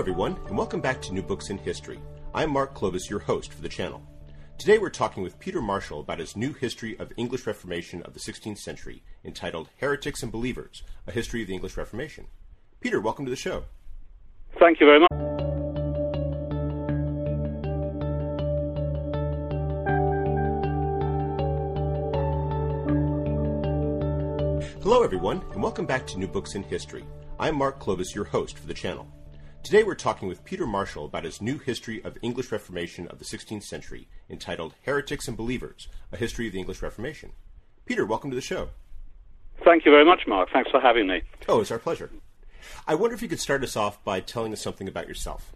Everyone, 0.00 0.38
and 0.46 0.56
welcome 0.56 0.80
back 0.80 1.02
to 1.02 1.12
New 1.12 1.20
Books 1.20 1.50
in 1.50 1.58
History. 1.58 2.00
I'm 2.34 2.50
Mark 2.52 2.74
Klobas, 2.74 3.10
your 3.10 3.18
host 3.18 3.52
for 3.52 3.60
the 3.60 3.68
channel. 3.68 4.02
Today 4.56 4.78
we're 4.78 4.88
talking 4.88 5.22
with 5.22 5.38
Peter 5.38 5.60
Marshall 5.60 6.00
about 6.00 6.20
his 6.20 6.34
new 6.34 6.54
history 6.54 6.98
of 6.98 7.12
English 7.18 7.46
Reformation 7.46 8.00
of 8.04 8.14
the 8.14 8.18
16th 8.18 8.56
century, 8.56 9.02
entitled 9.26 9.68
Heretics 9.76 10.22
and 10.22 10.32
Believers 10.32 10.84
A 11.06 11.12
History 11.12 11.42
of 11.42 11.48
the 11.48 11.52
English 11.52 11.76
Reformation. 11.76 12.28
Peter, 12.80 12.98
welcome 12.98 13.26
to 13.26 13.30
the 13.30 13.36
show. 13.36 13.64
Thank 14.58 14.80
you 14.80 14.86
very 14.86 15.00
much. 15.00 15.10
Hello, 24.82 25.02
everyone, 25.02 25.42
and 25.52 25.62
welcome 25.62 25.84
back 25.84 26.06
to 26.06 26.18
New 26.18 26.26
Books 26.26 26.54
in 26.54 26.62
History. 26.62 27.04
I'm 27.38 27.54
Mark 27.54 27.78
Klobas, 27.78 28.14
your 28.14 28.24
host 28.24 28.58
for 28.58 28.66
the 28.66 28.72
channel. 28.72 29.06
Today 29.62 29.82
we're 29.82 29.94
talking 29.94 30.26
with 30.26 30.44
Peter 30.44 30.66
Marshall 30.66 31.04
about 31.04 31.24
his 31.24 31.42
new 31.42 31.58
history 31.58 32.02
of 32.02 32.16
English 32.22 32.50
Reformation 32.50 33.06
of 33.08 33.18
the 33.18 33.26
16th 33.26 33.62
century, 33.62 34.08
entitled 34.28 34.74
Heretics 34.84 35.28
and 35.28 35.36
Believers 35.36 35.86
A 36.10 36.16
History 36.16 36.46
of 36.46 36.54
the 36.54 36.58
English 36.58 36.80
Reformation. 36.82 37.32
Peter, 37.84 38.06
welcome 38.06 38.30
to 38.30 38.34
the 38.34 38.40
show. 38.40 38.70
Thank 39.62 39.84
you 39.84 39.92
very 39.92 40.04
much, 40.04 40.22
Mark. 40.26 40.48
Thanks 40.50 40.70
for 40.70 40.80
having 40.80 41.06
me. 41.06 41.22
Oh, 41.46 41.60
it's 41.60 41.70
our 41.70 41.78
pleasure. 41.78 42.10
I 42.86 42.94
wonder 42.94 43.14
if 43.14 43.20
you 43.20 43.28
could 43.28 43.38
start 43.38 43.62
us 43.62 43.76
off 43.76 44.02
by 44.02 44.20
telling 44.20 44.52
us 44.54 44.62
something 44.62 44.88
about 44.88 45.06
yourself. 45.06 45.52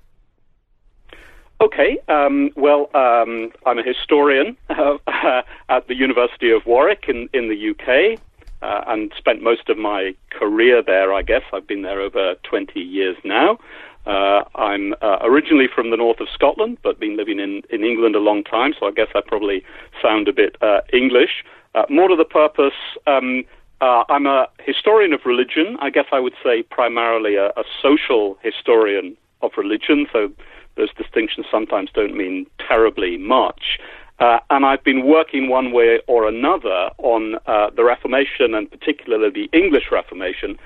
Okay. 1.62 1.98
Um, 2.06 2.50
well, 2.56 2.90
um, 2.94 3.52
I'm 3.64 3.78
a 3.78 3.82
historian 3.82 4.56
uh, 4.68 4.98
at 5.70 5.88
the 5.88 5.94
University 5.94 6.50
of 6.50 6.66
Warwick 6.66 7.06
in, 7.08 7.30
in 7.32 7.48
the 7.48 7.70
UK 7.70 8.20
uh, 8.60 8.84
and 8.86 9.12
spent 9.16 9.42
most 9.42 9.68
of 9.68 9.78
my 9.78 10.14
career 10.30 10.82
there, 10.82 11.12
I 11.12 11.22
guess. 11.22 11.42
I've 11.52 11.66
been 11.66 11.82
there 11.82 12.00
over 12.00 12.34
20 12.44 12.80
years 12.80 13.16
now. 13.24 13.58
Uh, 14.06 14.44
I'm 14.54 14.94
uh, 15.00 15.18
originally 15.22 15.66
from 15.74 15.90
the 15.90 15.96
north 15.96 16.20
of 16.20 16.28
Scotland, 16.32 16.78
but 16.82 17.00
been 17.00 17.16
living 17.16 17.38
in, 17.38 17.62
in 17.70 17.84
England 17.84 18.14
a 18.14 18.18
long 18.18 18.44
time, 18.44 18.74
so 18.78 18.86
I 18.86 18.90
guess 18.90 19.08
I 19.14 19.20
probably 19.26 19.64
sound 20.02 20.28
a 20.28 20.32
bit 20.32 20.56
uh, 20.60 20.80
English. 20.92 21.44
Uh, 21.74 21.84
more 21.88 22.08
to 22.08 22.16
the 22.16 22.24
purpose, 22.24 22.74
um, 23.06 23.44
uh, 23.80 24.04
I'm 24.08 24.26
a 24.26 24.46
historian 24.60 25.12
of 25.12 25.20
religion. 25.24 25.78
I 25.80 25.90
guess 25.90 26.04
I 26.12 26.20
would 26.20 26.34
say 26.42 26.62
primarily 26.62 27.36
a, 27.36 27.46
a 27.48 27.64
social 27.82 28.38
historian 28.42 29.16
of 29.40 29.52
religion, 29.56 30.06
so 30.12 30.30
those 30.76 30.92
distinctions 30.94 31.46
sometimes 31.50 31.90
don't 31.94 32.14
mean 32.14 32.46
terribly 32.58 33.16
much. 33.16 33.78
Uh, 34.20 34.38
and 34.50 34.64
I've 34.64 34.84
been 34.84 35.06
working 35.06 35.48
one 35.48 35.72
way 35.72 36.00
or 36.06 36.28
another 36.28 36.90
on 36.98 37.32
the 37.46 37.82
Reformation 37.82 38.54
and 38.54 38.70
particularly 38.70 39.30
the 39.30 39.58
English 39.58 39.90
Reformation 39.90 40.56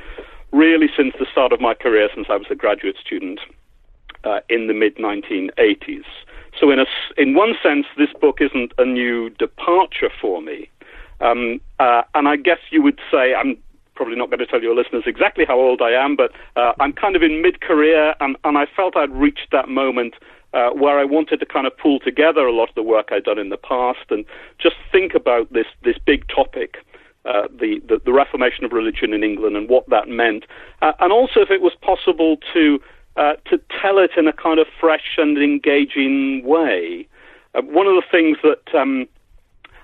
really 0.53 0.89
since 0.97 1.15
the 1.19 1.27
start 1.31 1.53
of 1.53 1.61
my 1.61 1.75
career, 1.75 2.09
since 2.15 2.27
I 2.31 2.37
was 2.37 2.47
a 2.51 2.55
graduate 2.55 2.97
student 3.05 3.41
uh, 4.25 4.41
in 4.49 4.67
the 4.67 4.75
mid 4.75 4.97
1980s. 4.97 6.05
So, 6.59 6.71
in, 6.71 6.81
a, 6.81 6.87
in 7.17 7.35
one 7.35 7.55
sense, 7.63 7.87
this 7.97 8.09
book 8.21 8.39
isn't 8.41 8.73
a 8.79 8.85
new 8.85 9.31
departure 9.31 10.11
for 10.21 10.43
me. 10.43 10.69
Um, 11.21 11.61
uh, 11.79 12.03
and 12.15 12.29
I 12.29 12.37
guess 12.37 12.59
you 12.71 12.83
would 12.83 12.99
say, 13.11 13.35
I'm 13.35 13.57
probably 13.95 14.17
not 14.17 14.31
going 14.31 14.39
to 14.39 14.47
tell 14.47 14.63
your 14.63 14.75
listeners 14.75 15.05
exactly 15.07 15.45
how 15.45 15.59
old 15.59 15.83
I 15.83 15.91
am, 15.91 16.17
but 16.17 16.33
uh, 16.57 16.73
I'm 16.81 16.93
kind 16.93 17.17
of 17.17 17.23
in 17.23 17.43
mid 17.43 17.61
career, 17.61 18.15
and, 18.21 18.37
and 18.45 18.57
I 18.57 18.67
felt 18.75 18.97
I'd 18.97 19.13
reached 19.13 19.49
that 19.53 19.69
moment. 19.69 20.15
Uh, 20.55 20.71
where 20.71 20.99
I 20.99 21.05
wanted 21.05 21.41
to 21.41 21.45
kind 21.45 21.67
of 21.67 21.77
pull 21.77 22.01
together 22.01 22.47
a 22.47 22.53
lot 22.55 22.71
of 22.71 22.75
the 22.75 22.83
work 22.83 23.11
I'd 23.13 23.25
done 23.25 23.39
in 23.39 23.51
the 23.51 23.59
past 23.59 24.07
and 24.09 24.25
just 24.59 24.77
think 24.91 25.15
about 25.15 25.53
this 25.53 25.67
this 25.85 25.97
big 26.07 26.27
topic 26.27 26.79
uh, 27.25 27.49
the, 27.51 27.81
the, 27.89 28.01
the 28.05 28.13
Reformation 28.13 28.65
of 28.65 28.73
religion 28.73 29.13
in 29.13 29.23
England 29.23 29.57
and 29.57 29.69
what 29.69 29.89
that 29.89 30.09
meant, 30.09 30.45
uh, 30.83 30.93
and 31.01 31.13
also 31.13 31.41
if 31.41 31.51
it 31.51 31.61
was 31.61 31.73
possible 31.83 32.39
to 32.53 32.81
uh, 33.17 33.35
to 33.47 33.61
tell 33.83 33.99
it 33.99 34.13
in 34.17 34.29
a 34.29 34.33
kind 34.33 34.61
of 34.61 34.67
fresh 34.81 35.17
and 35.19 35.37
engaging 35.39 36.45
way. 36.45 37.07
Uh, 37.55 37.63
one 37.63 37.87
of 37.89 37.95
the 37.97 38.05
things 38.13 38.39
that 38.45 38.79
um, 38.79 39.09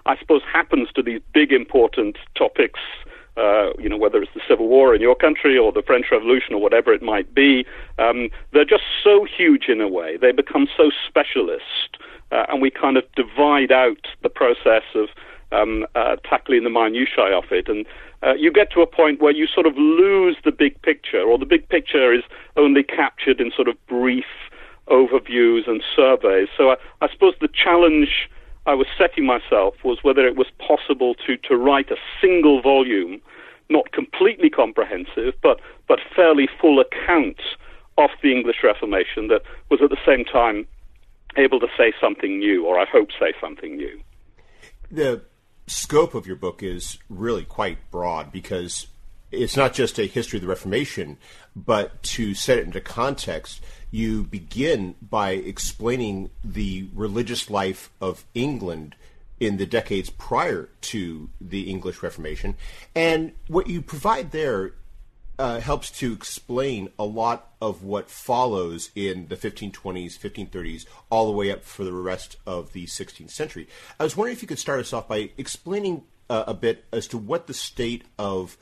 I 0.07 0.17
suppose 0.19 0.43
happens 0.51 0.89
to 0.95 1.03
these 1.03 1.21
big 1.33 1.53
important 1.53 2.17
topics. 2.37 2.81
Uh, 3.37 3.73
you 3.81 3.89
know, 3.89 3.97
whether 3.97 4.23
it's 4.23 4.33
the 4.35 4.41
Civil 4.49 4.69
War 4.69 4.95
in 4.95 5.01
your 5.01 5.17
country 5.17 5.59
or 5.59 5.73
the 5.73 5.83
French 5.83 6.07
Revolution 6.13 6.55
or 6.55 6.61
whatever 6.61 6.93
it 6.93 7.03
might 7.03 7.35
be, 7.35 7.67
um, 7.99 8.29
they're 8.53 8.65
just 8.65 8.85
so 9.03 9.25
huge 9.25 9.65
in 9.67 9.81
a 9.81 9.89
way. 9.89 10.17
They 10.17 10.31
become 10.31 10.69
so 10.77 10.93
specialist, 11.09 11.99
uh, 12.31 12.47
and 12.49 12.63
we 12.63 12.71
kind 12.71 12.97
of 12.97 13.03
divide 13.17 13.73
out 13.73 14.07
the 14.23 14.29
process 14.29 14.85
of 14.95 15.09
um, 15.55 15.87
uh, 15.95 16.17
tackling 16.29 16.65
the 16.65 16.71
minutiae 16.71 17.37
of 17.37 17.45
it. 17.51 17.69
And 17.69 17.87
uh, 18.23 18.35
you 18.35 18.53
get 18.53 18.71
to 18.73 18.81
a 18.81 18.87
point 18.87 19.21
where 19.21 19.33
you 19.33 19.47
sort 19.47 19.67
of 19.67 19.77
lose 19.77 20.37
the 20.45 20.53
big 20.53 20.81
picture, 20.83 21.23
or 21.23 21.39
the 21.39 21.47
big 21.47 21.69
picture 21.69 22.13
is 22.13 22.23
only 22.57 22.83
captured 22.83 23.41
in 23.41 23.51
sort 23.55 23.69
of 23.69 23.77
brief 23.87 24.25
overviews 24.89 25.69
and 25.69 25.83
surveys. 25.97 26.49
So 26.57 26.71
I, 26.71 26.77
I 27.01 27.09
suppose 27.13 27.35
the 27.41 27.49
challenge 27.49 28.29
I 28.67 28.75
was 28.75 28.87
setting 28.99 29.27
myself 29.27 29.75
was 29.85 29.99
whether 30.03 30.27
it 30.27 30.37
was 30.37 30.47
possible 30.59 31.15
to, 31.27 31.37
to 31.49 31.57
write 31.57 31.91
a 31.91 31.97
single 32.21 32.63
volume, 32.63 33.21
not 33.69 33.93
completely 33.93 34.51
comprehensive, 34.51 35.35
but, 35.43 35.61
but 35.89 36.01
fairly 36.15 36.49
full 36.61 36.81
account 36.81 37.41
of 37.99 38.11
the 38.23 38.33
English 38.33 38.57
Reformation 38.63 39.29
that 39.29 39.43
was 39.71 39.81
at 39.83 39.91
the 39.91 39.99
same 40.05 40.25
time 40.25 40.67
able 41.37 41.61
to 41.61 41.69
say 41.77 41.93
something 42.01 42.39
new, 42.39 42.65
or 42.65 42.79
I 42.79 42.87
hope 42.87 43.09
say 43.19 43.33
something 43.41 43.77
new. 43.77 44.01
The 44.91 45.23
scope 45.67 46.15
of 46.15 46.27
your 46.27 46.37
book 46.37 46.63
is 46.63 46.99
really 47.09 47.45
quite 47.45 47.91
broad 47.91 48.31
because 48.31 48.87
it's 49.31 49.57
not 49.57 49.73
just 49.73 49.99
a 49.99 50.07
history 50.07 50.39
of 50.39 50.43
the 50.43 50.49
Reformation, 50.49 51.19
but 51.57 52.03
to 52.03 52.35
set 52.35 52.59
it 52.59 52.67
into 52.67 52.81
context, 52.81 53.61
you 53.91 54.23
begin 54.25 54.95
by 55.01 55.33
explaining 55.33 56.31
the 56.43 56.89
religious 56.95 57.51
life 57.51 57.91
of 58.01 58.25
England 58.35 58.95
in 59.41 59.57
the 59.57 59.67
decades 59.67 60.11
prior 60.11 60.69
to 60.81 61.29
the 61.41 61.71
English 61.71 62.03
Reformation. 62.03 62.57
And 62.95 63.33
what 63.49 63.67
you 63.67 63.83
provide 63.83 64.31
there 64.31 64.73
uh, 65.39 65.61
helps 65.61 65.91
to 65.91 66.13
explain 66.13 66.91
a 66.99 67.05
lot 67.05 67.53
of 67.61 67.83
what 67.83 68.11
follows 68.11 68.91
in 68.95 69.29
the 69.29 69.37
1520s, 69.37 70.19
1530s, 70.19 70.87
all 71.11 71.27
the 71.27 71.37
way 71.37 71.51
up 71.51 71.65
for 71.65 71.85
the 71.85 71.93
rest 71.93 72.37
of 72.47 72.73
the 72.73 72.87
16th 72.87 73.31
century. 73.31 73.69
I 73.99 74.05
was 74.05 74.17
wondering 74.17 74.37
if 74.37 74.43
you 74.43 74.49
could 74.49 74.59
start 74.59 74.81
us 74.81 74.93
off 74.93 75.09
by 75.09 75.31
explaining 75.37 76.05
uh, 76.31 76.45
a 76.47 76.55
bit 76.55 76.85
as 76.93 77.07
to 77.09 77.19
what 77.19 77.47
the 77.47 77.55
state 77.55 78.05
of 78.19 78.57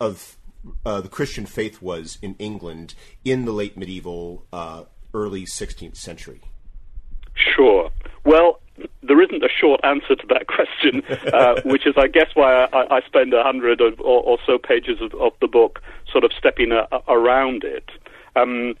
of 0.00 0.36
uh, 0.84 1.00
the 1.00 1.08
Christian 1.08 1.46
faith 1.46 1.80
was 1.80 2.18
in 2.22 2.34
England 2.38 2.94
in 3.24 3.44
the 3.44 3.52
late 3.52 3.76
medieval, 3.76 4.46
uh, 4.52 4.84
early 5.12 5.44
16th 5.44 5.96
century. 5.96 6.40
Sure. 7.34 7.90
Well, 8.24 8.60
there 9.06 9.20
isn't 9.20 9.42
a 9.42 9.48
short 9.48 9.80
answer 9.84 10.16
to 10.16 10.26
that 10.28 10.46
question, 10.56 11.02
uh, 11.32 11.60
which 11.64 11.86
is, 11.86 11.94
I 11.96 12.08
guess, 12.08 12.28
why 12.34 12.64
I, 12.64 12.96
I 12.96 13.00
spend 13.06 13.34
a 13.34 13.42
hundred 13.42 13.80
or, 13.80 13.92
or, 14.00 14.38
so 14.46 14.58
pages 14.58 15.00
of, 15.00 15.14
of, 15.14 15.32
the 15.40 15.46
book 15.46 15.80
sort 16.10 16.24
of 16.24 16.32
stepping 16.36 16.72
a, 16.72 16.86
a, 16.92 17.00
around 17.08 17.64
it. 17.64 17.90
Um, 18.36 18.74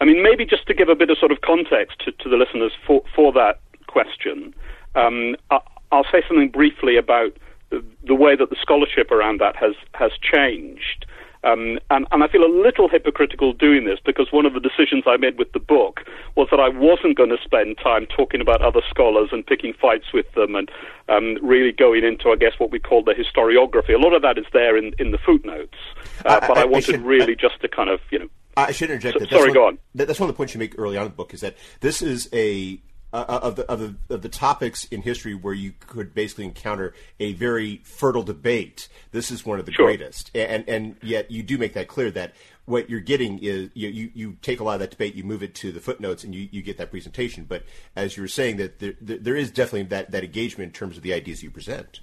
I 0.00 0.04
mean, 0.04 0.22
maybe 0.22 0.44
just 0.44 0.66
to 0.66 0.74
give 0.74 0.88
a 0.88 0.94
bit 0.94 1.10
of 1.10 1.18
sort 1.18 1.32
of 1.32 1.40
context 1.40 2.00
to, 2.04 2.12
to 2.12 2.28
the 2.28 2.36
listeners 2.36 2.72
for, 2.86 3.02
for 3.14 3.32
that 3.32 3.60
question, 3.86 4.54
um, 4.94 5.36
I, 5.50 5.60
will 5.90 6.04
say 6.10 6.22
something 6.28 6.50
briefly 6.50 6.96
about 6.96 7.36
the, 7.70 7.82
the, 8.06 8.14
way 8.14 8.36
that 8.36 8.50
the 8.50 8.56
scholarship 8.60 9.10
around 9.10 9.40
that 9.40 9.56
has 9.56 9.74
has 9.94 10.12
changed. 10.20 11.06
Um, 11.44 11.78
and, 11.90 12.06
and 12.10 12.24
I 12.24 12.28
feel 12.28 12.44
a 12.44 12.50
little 12.50 12.88
hypocritical 12.88 13.52
doing 13.52 13.84
this 13.84 13.98
because 14.04 14.28
one 14.30 14.46
of 14.46 14.54
the 14.54 14.60
decisions 14.60 15.04
I 15.06 15.16
made 15.16 15.38
with 15.38 15.52
the 15.52 15.60
book 15.60 16.00
was 16.34 16.48
that 16.50 16.60
I 16.60 16.68
wasn't 16.68 17.16
going 17.16 17.30
to 17.30 17.38
spend 17.44 17.78
time 17.82 18.06
talking 18.06 18.40
about 18.40 18.62
other 18.62 18.80
scholars 18.88 19.28
and 19.32 19.46
picking 19.46 19.72
fights 19.74 20.12
with 20.12 20.30
them 20.32 20.54
and 20.54 20.70
um, 21.08 21.38
really 21.42 21.72
going 21.72 22.04
into, 22.04 22.30
I 22.30 22.36
guess, 22.36 22.52
what 22.58 22.70
we 22.70 22.78
call 22.78 23.02
the 23.02 23.14
historiography. 23.14 23.94
A 23.94 23.98
lot 23.98 24.14
of 24.14 24.22
that 24.22 24.38
is 24.38 24.46
there 24.52 24.76
in, 24.76 24.92
in 24.98 25.12
the 25.12 25.18
footnotes, 25.18 25.76
uh, 26.24 26.40
but 26.40 26.58
I, 26.58 26.62
I 26.62 26.64
wanted 26.64 26.88
I 26.88 26.92
should, 26.92 27.02
really 27.04 27.36
just 27.36 27.60
to 27.60 27.68
kind 27.68 27.90
of, 27.90 28.00
you 28.10 28.18
know. 28.18 28.28
I 28.56 28.72
should 28.72 28.90
interject. 28.90 29.14
So, 29.14 29.20
that. 29.20 29.30
sorry, 29.30 29.50
one, 29.50 29.54
go 29.54 29.66
on. 29.66 29.78
That's 29.94 30.18
one 30.18 30.28
of 30.28 30.34
the 30.34 30.36
points 30.36 30.54
you 30.54 30.58
make 30.58 30.78
early 30.78 30.96
on 30.96 31.04
in 31.04 31.10
the 31.10 31.16
book 31.16 31.34
is 31.34 31.42
that 31.42 31.56
this 31.80 32.00
is 32.00 32.28
a 32.32 32.80
uh, 33.12 33.24
uh, 33.28 33.40
of, 33.42 33.56
the, 33.56 33.70
of, 33.70 33.80
the, 33.80 34.14
of 34.14 34.22
the 34.22 34.28
topics 34.28 34.84
in 34.86 35.02
history 35.02 35.34
where 35.34 35.54
you 35.54 35.72
could 35.80 36.12
basically 36.12 36.44
encounter 36.44 36.92
a 37.20 37.32
very 37.34 37.80
fertile 37.84 38.22
debate. 38.22 38.88
This 39.12 39.30
is 39.30 39.46
one 39.46 39.58
of 39.58 39.66
the 39.66 39.72
sure. 39.72 39.86
greatest, 39.86 40.30
and 40.34 40.68
and 40.68 40.96
yet 41.02 41.30
you 41.30 41.42
do 41.42 41.56
make 41.56 41.74
that 41.74 41.88
clear 41.88 42.10
that 42.10 42.34
what 42.66 42.90
you're 42.90 43.00
getting 43.00 43.38
is 43.38 43.70
you, 43.74 43.88
you, 43.88 44.10
you 44.12 44.36
take 44.42 44.60
a 44.60 44.64
lot 44.64 44.74
of 44.74 44.80
that 44.80 44.90
debate, 44.90 45.14
you 45.14 45.24
move 45.24 45.42
it 45.42 45.54
to 45.54 45.72
the 45.72 45.80
footnotes, 45.80 46.24
and 46.24 46.34
you, 46.34 46.48
you 46.50 46.62
get 46.62 46.78
that 46.78 46.90
presentation. 46.90 47.44
But 47.44 47.62
as 47.94 48.16
you 48.16 48.24
were 48.24 48.28
saying, 48.28 48.56
that 48.56 48.80
there, 48.80 48.94
there 49.00 49.36
is 49.36 49.50
definitely 49.50 49.84
that, 49.84 50.10
that 50.10 50.24
engagement 50.24 50.68
in 50.68 50.72
terms 50.72 50.96
of 50.96 51.02
the 51.02 51.12
ideas 51.12 51.42
you 51.42 51.50
present. 51.50 52.00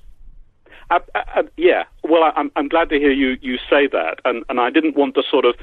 Uh, 0.89 0.99
uh, 1.13 1.23
uh 1.35 1.43
yeah, 1.57 1.83
well, 2.03 2.31
I'm, 2.35 2.51
I'm 2.55 2.69
glad 2.69 2.89
to 2.89 2.97
hear 2.97 3.11
you, 3.11 3.37
you 3.41 3.57
say 3.69 3.87
that, 3.87 4.19
and, 4.25 4.43
and 4.49 4.59
I 4.59 4.69
didn't 4.69 4.95
want 4.95 5.15
to 5.15 5.23
sort 5.29 5.45
of 5.45 5.55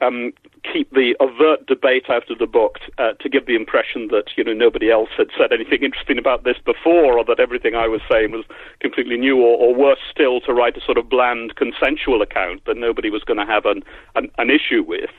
um, 0.00 0.32
keep 0.70 0.90
the 0.92 1.16
overt 1.20 1.66
debate 1.66 2.10
out 2.10 2.30
of 2.30 2.38
the 2.38 2.46
book 2.46 2.78
uh, 2.98 3.12
to 3.20 3.28
give 3.28 3.46
the 3.46 3.54
impression 3.54 4.08
that 4.08 4.24
you 4.36 4.44
know 4.44 4.52
nobody 4.52 4.90
else 4.90 5.08
had 5.16 5.28
said 5.36 5.52
anything 5.52 5.82
interesting 5.82 6.18
about 6.18 6.44
this 6.44 6.56
before, 6.64 7.18
or 7.18 7.24
that 7.24 7.40
everything 7.40 7.74
I 7.74 7.88
was 7.88 8.00
saying 8.10 8.32
was 8.32 8.44
completely 8.80 9.16
new, 9.16 9.38
or, 9.38 9.56
or 9.56 9.74
worse 9.74 10.00
still, 10.10 10.40
to 10.42 10.52
write 10.52 10.76
a 10.76 10.80
sort 10.80 10.98
of 10.98 11.08
bland 11.08 11.56
consensual 11.56 12.22
account 12.22 12.64
that 12.66 12.76
nobody 12.76 13.10
was 13.10 13.22
going 13.24 13.38
to 13.38 13.46
have 13.46 13.64
an, 13.64 13.82
an, 14.14 14.30
an, 14.38 14.50
issue 14.50 14.82
with. 14.82 15.10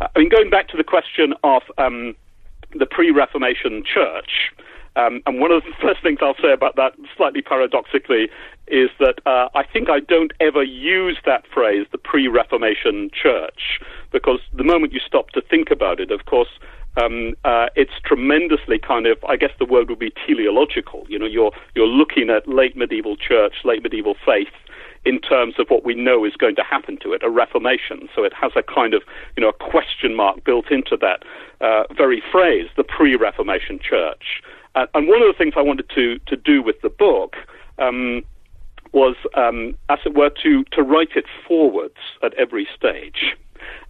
Uh, 0.00 0.08
I 0.14 0.18
mean, 0.18 0.28
going 0.28 0.50
back 0.50 0.68
to 0.68 0.76
the 0.76 0.84
question 0.84 1.34
of 1.44 1.62
um, 1.78 2.16
the 2.74 2.86
pre-Reformation 2.86 3.84
church. 3.84 4.52
Um, 4.96 5.22
and 5.26 5.40
one 5.40 5.50
of 5.50 5.64
the 5.64 5.72
first 5.82 6.02
things 6.02 6.18
I'll 6.22 6.36
say 6.40 6.52
about 6.52 6.76
that, 6.76 6.92
slightly 7.16 7.42
paradoxically, 7.42 8.28
is 8.68 8.90
that 8.98 9.18
uh, 9.26 9.48
I 9.54 9.64
think 9.64 9.90
I 9.90 10.00
don't 10.00 10.32
ever 10.40 10.62
use 10.62 11.18
that 11.26 11.44
phrase, 11.52 11.86
the 11.92 11.98
pre 11.98 12.28
Reformation 12.28 13.10
church, 13.12 13.80
because 14.14 14.38
the 14.52 14.62
moment 14.62 14.92
you 14.92 15.00
stop 15.00 15.30
to 15.30 15.42
think 15.42 15.72
about 15.72 15.98
it, 15.98 16.12
of 16.12 16.24
course, 16.24 16.48
um, 16.96 17.34
uh, 17.44 17.66
it's 17.74 17.92
tremendously 18.04 18.78
kind 18.78 19.08
of, 19.08 19.18
I 19.28 19.36
guess 19.36 19.50
the 19.58 19.64
word 19.64 19.90
would 19.90 19.98
be 19.98 20.12
teleological. 20.24 21.04
You 21.08 21.18
know, 21.18 21.26
you're, 21.26 21.50
you're 21.74 21.88
looking 21.88 22.30
at 22.30 22.46
late 22.46 22.76
medieval 22.76 23.16
church, 23.16 23.54
late 23.64 23.82
medieval 23.82 24.14
faith 24.24 24.54
in 25.04 25.20
terms 25.20 25.56
of 25.58 25.66
what 25.68 25.84
we 25.84 25.96
know 25.96 26.24
is 26.24 26.32
going 26.36 26.54
to 26.54 26.62
happen 26.62 26.96
to 27.02 27.12
it, 27.12 27.22
a 27.24 27.28
reformation. 27.28 28.08
So 28.14 28.22
it 28.22 28.32
has 28.32 28.52
a 28.54 28.62
kind 28.62 28.94
of, 28.94 29.02
you 29.36 29.42
know, 29.42 29.48
a 29.48 29.52
question 29.52 30.14
mark 30.14 30.44
built 30.44 30.70
into 30.70 30.96
that 30.98 31.24
uh, 31.60 31.92
very 31.92 32.22
phrase, 32.30 32.68
the 32.76 32.84
pre-Reformation 32.84 33.80
church. 33.80 34.40
Uh, 34.76 34.86
and 34.94 35.08
one 35.08 35.20
of 35.20 35.26
the 35.26 35.34
things 35.36 35.54
I 35.56 35.62
wanted 35.62 35.90
to, 35.96 36.20
to 36.26 36.36
do 36.36 36.62
with 36.62 36.80
the 36.82 36.88
book 36.88 37.34
um, 37.78 38.22
was, 38.92 39.16
um, 39.34 39.74
as 39.88 39.98
it 40.06 40.14
were, 40.14 40.30
to, 40.44 40.62
to 40.70 40.82
write 40.82 41.16
it 41.16 41.26
forwards 41.46 41.98
at 42.22 42.32
every 42.34 42.68
stage 42.74 43.36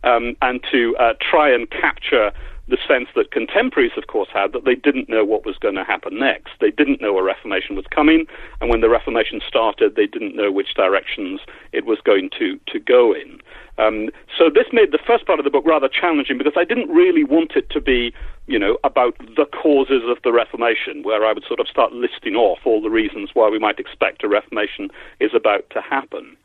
um, 0.03 0.37
and 0.43 0.61
to 0.71 0.97
uh, 0.99 1.15
try 1.21 1.53
and 1.53 1.71
capture 1.71 2.33
the 2.67 2.79
sense 2.89 3.09
that 3.15 3.31
contemporaries, 3.31 3.93
of 3.97 4.07
course, 4.07 4.29
had 4.33 4.53
that 4.53 4.65
they 4.65 4.75
didn't 4.75 5.09
know 5.09 5.25
what 5.25 5.45
was 5.45 5.59
going 5.59 5.75
to 5.75 5.85
happen 5.85 6.19
next. 6.19 6.53
They 6.61 6.71
didn't 6.71 7.01
know 7.01 7.19
a 7.19 7.23
Reformation 7.23 7.77
was 7.77 7.85
coming, 7.91 8.27
and 8.61 8.71
when 8.71 8.81
the 8.81 8.89
Reformation 8.89 9.43
started, 9.47 9.97
they 9.97 10.07
didn't 10.07 10.35
know 10.35 10.51
which 10.51 10.75
directions 10.75 11.41
it 11.73 11.85
was 11.85 11.99
going 12.03 12.31
to, 12.39 12.59
to 12.69 12.81
go 12.81 13.13
in. 13.13 13.39
Um, 13.77 14.09
so 14.39 14.49
this 14.49 14.69
made 14.73 14.93
the 14.93 15.05
first 15.07 15.27
part 15.27 15.39
of 15.39 15.45
the 15.45 15.51
book 15.51 15.65
rather 15.67 15.89
challenging 15.89 16.39
because 16.39 16.55
I 16.57 16.65
didn't 16.65 16.89
really 16.89 17.25
want 17.25 17.53
it 17.55 17.69
to 17.71 17.81
be, 17.81 18.15
you 18.47 18.59
know, 18.59 18.79
about 18.83 19.19
the 19.19 19.47
causes 19.47 20.03
of 20.07 20.17
the 20.23 20.33
Reformation, 20.33 21.03
where 21.03 21.27
I 21.27 21.35
would 21.35 21.45
sort 21.47 21.61
of 21.61 21.69
start 21.69 21.93
listing 21.93 22.35
off 22.35 22.61
all 22.65 22.81
the 22.81 22.91
reasons 22.91 23.31
why 23.35 23.51
we 23.51 23.59
might 23.59 23.79
expect 23.79 24.25
a 24.25 24.29
Reformation 24.29 24.89
is 25.21 25.33
about 25.35 25.69
to 25.71 25.83
happen. 25.83 26.37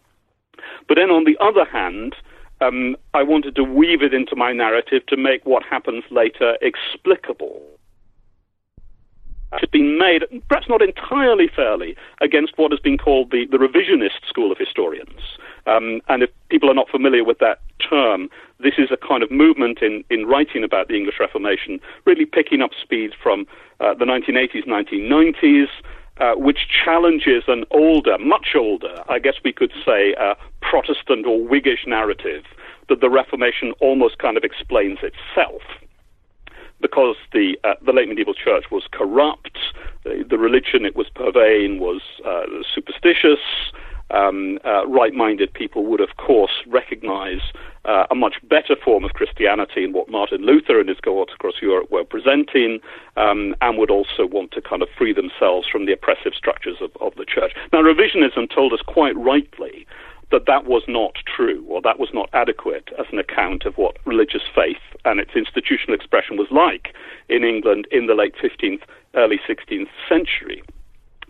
But 0.88 0.96
then 0.96 1.12
on 1.12 1.24
the 1.24 1.38
other 1.40 1.64
hand, 1.64 2.16
um, 2.62 2.96
I 3.14 3.24
wanted 3.24 3.56
to 3.56 3.64
weave 3.64 4.02
it 4.02 4.14
into 4.14 4.36
my 4.36 4.54
narrative 4.54 5.06
to 5.08 5.18
make 5.18 5.46
what 5.46 5.64
happens 5.64 6.04
later 6.10 6.58
explicable. 6.62 7.62
It's 9.54 9.72
been 9.72 9.98
made, 9.98 10.24
perhaps 10.48 10.70
not 10.70 10.82
entirely 10.82 11.48
fairly, 11.48 11.96
against 12.22 12.54
what 12.58 12.72
has 12.72 12.80
been 12.80 13.00
called 13.00 13.32
the, 13.32 13.48
the 13.48 13.58
revisionist 13.58 14.28
school 14.28 14.52
of 14.52 14.60
historians. 14.60 15.38
Um, 15.66 16.02
and 16.08 16.22
if 16.22 16.30
people 16.50 16.70
are 16.70 16.76
not 16.76 16.90
familiar 16.90 17.24
with 17.24 17.40
that 17.40 17.60
term, 17.80 18.30
this 18.60 18.76
is 18.78 18.90
a 18.92 18.98
kind 18.98 19.24
of 19.24 19.32
movement 19.32 19.80
in, 19.82 20.04
in 20.12 20.28
writing 20.28 20.64
about 20.64 20.88
the 20.88 20.96
English 20.96 21.16
Reformation, 21.20 21.80
really 22.06 22.26
picking 22.26 22.62
up 22.62 22.72
speed 22.80 23.14
from 23.22 23.48
uh, 23.80 23.96
the 23.96 24.06
1980s, 24.06 24.68
1990s, 24.68 25.68
uh, 26.20 26.34
which 26.36 26.68
challenges 26.84 27.44
an 27.48 27.66
older, 27.72 28.18
much 28.18 28.50
older, 28.56 29.04
I 29.08 29.20
guess 29.20 29.36
we 29.44 29.54
could 29.54 29.72
say, 29.86 30.16
uh, 30.16 30.36
Protestant 30.62 31.26
or 31.26 31.40
Whiggish 31.40 31.88
narrative 31.88 32.44
that 32.90 33.02
the 33.02 33.10
Reformation 33.10 33.74
almost 33.80 34.18
kind 34.18 34.36
of 34.36 34.44
explains 34.44 35.00
itself. 35.02 35.62
Because 36.82 37.18
the 37.34 37.58
uh, 37.66 37.74
the 37.86 37.92
late 37.92 38.08
medieval 38.08 38.34
church 38.34 38.66
was 38.72 38.84
corrupt, 38.92 39.58
the, 40.06 40.24
the 40.30 40.38
religion 40.38 40.86
it 40.86 40.96
was 40.96 41.08
purveying 41.14 41.80
was 41.80 42.02
uh, 42.26 42.44
superstitious, 42.74 43.40
um, 44.12 44.60
uh, 44.66 44.88
right-minded 44.88 45.54
people 45.54 45.86
would, 45.86 46.02
of 46.02 46.18
course, 46.18 46.64
recognize 46.68 47.42
uh, 47.86 48.06
a 48.12 48.16
much 48.16 48.36
better 48.44 48.76
form 48.76 49.04
of 49.04 49.14
Christianity 49.14 49.84
in 49.84 49.94
what 49.94 50.10
Martin 50.10 50.42
Luther 50.42 50.80
and 50.80 50.90
his 50.90 51.00
cohorts 51.00 51.34
across 51.34 51.56
Europe 51.62 51.90
were 51.92 52.04
presenting, 52.04 52.80
um, 53.18 53.56
and 53.62 53.78
would 53.78 53.92
also 53.92 54.26
want 54.26 54.52
to 54.52 54.62
kind 54.62 54.82
of 54.82 54.90
free 54.98 55.14
themselves 55.14 55.68
from 55.68 55.86
the 55.86 55.94
oppressive 55.94 56.34
structures 56.36 56.78
of, 56.82 56.92
of 57.02 57.16
the 57.16 57.26
church. 57.26 57.54
Now, 57.72 57.82
revisionism 57.82 58.54
told 58.54 58.74
us 58.74 58.82
quite 58.86 59.16
rightly 59.18 59.88
that 60.32 60.46
that 60.46 60.66
was 60.66 60.84
not 60.88 61.16
true, 61.26 61.66
or 61.68 61.82
that 61.82 62.00
was 62.00 62.10
not 62.14 62.30
adequate 62.34 62.90
as 63.00 63.08
an 63.12 63.18
account 63.18 63.66
of 63.66 63.78
what 63.78 63.98
religious 64.06 64.44
faith 64.54 64.78
and 65.06 65.20
its 65.20 65.32
institutional 65.36 65.96
expression 65.96 66.38
was 66.38 66.48
like 66.52 66.94
in 67.30 67.44
England 67.44 67.88
in 67.92 68.06
the 68.06 68.14
late 68.14 68.36
15th, 68.36 68.82
early 69.16 69.40
16th 69.48 69.90
century 70.08 70.62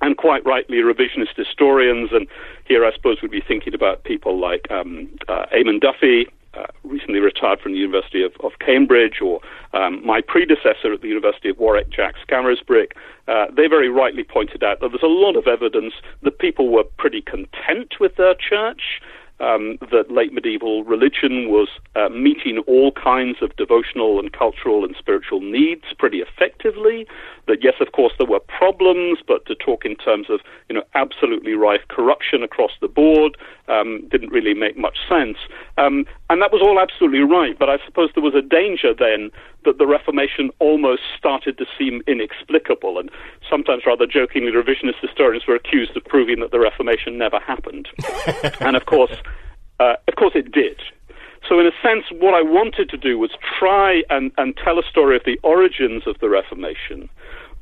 and 0.01 0.17
quite 0.17 0.45
rightly 0.45 0.77
revisionist 0.77 1.35
historians, 1.35 2.09
and 2.11 2.27
here 2.65 2.85
I 2.85 2.93
suppose 2.93 3.21
we'd 3.21 3.31
be 3.31 3.43
thinking 3.45 3.73
about 3.73 4.03
people 4.03 4.39
like 4.39 4.69
um, 4.71 5.09
uh, 5.27 5.45
Eamon 5.53 5.81
Duffy, 5.81 6.27
uh, 6.55 6.65
recently 6.83 7.19
retired 7.19 7.59
from 7.59 7.73
the 7.73 7.77
University 7.77 8.23
of, 8.23 8.33
of 8.43 8.53
Cambridge, 8.59 9.21
or 9.21 9.39
um, 9.73 10.05
my 10.05 10.21
predecessor 10.21 10.93
at 10.93 11.01
the 11.01 11.07
University 11.07 11.49
of 11.49 11.57
Warwick, 11.57 11.89
Jack 11.91 12.15
Scarisbrick, 12.27 12.93
uh, 13.27 13.45
they 13.55 13.67
very 13.67 13.89
rightly 13.89 14.23
pointed 14.23 14.63
out 14.63 14.79
that 14.79 14.89
there's 14.89 15.03
a 15.03 15.07
lot 15.07 15.35
of 15.35 15.47
evidence 15.47 15.93
that 16.23 16.39
people 16.39 16.69
were 16.69 16.83
pretty 16.97 17.21
content 17.21 17.95
with 17.99 18.15
their 18.15 18.33
church 18.33 18.99
um, 19.39 19.77
that 19.91 20.11
late 20.11 20.33
medieval 20.33 20.83
religion 20.83 21.49
was 21.49 21.69
uh, 21.95 22.09
meeting 22.09 22.59
all 22.67 22.91
kinds 22.91 23.37
of 23.41 23.55
devotional 23.55 24.19
and 24.19 24.33
cultural 24.33 24.83
and 24.83 24.95
spiritual 24.97 25.39
needs 25.39 25.85
pretty 25.97 26.19
effectively. 26.19 27.07
That 27.49 27.63
yes, 27.63 27.73
of 27.81 27.91
course, 27.93 28.13
there 28.19 28.27
were 28.27 28.39
problems, 28.39 29.19
but 29.27 29.45
to 29.47 29.55
talk 29.55 29.83
in 29.83 29.95
terms 29.95 30.27
of 30.29 30.39
you 30.69 30.75
know 30.75 30.83
absolutely 30.93 31.53
rife 31.53 31.81
corruption 31.89 32.43
across 32.43 32.71
the 32.79 32.87
board 32.87 33.37
um, 33.67 34.07
didn't 34.11 34.31
really 34.31 34.53
make 34.53 34.77
much 34.77 34.97
sense. 35.09 35.37
Um, 35.77 36.05
and 36.29 36.41
that 36.43 36.53
was 36.53 36.61
all 36.61 36.79
absolutely 36.79 37.21
right. 37.21 37.57
But 37.57 37.69
I 37.69 37.77
suppose 37.85 38.11
there 38.13 38.23
was 38.23 38.35
a 38.35 38.41
danger 38.41 38.93
then 38.93 39.31
that 39.65 39.79
the 39.79 39.87
Reformation 39.87 40.51
almost 40.59 41.01
started 41.17 41.57
to 41.57 41.65
seem 41.75 42.03
inexplicable. 42.05 42.99
And 42.99 43.09
sometimes, 43.49 43.83
rather 43.85 44.05
jokingly, 44.05 44.51
revisionist 44.51 45.01
historians 45.01 45.47
were 45.47 45.55
accused 45.55 45.97
of 45.97 46.05
proving 46.05 46.39
that 46.41 46.51
the 46.51 46.59
Reformation 46.59 47.17
never 47.17 47.39
happened. 47.39 47.89
and 48.61 48.75
of 48.75 48.85
course, 48.85 49.15
uh, 49.79 49.95
of 50.07 50.15
course, 50.15 50.33
it 50.35 50.51
did. 50.51 50.79
So, 51.47 51.59
in 51.59 51.65
a 51.65 51.71
sense, 51.81 52.05
what 52.11 52.33
I 52.33 52.41
wanted 52.41 52.89
to 52.89 52.97
do 52.97 53.17
was 53.17 53.31
try 53.57 54.03
and, 54.09 54.31
and 54.37 54.55
tell 54.57 54.77
a 54.77 54.83
story 54.83 55.15
of 55.15 55.23
the 55.25 55.39
origins 55.43 56.05
of 56.05 56.19
the 56.19 56.29
Reformation 56.29 57.09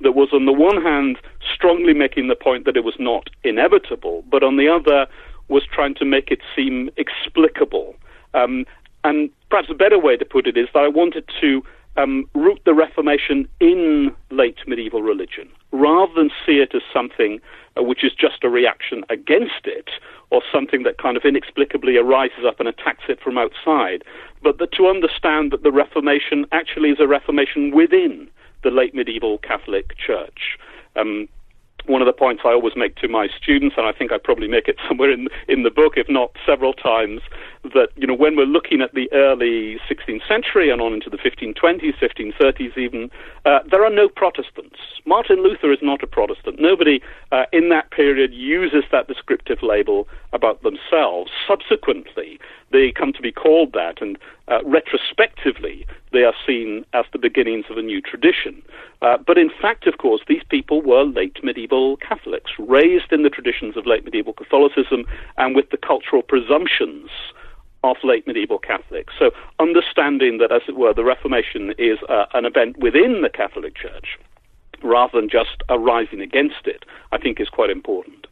that 0.01 0.13
was, 0.13 0.29
on 0.33 0.45
the 0.45 0.53
one 0.53 0.81
hand, 0.81 1.17
strongly 1.53 1.93
making 1.93 2.27
the 2.27 2.35
point 2.35 2.65
that 2.65 2.77
it 2.77 2.83
was 2.83 2.95
not 2.99 3.29
inevitable, 3.43 4.23
but 4.29 4.43
on 4.43 4.57
the 4.57 4.67
other, 4.67 5.07
was 5.47 5.63
trying 5.71 5.95
to 5.95 6.05
make 6.05 6.29
it 6.29 6.39
seem 6.55 6.89
explicable. 6.97 7.95
Um, 8.33 8.65
and 9.03 9.29
perhaps 9.49 9.69
a 9.69 9.73
better 9.73 9.99
way 9.99 10.17
to 10.17 10.25
put 10.25 10.47
it 10.47 10.57
is 10.57 10.67
that 10.73 10.83
I 10.83 10.87
wanted 10.87 11.29
to 11.41 11.63
um, 11.95 12.29
root 12.35 12.59
the 12.65 12.73
Reformation 12.73 13.47
in 13.59 14.11
late 14.29 14.57
medieval 14.67 15.01
religion, 15.01 15.49
rather 15.71 16.13
than 16.13 16.29
see 16.45 16.59
it 16.59 16.75
as 16.75 16.83
something 16.93 17.39
uh, 17.77 17.83
which 17.83 18.03
is 18.03 18.11
just 18.13 18.43
a 18.43 18.49
reaction 18.49 19.03
against 19.09 19.65
it, 19.65 19.89
or 20.29 20.41
something 20.51 20.83
that 20.83 20.97
kind 20.97 21.17
of 21.17 21.23
inexplicably 21.23 21.97
arises 21.97 22.45
up 22.45 22.59
and 22.59 22.67
attacks 22.67 23.05
it 23.07 23.19
from 23.21 23.37
outside, 23.37 24.03
but 24.43 24.59
that 24.59 24.71
to 24.73 24.87
understand 24.87 25.51
that 25.51 25.63
the 25.63 25.71
Reformation 25.71 26.45
actually 26.51 26.89
is 26.89 26.99
a 26.99 27.07
Reformation 27.07 27.71
within 27.71 28.29
the 28.67 28.75
late 28.75 28.93
medieval 28.93 29.38
Catholic 29.38 29.95
Church. 29.97 30.57
Um, 30.97 31.29
one 31.88 32.01
of 32.01 32.06
the 32.06 32.13
points 32.13 32.44
I 32.46 32.50
always 32.50 32.74
make 32.75 32.96
to 32.98 33.08
my 33.08 33.27
students, 33.41 33.75
and 33.77 33.88
I 33.88 33.91
think 33.91 34.12
I 34.12 34.17
probably 34.17 34.48
make 34.48 34.67
it 34.67 34.77
somewhere 34.88 35.12
in 35.12 35.27
in 35.48 35.63
the 35.63 35.72
book, 35.72 35.94
if 35.98 36.08
not 36.10 36.32
several 36.46 36.74
times, 36.74 37.22
that 37.63 37.89
you 37.96 38.08
know 38.08 38.13
when 38.13 38.36
we're 38.36 38.46
looking 38.46 38.82
at 38.82 38.94
the 38.94 39.12
early 39.13 39.79
16th 39.89 40.27
century 40.27 40.70
and 40.70 40.82
on 40.82 40.94
into 40.94 41.10
the 41.10 41.17
1520s, 41.17 41.98
1530s, 41.98 42.77
even 42.77 43.10
uh, 43.46 43.60
there 43.70 43.84
are 43.84 43.89
no 43.89 44.08
Protestants. 44.10 44.79
Martin 45.06 45.44
Luther 45.44 45.72
is 45.72 45.79
not 45.82 46.03
a 46.03 46.08
Protestant. 46.08 46.60
Nobody 46.60 47.01
uh, 47.32 47.46
in 47.51 47.70
that 47.70 47.91
period 47.91 48.34
uses 48.34 48.84
that 48.91 49.08
descriptive 49.08 49.60
label 49.62 50.08
about 50.34 50.62
themselves. 50.63 51.32
Subsequently, 51.48 52.39
they 52.72 52.91
come 52.91 53.13
to 53.13 53.22
be 53.22 53.32
called 53.32 53.74
that, 53.74 54.01
and 54.01 54.17
uh, 54.48 54.63
retrospectively, 54.65 55.86
they 56.12 56.24
are 56.24 56.34
seen 56.46 56.86
as 56.94 57.06
the 57.12 57.20
beginnings 57.20 57.65
of 57.70 57.77
a 57.77 57.82
new 57.82 58.01
tradition. 58.01 58.62
Uh, 59.01 59.17
but 59.25 59.38
in 59.38 59.50
fact, 59.62 59.88
of 59.88 59.98
course, 59.98 60.22
these 60.27 60.44
people 60.50 60.82
were 60.82 61.03
late 61.03 61.38
medieval 61.44 61.76
Catholics, 61.98 62.51
raised 62.57 63.12
in 63.12 63.24
the 63.24 63.29
traditions 63.29 63.77
of 63.77 63.86
late 63.86 64.03
medieval 64.03 64.34
Catholicism 64.34 65.05
and 65.38 65.55
with 65.55 65.69
the 65.69 65.77
cultural 65.77 66.22
presumptions 66.22 67.10
of 67.84 67.98
late 68.03 68.25
medieval 68.25 68.60
Catholics. 68.60 69.13
So, 69.19 69.31
understanding 69.60 70.39
that, 70.39 70.51
as 70.51 70.63
it 70.67 70.75
were, 70.75 70.93
the 70.93 71.03
Reformation 71.03 71.74
is 71.77 72.00
uh, 72.10 72.25
an 72.34 72.46
event 72.46 72.77
within 72.77 73.22
the 73.22 73.29
Catholic 73.29 73.75
Church 73.75 74.17
rather 74.84 75.19
than 75.19 75.29
just 75.29 75.63
arising 75.69 76.22
against 76.22 76.65
it, 76.65 76.84
I 77.12 77.17
think 77.17 77.39
is 77.39 77.50
quite 77.50 77.69
important. 77.69 78.27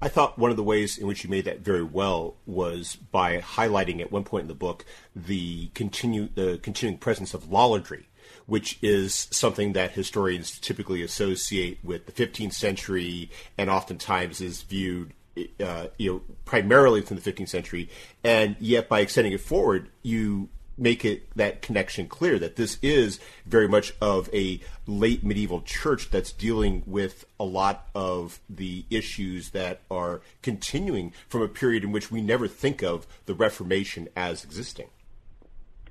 I 0.00 0.08
thought 0.08 0.38
one 0.38 0.50
of 0.50 0.56
the 0.56 0.62
ways 0.62 0.98
in 0.98 1.06
which 1.06 1.24
you 1.24 1.30
made 1.30 1.44
that 1.46 1.60
very 1.60 1.82
well 1.82 2.36
was 2.46 2.96
by 2.96 3.38
highlighting 3.38 4.00
at 4.00 4.12
one 4.12 4.24
point 4.24 4.42
in 4.42 4.48
the 4.48 4.54
book 4.54 4.84
the 5.14 5.68
continue 5.68 6.28
the 6.34 6.58
continuing 6.58 6.98
presence 6.98 7.32
of 7.32 7.44
lollardry, 7.44 8.04
which 8.46 8.78
is 8.82 9.28
something 9.30 9.72
that 9.72 9.92
historians 9.92 10.58
typically 10.58 11.02
associate 11.02 11.78
with 11.82 12.06
the 12.06 12.12
15th 12.12 12.52
century 12.52 13.30
and 13.56 13.70
oftentimes 13.70 14.40
is 14.40 14.62
viewed 14.62 15.12
uh, 15.60 15.88
you 15.98 16.12
know 16.12 16.20
primarily 16.44 17.00
from 17.00 17.18
the 17.18 17.32
15th 17.32 17.48
century, 17.48 17.88
and 18.22 18.56
yet 18.60 18.88
by 18.88 19.00
extending 19.00 19.32
it 19.32 19.40
forward, 19.40 19.88
you 20.02 20.48
make 20.76 21.04
it 21.04 21.28
that 21.36 21.62
connection 21.62 22.06
clear 22.06 22.38
that 22.38 22.56
this 22.56 22.78
is 22.82 23.20
very 23.46 23.68
much 23.68 23.94
of 24.00 24.28
a 24.32 24.60
late 24.86 25.24
medieval 25.24 25.60
church 25.62 26.10
that's 26.10 26.32
dealing 26.32 26.82
with 26.86 27.24
a 27.38 27.44
lot 27.44 27.88
of 27.94 28.40
the 28.48 28.84
issues 28.90 29.50
that 29.50 29.80
are 29.90 30.20
continuing 30.42 31.12
from 31.28 31.42
a 31.42 31.48
period 31.48 31.84
in 31.84 31.92
which 31.92 32.10
we 32.10 32.20
never 32.20 32.48
think 32.48 32.82
of 32.82 33.06
the 33.26 33.34
Reformation 33.34 34.08
as 34.16 34.44
existing. 34.44 34.88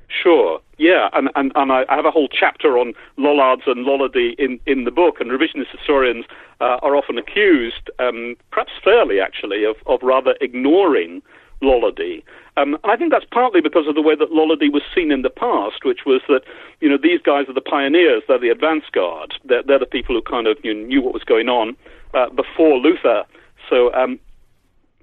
Sure. 0.09 0.59
Yeah, 0.77 1.09
and, 1.13 1.29
and, 1.35 1.51
and 1.55 1.71
I 1.71 1.85
have 1.89 2.05
a 2.05 2.11
whole 2.11 2.27
chapter 2.27 2.79
on 2.79 2.93
Lollards 3.17 3.63
and 3.67 3.85
Lollardy 3.85 4.33
in, 4.39 4.59
in 4.65 4.85
the 4.85 4.91
book, 4.91 5.19
and 5.19 5.29
revisionist 5.29 5.69
historians 5.71 6.25
uh, 6.61 6.79
are 6.81 6.95
often 6.95 7.17
accused, 7.17 7.91
um, 7.99 8.35
perhaps 8.51 8.71
fairly 8.83 9.19
actually, 9.19 9.63
of, 9.65 9.75
of 9.85 10.01
rather 10.01 10.35
ignoring 10.41 11.21
Lollardy. 11.61 12.23
Um, 12.57 12.77
I 12.83 12.97
think 12.97 13.11
that's 13.11 13.25
partly 13.31 13.61
because 13.61 13.87
of 13.87 13.95
the 13.95 14.01
way 14.01 14.15
that 14.15 14.31
Lollardy 14.31 14.71
was 14.71 14.81
seen 14.93 15.11
in 15.11 15.21
the 15.21 15.29
past, 15.29 15.85
which 15.85 16.05
was 16.05 16.21
that, 16.27 16.41
you 16.81 16.89
know, 16.89 16.97
these 16.97 17.21
guys 17.21 17.47
are 17.47 17.53
the 17.53 17.61
pioneers, 17.61 18.23
they're 18.27 18.39
the 18.39 18.49
advance 18.49 18.85
guard, 18.91 19.33
they're, 19.45 19.63
they're 19.63 19.79
the 19.79 19.85
people 19.85 20.15
who 20.15 20.21
kind 20.21 20.47
of 20.47 20.57
you 20.63 20.73
knew 20.73 21.01
what 21.01 21.13
was 21.13 21.23
going 21.23 21.49
on 21.49 21.75
uh, 22.13 22.29
before 22.29 22.77
Luther. 22.77 23.23
So 23.69 23.93
um, 23.93 24.19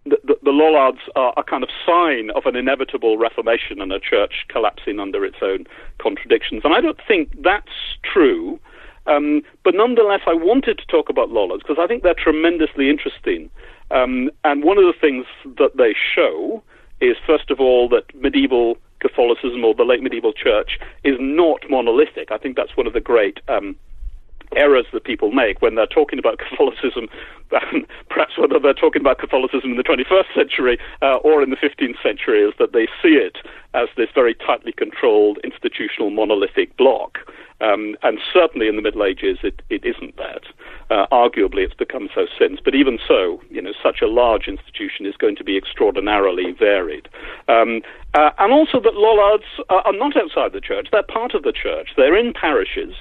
the, 0.04 0.36
the, 0.42 0.50
Lollards 0.50 1.00
are 1.14 1.34
a 1.36 1.42
kind 1.42 1.62
of 1.62 1.68
sign 1.86 2.30
of 2.30 2.46
an 2.46 2.56
inevitable 2.56 3.18
reformation 3.18 3.80
and 3.80 3.92
a 3.92 4.00
church 4.00 4.46
collapsing 4.48 4.98
under 4.98 5.24
its 5.24 5.36
own 5.42 5.66
contradictions. 5.98 6.62
And 6.64 6.74
I 6.74 6.80
don't 6.80 7.00
think 7.06 7.30
that's 7.42 7.96
true. 8.02 8.58
Um, 9.06 9.42
but 9.64 9.74
nonetheless, 9.74 10.20
I 10.26 10.34
wanted 10.34 10.78
to 10.78 10.86
talk 10.86 11.08
about 11.08 11.30
Lollards 11.30 11.62
because 11.62 11.82
I 11.82 11.86
think 11.86 12.02
they're 12.02 12.14
tremendously 12.14 12.88
interesting. 12.88 13.50
Um, 13.90 14.30
and 14.44 14.62
one 14.64 14.78
of 14.78 14.84
the 14.84 14.98
things 14.98 15.26
that 15.58 15.76
they 15.76 15.94
show 16.14 16.62
is, 17.00 17.16
first 17.26 17.50
of 17.50 17.60
all, 17.60 17.88
that 17.88 18.14
medieval 18.14 18.76
Catholicism 19.00 19.64
or 19.64 19.74
the 19.74 19.84
late 19.84 20.02
medieval 20.02 20.32
church 20.32 20.78
is 21.04 21.16
not 21.18 21.62
monolithic. 21.68 22.30
I 22.30 22.38
think 22.38 22.56
that's 22.56 22.76
one 22.76 22.86
of 22.86 22.92
the 22.92 23.00
great 23.00 23.40
um, 23.48 23.76
errors 24.56 24.86
that 24.92 25.04
people 25.04 25.30
make 25.30 25.62
when 25.62 25.74
they're 25.74 25.86
talking 25.86 26.18
about 26.18 26.38
Catholicism, 26.50 27.08
perhaps 28.08 28.38
whether 28.38 28.58
they're 28.58 28.74
talking 28.74 29.00
about 29.00 29.18
Catholicism 29.18 29.70
in 29.70 29.76
the 29.76 29.84
21st 29.84 30.34
century 30.34 30.78
uh, 31.02 31.16
or 31.16 31.42
in 31.42 31.50
the 31.50 31.56
15th 31.56 32.00
century, 32.02 32.40
is 32.40 32.54
that 32.58 32.72
they 32.72 32.86
see 33.02 33.14
it 33.14 33.38
as 33.74 33.88
this 33.96 34.08
very 34.14 34.34
tightly 34.34 34.72
controlled 34.72 35.38
institutional 35.44 36.10
monolithic 36.10 36.76
block. 36.76 37.18
Um, 37.60 37.96
and 38.02 38.18
certainly 38.32 38.68
in 38.68 38.76
the 38.76 38.82
Middle 38.82 39.04
Ages, 39.04 39.38
it, 39.42 39.60
it 39.68 39.84
isn't 39.84 40.16
that. 40.16 40.44
Uh, 40.90 41.06
arguably, 41.12 41.58
it's 41.58 41.74
become 41.74 42.08
so 42.14 42.26
since. 42.38 42.58
But 42.64 42.74
even 42.74 42.98
so, 43.06 43.42
you 43.50 43.60
know, 43.60 43.72
such 43.82 44.00
a 44.00 44.06
large 44.06 44.48
institution 44.48 45.04
is 45.04 45.14
going 45.16 45.36
to 45.36 45.44
be 45.44 45.58
extraordinarily 45.58 46.52
varied. 46.52 47.08
Um, 47.48 47.82
uh, 48.14 48.30
and 48.38 48.52
also 48.52 48.80
that 48.80 48.94
Lollards 48.94 49.44
are, 49.68 49.82
are 49.82 49.92
not 49.92 50.16
outside 50.16 50.52
the 50.52 50.60
church; 50.60 50.88
they're 50.90 51.02
part 51.02 51.34
of 51.34 51.42
the 51.42 51.52
church. 51.52 51.90
They're 51.96 52.16
in 52.16 52.32
parishes. 52.32 52.94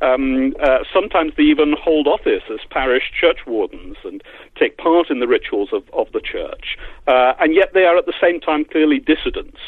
Um, 0.00 0.54
uh, 0.62 0.78
sometimes 0.92 1.32
they 1.36 1.42
even 1.42 1.74
hold 1.80 2.06
office 2.06 2.44
as 2.50 2.60
parish 2.70 3.10
church 3.18 3.38
wardens 3.46 3.96
and 4.04 4.22
take 4.56 4.76
part 4.78 5.10
in 5.10 5.18
the 5.18 5.26
rituals 5.26 5.70
of, 5.72 5.82
of 5.92 6.06
the 6.12 6.20
church. 6.20 6.76
Uh, 7.06 7.34
and 7.40 7.54
yet 7.54 7.72
they 7.74 7.84
are 7.84 7.96
at 7.96 8.06
the 8.06 8.14
same 8.20 8.40
time 8.40 8.64
clearly 8.64 9.00
dissidents. 9.00 9.58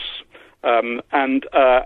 Um, 0.63 1.01
and 1.11 1.47
uh, 1.53 1.83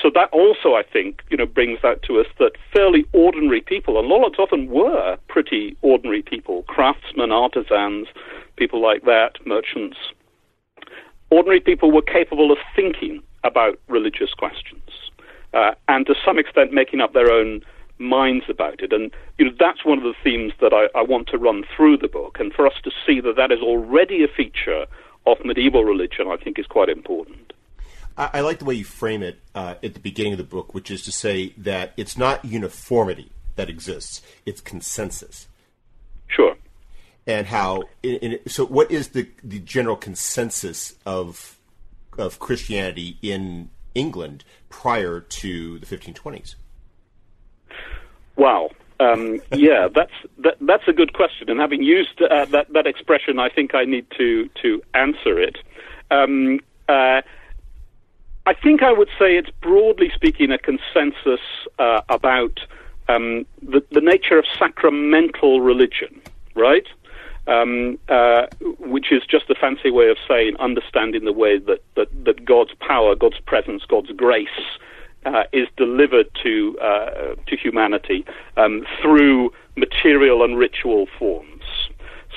so 0.00 0.10
that 0.14 0.30
also, 0.32 0.74
I 0.74 0.82
think, 0.90 1.22
you 1.28 1.36
know, 1.36 1.46
brings 1.46 1.84
out 1.84 2.02
to 2.04 2.18
us 2.18 2.26
that 2.38 2.52
fairly 2.72 3.04
ordinary 3.12 3.60
people, 3.60 3.98
and 3.98 4.08
Lollards 4.08 4.38
often 4.38 4.68
were 4.68 5.18
pretty 5.28 5.76
ordinary 5.82 6.22
people, 6.22 6.62
craftsmen, 6.64 7.30
artisans, 7.30 8.06
people 8.56 8.80
like 8.80 9.04
that, 9.04 9.32
merchants. 9.44 9.98
Ordinary 11.30 11.60
people 11.60 11.90
were 11.90 12.02
capable 12.02 12.50
of 12.50 12.58
thinking 12.74 13.22
about 13.44 13.78
religious 13.88 14.32
questions, 14.32 14.82
uh, 15.52 15.72
and 15.88 16.06
to 16.06 16.14
some 16.24 16.38
extent 16.38 16.72
making 16.72 17.00
up 17.00 17.12
their 17.12 17.30
own 17.30 17.60
minds 17.98 18.44
about 18.48 18.82
it. 18.82 18.92
And 18.92 19.10
you 19.38 19.46
know, 19.46 19.52
that's 19.58 19.84
one 19.84 19.98
of 19.98 20.04
the 20.04 20.14
themes 20.22 20.52
that 20.60 20.72
I, 20.72 20.98
I 20.98 21.02
want 21.02 21.28
to 21.28 21.38
run 21.38 21.64
through 21.76 21.98
the 21.98 22.08
book. 22.08 22.38
And 22.40 22.52
for 22.52 22.66
us 22.66 22.74
to 22.84 22.90
see 23.06 23.20
that 23.20 23.36
that 23.36 23.52
is 23.52 23.60
already 23.60 24.24
a 24.24 24.28
feature 24.28 24.86
of 25.26 25.44
medieval 25.44 25.84
religion, 25.84 26.26
I 26.28 26.36
think, 26.36 26.58
is 26.58 26.66
quite 26.66 26.88
important. 26.88 27.52
I, 28.16 28.30
I 28.34 28.40
like 28.40 28.58
the 28.58 28.64
way 28.64 28.74
you 28.74 28.84
frame 28.84 29.22
it 29.22 29.40
uh, 29.54 29.74
at 29.82 29.94
the 29.94 30.00
beginning 30.00 30.32
of 30.32 30.38
the 30.38 30.44
book, 30.44 30.74
which 30.74 30.90
is 30.90 31.02
to 31.04 31.12
say 31.12 31.54
that 31.56 31.92
it's 31.96 32.16
not 32.16 32.44
uniformity 32.44 33.30
that 33.56 33.68
exists; 33.68 34.22
it's 34.46 34.60
consensus. 34.60 35.48
Sure. 36.28 36.56
And 37.26 37.46
how? 37.46 37.84
In, 38.02 38.16
in, 38.16 38.48
so, 38.48 38.66
what 38.66 38.90
is 38.90 39.08
the 39.08 39.28
the 39.44 39.60
general 39.60 39.96
consensus 39.96 40.94
of 41.06 41.58
of 42.18 42.38
Christianity 42.38 43.18
in 43.22 43.70
England 43.94 44.44
prior 44.68 45.20
to 45.20 45.78
the 45.78 45.86
1520s? 45.86 46.56
Wow. 48.36 48.70
Um, 49.00 49.40
yeah, 49.52 49.88
that's 49.94 50.12
that, 50.38 50.56
that's 50.60 50.86
a 50.86 50.92
good 50.92 51.12
question. 51.12 51.50
And 51.50 51.60
having 51.60 51.82
used 51.82 52.20
uh, 52.22 52.44
that 52.46 52.72
that 52.72 52.86
expression, 52.86 53.38
I 53.38 53.48
think 53.48 53.74
I 53.74 53.84
need 53.84 54.06
to 54.18 54.48
to 54.62 54.82
answer 54.94 55.38
it. 55.38 55.58
Um, 56.10 56.60
uh, 56.88 57.22
I 58.44 58.54
think 58.54 58.82
I 58.82 58.92
would 58.92 59.08
say 59.18 59.36
it's 59.36 59.50
broadly 59.60 60.10
speaking 60.14 60.50
a 60.50 60.58
consensus 60.58 61.40
uh, 61.78 62.00
about 62.08 62.58
um, 63.08 63.46
the, 63.62 63.84
the 63.92 64.00
nature 64.00 64.36
of 64.36 64.44
sacramental 64.58 65.60
religion, 65.60 66.20
right? 66.54 66.86
Um, 67.46 67.98
uh, 68.08 68.46
which 68.78 69.10
is 69.10 69.22
just 69.28 69.50
a 69.50 69.54
fancy 69.54 69.90
way 69.90 70.08
of 70.08 70.16
saying 70.28 70.56
understanding 70.58 71.24
the 71.24 71.32
way 71.32 71.58
that, 71.58 71.82
that, 71.96 72.24
that 72.24 72.44
God's 72.44 72.72
power, 72.74 73.16
God's 73.16 73.40
presence, 73.40 73.82
God's 73.84 74.12
grace 74.12 74.48
uh, 75.24 75.44
is 75.52 75.68
delivered 75.76 76.28
to 76.42 76.76
uh, 76.80 77.34
to 77.46 77.56
humanity 77.56 78.24
um, 78.56 78.84
through 79.00 79.52
material 79.76 80.42
and 80.44 80.58
ritual 80.58 81.06
forms. 81.18 81.62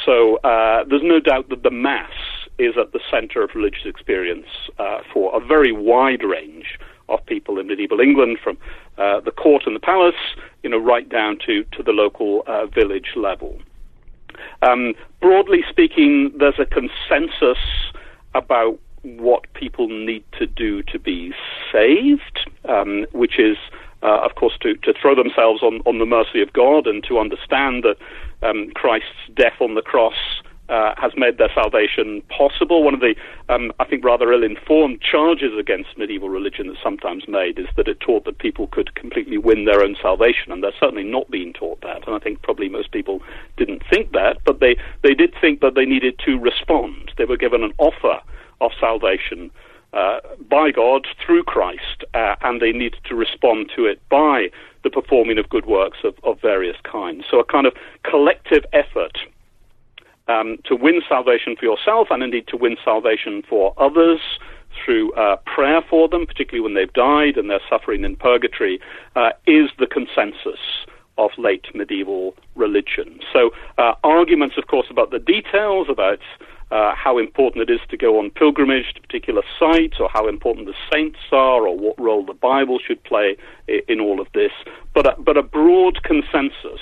So 0.05 0.37
uh, 0.37 0.83
there's 0.87 1.03
no 1.03 1.19
doubt 1.19 1.49
that 1.49 1.63
the 1.63 1.71
mass 1.71 2.11
is 2.57 2.75
at 2.77 2.91
the 2.93 2.99
center 3.09 3.43
of 3.43 3.49
religious 3.55 3.85
experience 3.85 4.47
uh, 4.77 4.99
for 5.11 5.35
a 5.35 5.45
very 5.45 5.71
wide 5.71 6.23
range 6.23 6.79
of 7.09 7.25
people 7.25 7.59
in 7.59 7.67
medieval 7.67 7.99
England, 7.99 8.37
from 8.43 8.57
uh, 8.97 9.19
the 9.19 9.31
court 9.31 9.63
and 9.65 9.75
the 9.75 9.79
palace, 9.79 10.15
you 10.63 10.69
know, 10.69 10.77
right 10.77 11.09
down 11.09 11.37
to 11.45 11.63
to 11.71 11.83
the 11.83 11.91
local 11.91 12.43
village 12.73 13.13
level. 13.15 13.59
Um, 14.61 14.93
broadly 15.21 15.63
speaking, 15.69 16.31
there's 16.37 16.59
a 16.59 16.65
consensus 16.65 17.61
about 18.33 18.77
what 19.05 19.45
people 19.53 19.87
need 19.87 20.23
to 20.39 20.47
do 20.47 20.81
to 20.83 20.99
be 20.99 21.33
saved, 21.75 22.37
um, 22.75 22.91
which 23.21 23.37
is, 23.49 23.57
uh, 24.07 24.19
of 24.27 24.35
course, 24.39 24.55
to, 24.63 24.69
to 24.85 24.91
throw 24.99 25.13
themselves 25.15 25.61
on, 25.61 25.75
on 25.89 25.95
the 25.99 26.09
mercy 26.19 26.41
of 26.45 26.49
God 26.53 26.87
and 26.87 27.03
to 27.09 27.19
understand 27.25 27.83
that 27.87 27.97
um, 28.47 28.59
Christ's 28.81 29.23
death 29.35 29.59
on 29.59 29.75
the 29.75 29.81
cross 29.81 30.19
uh, 30.67 30.93
has 30.97 31.11
made 31.15 31.37
their 31.37 31.53
salvation 31.53 32.21
possible. 32.29 32.83
One 32.83 32.95
of 32.95 32.99
the, 32.99 33.13
um, 33.49 33.71
I 33.79 33.85
think, 33.85 34.03
rather 34.03 34.31
ill-informed 34.33 34.99
charges 35.01 35.51
against 35.59 35.97
medieval 35.97 36.29
religion 36.29 36.67
that's 36.67 36.81
sometimes 36.81 37.27
made 37.27 37.59
is 37.59 37.67
that 37.77 37.87
it 37.87 37.99
taught 37.99 38.25
that 38.25 38.37
people 38.39 38.67
could 38.67 38.95
completely 38.95 39.37
win 39.37 39.65
their 39.65 39.81
own 39.85 39.95
salvation, 40.01 40.51
and 40.51 40.63
they're 40.63 40.79
certainly 40.79 41.03
not 41.03 41.29
being 41.29 41.53
taught 41.53 41.81
that. 41.81 42.01
And 42.07 42.15
I 42.15 42.19
think 42.19 42.41
probably 42.41 42.69
most 42.69 42.91
people 42.91 43.21
didn't 43.57 43.83
think 43.91 44.11
that, 44.13 44.37
but 44.43 44.59
they 44.59 44.75
they 45.03 45.13
did 45.13 45.33
think 45.39 45.61
that 45.61 45.75
they 45.75 45.85
needed 45.85 46.15
to 46.25 46.39
respond. 46.39 47.11
They 47.17 47.25
were 47.25 47.37
given 47.45 47.63
an 47.63 47.73
offer 47.77 48.19
of 48.59 48.71
salvation. 48.79 49.51
Uh, 49.95 50.19
by 50.49 50.71
God 50.71 51.07
through 51.25 51.41
Christ, 51.41 52.03
uh, 52.13 52.35
and 52.41 52.61
they 52.61 52.73
needed 52.73 52.99
to 53.05 53.15
respond 53.15 53.71
to 53.77 53.85
it 53.85 54.01
by 54.09 54.51
the 54.83 54.89
performing 54.89 55.37
of 55.37 55.47
good 55.47 55.65
works 55.65 55.99
of, 56.03 56.15
of 56.23 56.39
various 56.41 56.75
kinds. 56.83 57.23
So, 57.31 57.39
a 57.39 57.45
kind 57.45 57.65
of 57.65 57.73
collective 58.03 58.65
effort 58.73 59.17
um, 60.27 60.57
to 60.65 60.75
win 60.75 61.01
salvation 61.07 61.55
for 61.55 61.63
yourself 61.63 62.09
and 62.11 62.21
indeed 62.21 62.45
to 62.47 62.57
win 62.57 62.75
salvation 62.83 63.41
for 63.47 63.73
others 63.77 64.19
through 64.83 65.13
uh, 65.13 65.37
prayer 65.45 65.81
for 65.89 66.09
them, 66.09 66.25
particularly 66.25 66.61
when 66.61 66.73
they've 66.73 66.91
died 66.91 67.37
and 67.37 67.49
they're 67.49 67.61
suffering 67.69 68.03
in 68.03 68.17
purgatory, 68.17 68.81
uh, 69.15 69.29
is 69.47 69.69
the 69.79 69.87
consensus 69.87 70.59
of 71.17 71.31
late 71.37 71.67
medieval 71.73 72.35
religion. 72.55 73.19
So, 73.31 73.51
uh, 73.77 73.93
arguments, 74.03 74.57
of 74.57 74.67
course, 74.67 74.87
about 74.89 75.11
the 75.11 75.19
details, 75.19 75.87
about 75.89 76.19
uh, 76.71 76.93
how 76.95 77.17
important 77.17 77.69
it 77.69 77.73
is 77.73 77.81
to 77.89 77.97
go 77.97 78.19
on 78.19 78.29
pilgrimage 78.31 78.93
to 78.95 79.01
particular 79.01 79.43
sites, 79.59 79.97
or 79.99 80.09
how 80.11 80.27
important 80.27 80.67
the 80.67 80.73
saints 80.91 81.19
are, 81.31 81.67
or 81.67 81.77
what 81.77 81.99
role 81.99 82.25
the 82.25 82.33
Bible 82.33 82.79
should 82.79 83.03
play 83.03 83.37
in, 83.67 83.81
in 83.87 83.99
all 83.99 84.19
of 84.19 84.27
this, 84.33 84.51
but 84.93 85.05
a, 85.05 85.21
but 85.21 85.37
a 85.37 85.43
broad 85.43 86.03
consensus 86.03 86.81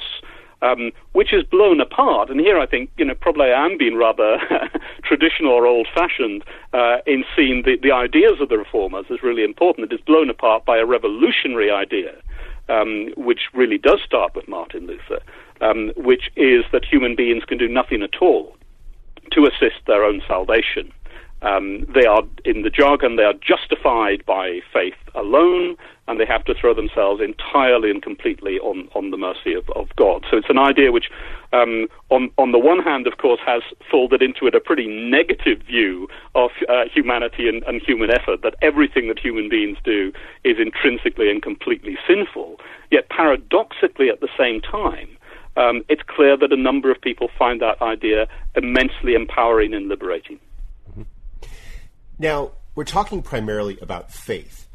um, 0.63 0.91
which 1.11 1.33
is 1.33 1.43
blown 1.43 1.81
apart. 1.81 2.29
And 2.29 2.39
here 2.39 2.57
I 2.57 2.65
think, 2.65 2.89
you 2.97 3.05
know, 3.05 3.13
probably 3.13 3.51
I 3.51 3.65
am 3.65 3.77
being 3.77 3.95
rather 3.95 4.37
traditional 5.03 5.51
or 5.51 5.67
old 5.67 5.87
fashioned 5.93 6.43
uh, 6.73 6.97
in 7.05 7.25
seeing 7.35 7.63
the, 7.63 7.77
the 7.83 7.91
ideas 7.91 8.39
of 8.39 8.49
the 8.49 8.57
reformers 8.57 9.05
as 9.11 9.21
really 9.21 9.43
important. 9.43 9.91
It 9.91 9.95
is 9.95 10.01
blown 10.01 10.29
apart 10.29 10.65
by 10.65 10.77
a 10.77 10.85
revolutionary 10.85 11.69
idea. 11.69 12.15
Um, 12.69 13.09
which 13.17 13.49
really 13.53 13.77
does 13.77 13.99
start 14.05 14.37
with 14.37 14.47
Martin 14.47 14.87
Luther, 14.87 15.19
um, 15.59 15.91
which 15.97 16.31
is 16.37 16.63
that 16.71 16.85
human 16.85 17.13
beings 17.13 17.43
can 17.43 17.57
do 17.57 17.67
nothing 17.67 18.01
at 18.01 18.21
all 18.21 18.55
to 19.31 19.45
assist 19.45 19.85
their 19.87 20.03
own 20.03 20.21
salvation. 20.27 20.91
Um, 21.41 21.85
they 21.93 22.05
are, 22.05 22.23
in 22.45 22.61
the 22.61 22.69
jargon, 22.69 23.17
they 23.17 23.23
are 23.23 23.33
justified 23.33 24.25
by 24.25 24.61
faith 24.71 24.95
alone, 25.13 25.75
and 26.07 26.17
they 26.17 26.25
have 26.25 26.45
to 26.45 26.53
throw 26.53 26.73
themselves 26.73 27.21
entirely 27.21 27.91
and 27.91 28.01
completely 28.01 28.59
on, 28.59 28.87
on 28.95 29.11
the 29.11 29.17
mercy 29.17 29.53
of, 29.53 29.69
of 29.71 29.89
God. 29.97 30.25
So 30.31 30.37
it's 30.37 30.49
an 30.49 30.57
idea 30.57 30.93
which, 30.93 31.09
um, 31.51 31.87
on, 32.09 32.31
on 32.37 32.53
the 32.53 32.59
one 32.59 32.79
hand, 32.79 33.07
of 33.07 33.17
course, 33.17 33.41
has 33.45 33.61
folded 33.91 34.21
into 34.21 34.47
it 34.47 34.55
a 34.55 34.61
pretty 34.61 34.87
negative 34.87 35.59
view 35.67 36.07
of 36.33 36.51
uh, 36.69 36.85
humanity 36.93 37.49
and, 37.49 37.61
and 37.63 37.81
human 37.81 38.09
effort, 38.09 38.41
that 38.43 38.55
everything 38.61 39.09
that 39.09 39.19
human 39.19 39.49
beings 39.49 39.77
do 39.83 40.13
is 40.45 40.57
intrinsically 40.59 41.29
and 41.29 41.41
completely 41.41 41.97
sinful. 42.07 42.57
Yet 42.89 43.09
paradoxically, 43.09 44.07
at 44.07 44.21
the 44.21 44.29
same 44.37 44.61
time, 44.61 45.09
um, 45.55 45.83
it's 45.89 46.01
clear 46.07 46.37
that 46.37 46.51
a 46.51 46.57
number 46.57 46.91
of 46.91 46.99
people 47.01 47.29
find 47.37 47.61
that 47.61 47.81
idea 47.81 48.27
immensely 48.55 49.13
empowering 49.13 49.73
and 49.73 49.87
liberating. 49.87 50.39
Now, 52.19 52.51
we're 52.75 52.83
talking 52.85 53.21
primarily 53.21 53.77
about 53.81 54.11
faith. 54.11 54.67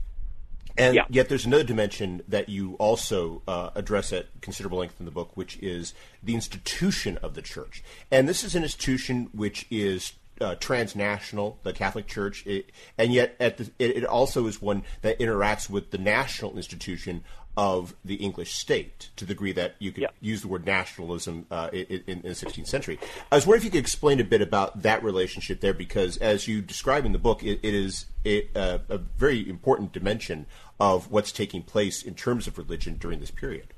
And 0.77 0.95
yeah. 0.95 1.05
yet, 1.09 1.29
there's 1.29 1.45
another 1.45 1.65
dimension 1.65 2.23
that 2.29 2.49
you 2.49 2.75
also 2.75 3.43
uh, 3.49 3.71
address 3.75 4.13
at 4.13 4.27
considerable 4.41 4.79
length 4.79 5.01
in 5.01 5.07
the 5.07 5.11
book, 5.11 5.37
which 5.37 5.57
is 5.61 5.93
the 6.23 6.35
institution 6.35 7.19
of 7.19 7.35
the 7.35 7.43
church. 7.43 7.83
And 8.13 8.29
this 8.29 8.45
is 8.45 8.55
an 8.55 8.63
institution 8.63 9.29
which 9.33 9.67
is 9.71 10.13
uh, 10.41 10.55
transnational, 10.57 11.59
the 11.65 11.73
Catholic 11.73 12.07
Church, 12.07 12.47
it, 12.47 12.71
and 12.97 13.13
yet 13.13 13.37
the, 13.39 13.71
it, 13.81 13.97
it, 13.97 14.05
also 14.05 14.47
is 14.47 14.63
one 14.63 14.85
that 15.03 15.19
interacts 15.19 15.69
with 15.69 15.91
the 15.91 15.99
national 15.99 16.57
institution 16.57 17.25
of 17.59 17.97
the 18.05 18.15
English 18.15 18.55
state 18.55 19.11
to 19.17 19.25
the 19.25 19.35
degree 19.35 19.51
that 19.51 19.75
you 19.81 19.91
could 19.91 20.03
yeah. 20.03 20.11
use 20.21 20.43
the 20.43 20.49
word 20.49 20.65
nationalism 20.65 21.45
uh, 21.51 21.69
in, 21.73 22.05
in, 22.07 22.23
the 22.23 22.29
16th 22.29 22.69
century. 22.69 23.01
I 23.33 23.35
was 23.35 23.49
wondering 23.49 23.63
if 23.63 23.65
you 23.65 23.71
could 23.73 23.81
explain 23.81 24.21
a 24.21 24.25
bit 24.25 24.41
about 24.41 24.83
that 24.83 25.03
relationship 25.03 25.61
there, 25.61 25.75
because 25.75 26.19
as 26.19 26.47
you 26.47 26.63
describe 26.63 27.05
in 27.05 27.11
the 27.11 27.19
book, 27.19 27.43
it, 27.43 27.59
it 27.65 27.75
is 27.75 28.07
a, 28.25 28.49
a, 28.55 28.81
a, 28.89 28.99
very 28.99 29.49
important 29.49 29.91
dimension 29.91 30.47
of 30.79 31.11
what's 31.11 31.33
taking 31.33 31.65
place 31.65 32.01
in 32.01 32.15
terms 32.15 32.47
of 32.47 32.59
religion 32.59 32.95
during 32.95 33.19
this 33.19 33.33
period. 33.33 33.75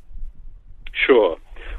Sure. 0.93 1.39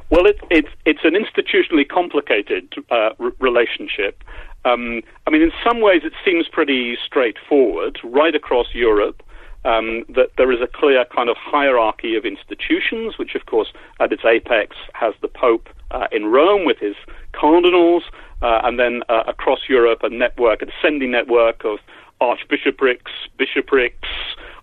Well, 0.10 0.26
it, 0.26 0.40
it's 0.50 0.70
it's 0.86 1.02
an 1.04 1.14
institutionally 1.14 1.88
complicated 1.88 2.74
uh, 2.90 3.12
r- 3.20 3.32
relationship. 3.38 4.24
Um, 4.66 5.04
I 5.28 5.30
mean, 5.30 5.44
in 5.44 5.52
some 5.64 5.82
ways, 5.82 6.02
it 6.04 6.14
seems 6.26 6.48
pretty 6.48 6.98
straightforward. 7.06 8.00
Right 8.04 8.34
across 8.34 8.74
Europe, 8.74 9.22
um, 9.66 10.04
that 10.10 10.30
there 10.38 10.52
is 10.52 10.60
a 10.62 10.68
clear 10.68 11.06
kind 11.16 11.30
of 11.30 11.38
hierarchy 11.38 12.16
of 12.16 12.26
institutions, 12.26 13.18
which, 13.18 13.36
of 13.36 13.46
course, 13.46 13.72
at 14.00 14.12
its 14.12 14.24
apex 14.26 14.76
has 14.94 15.14
the 15.22 15.28
Pope 15.28 15.70
uh, 15.92 16.08
in 16.12 16.26
Rome 16.28 16.66
with 16.66 16.78
his 16.80 16.96
cardinals, 17.34 18.04
uh, 18.42 18.62
and 18.64 18.80
then 18.80 19.04
uh, 19.10 19.24
across 19.28 19.60
Europe, 19.70 20.00
a 20.04 20.10
network, 20.10 20.62
a 20.62 20.66
descending 20.66 21.12
network 21.12 21.64
of 21.64 21.80
archbishoprics, 22.20 23.12
bishoprics, 23.38 24.10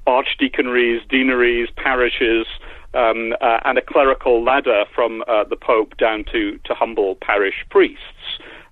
archdeaconries, 0.07 1.07
deaneries, 1.09 1.69
parishes, 1.77 2.47
um, 2.95 3.35
uh, 3.41 3.61
and 3.65 3.79
a 3.79 3.83
clerical 3.83 4.43
ladder 4.43 4.85
from 4.95 5.23
uh, 5.29 5.45
the 5.45 5.57
Pope 5.57 5.97
down 5.99 6.25
to, 6.33 6.59
to 6.65 6.75
humble 6.75 7.17
parish 7.17 7.65
priests. 7.71 8.03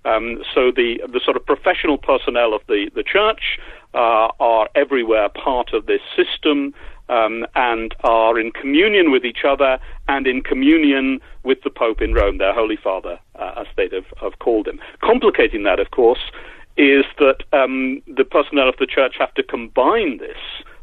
Um, 0.07 0.43
so 0.55 0.71
the 0.71 1.01
the 1.13 1.21
sort 1.25 1.37
of 1.37 1.45
professional 1.45 1.99
personnel 1.99 2.55
of 2.55 2.63
the 2.69 2.91
the 2.95 3.03
church 3.03 3.59
uh, 3.97 4.29
are 4.39 4.69
everywhere 4.75 5.29
part 5.31 5.73
of 5.73 5.87
this 5.87 6.03
system 6.15 6.75
um, 7.09 7.47
and 7.55 7.95
are 8.05 8.39
in 8.39 8.53
communion 8.53 9.11
with 9.11 9.25
each 9.25 9.45
other 9.49 9.79
and 10.09 10.27
in 10.27 10.43
communion 10.43 11.21
with 11.45 11.63
the 11.63 11.71
Pope 11.71 12.03
in 12.03 12.13
Rome, 12.13 12.39
their 12.39 12.53
Holy 12.53 12.77
Father, 12.77 13.19
uh, 13.37 13.55
as 13.57 13.67
they 13.77 13.89
have, 13.93 14.07
have, 14.21 14.39
called 14.39 14.69
him. 14.69 14.81
Complicating 15.03 15.63
that, 15.63 15.81
of 15.81 15.91
course, 15.93 16.31
is 16.77 17.05
that 17.19 17.39
um, 17.53 18.03
the 18.07 18.25
personnel 18.25 18.69
of 18.69 18.77
the 18.79 18.87
church 18.87 19.15
have 19.19 19.33
to 19.35 19.43
combine 19.43 20.19
this 20.19 20.37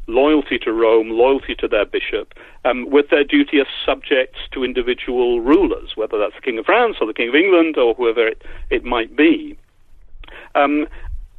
loyalty 0.08 0.58
to 0.60 0.71
Rome, 0.73 1.10
loyalty 1.10 1.56
to 1.56 1.67
their 1.67 1.86
bishop, 1.86 2.34
um, 2.65 2.89
with 2.89 3.10
their 3.10 3.23
duty 3.23 3.60
as 3.60 3.67
subjects 3.86 4.39
to 4.52 4.63
individual 4.63 5.39
rulers, 5.39 5.91
whether 5.95 6.17
that's 6.17 6.36
the 6.36 6.41
King 6.41 6.58
of 6.58 6.65
France 6.65 6.97
or 6.99 7.08
the 7.08 7.13
King 7.13 7.30
of 7.30 7.36
England 7.36 7.78
or 7.78 7.93
whoever 7.93 8.28
it, 8.28 8.41
it 8.69 8.84
might 8.84 9.15
be. 9.15 9.58
Um, 10.56 10.88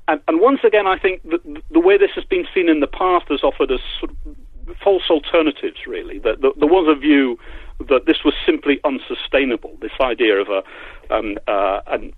and, 0.09 0.21
and 0.29 0.41
once 0.41 0.61
again, 0.65 0.87
I 0.87 0.99
think 0.99 1.23
the, 1.23 1.63
the 1.71 1.81
way 1.81 1.97
this 1.97 2.11
has 2.15 2.25
been 2.25 2.47
seen 2.55 2.69
in 2.69 2.81
the 2.81 2.87
past 2.87 3.27
has 3.29 3.43
offered 3.43 3.71
us 3.71 3.81
sort 3.99 4.11
of 4.11 4.77
false 4.83 5.09
alternatives, 5.11 5.87
really. 5.87 6.19
That, 6.19 6.41
that 6.43 6.53
there 6.59 6.69
was 6.69 6.87
a 6.89 6.99
view 6.99 7.39
that 7.89 8.07
this 8.07 8.25
was 8.25 8.35
simply 8.47 8.81
unsustainable, 8.85 9.77
this 9.81 9.93
idea 10.01 10.41
of 10.41 10.49
a, 10.49 11.15
um, 11.15 11.39
uh, 11.49 11.81
an 11.87 12.13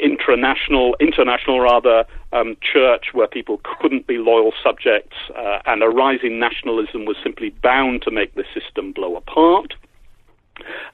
international, 0.00 0.96
international 1.00 1.60
rather, 1.60 2.04
um, 2.32 2.56
church 2.60 3.06
where 3.12 3.26
people 3.26 3.60
couldn't 3.80 4.06
be 4.06 4.18
loyal 4.18 4.52
subjects, 4.62 5.16
uh, 5.36 5.58
and 5.66 5.82
a 5.82 5.88
rising 5.88 6.38
nationalism 6.38 7.04
was 7.04 7.16
simply 7.22 7.50
bound 7.62 8.02
to 8.02 8.10
make 8.10 8.34
the 8.34 8.44
system 8.54 8.92
blow 8.92 9.16
apart. 9.16 9.74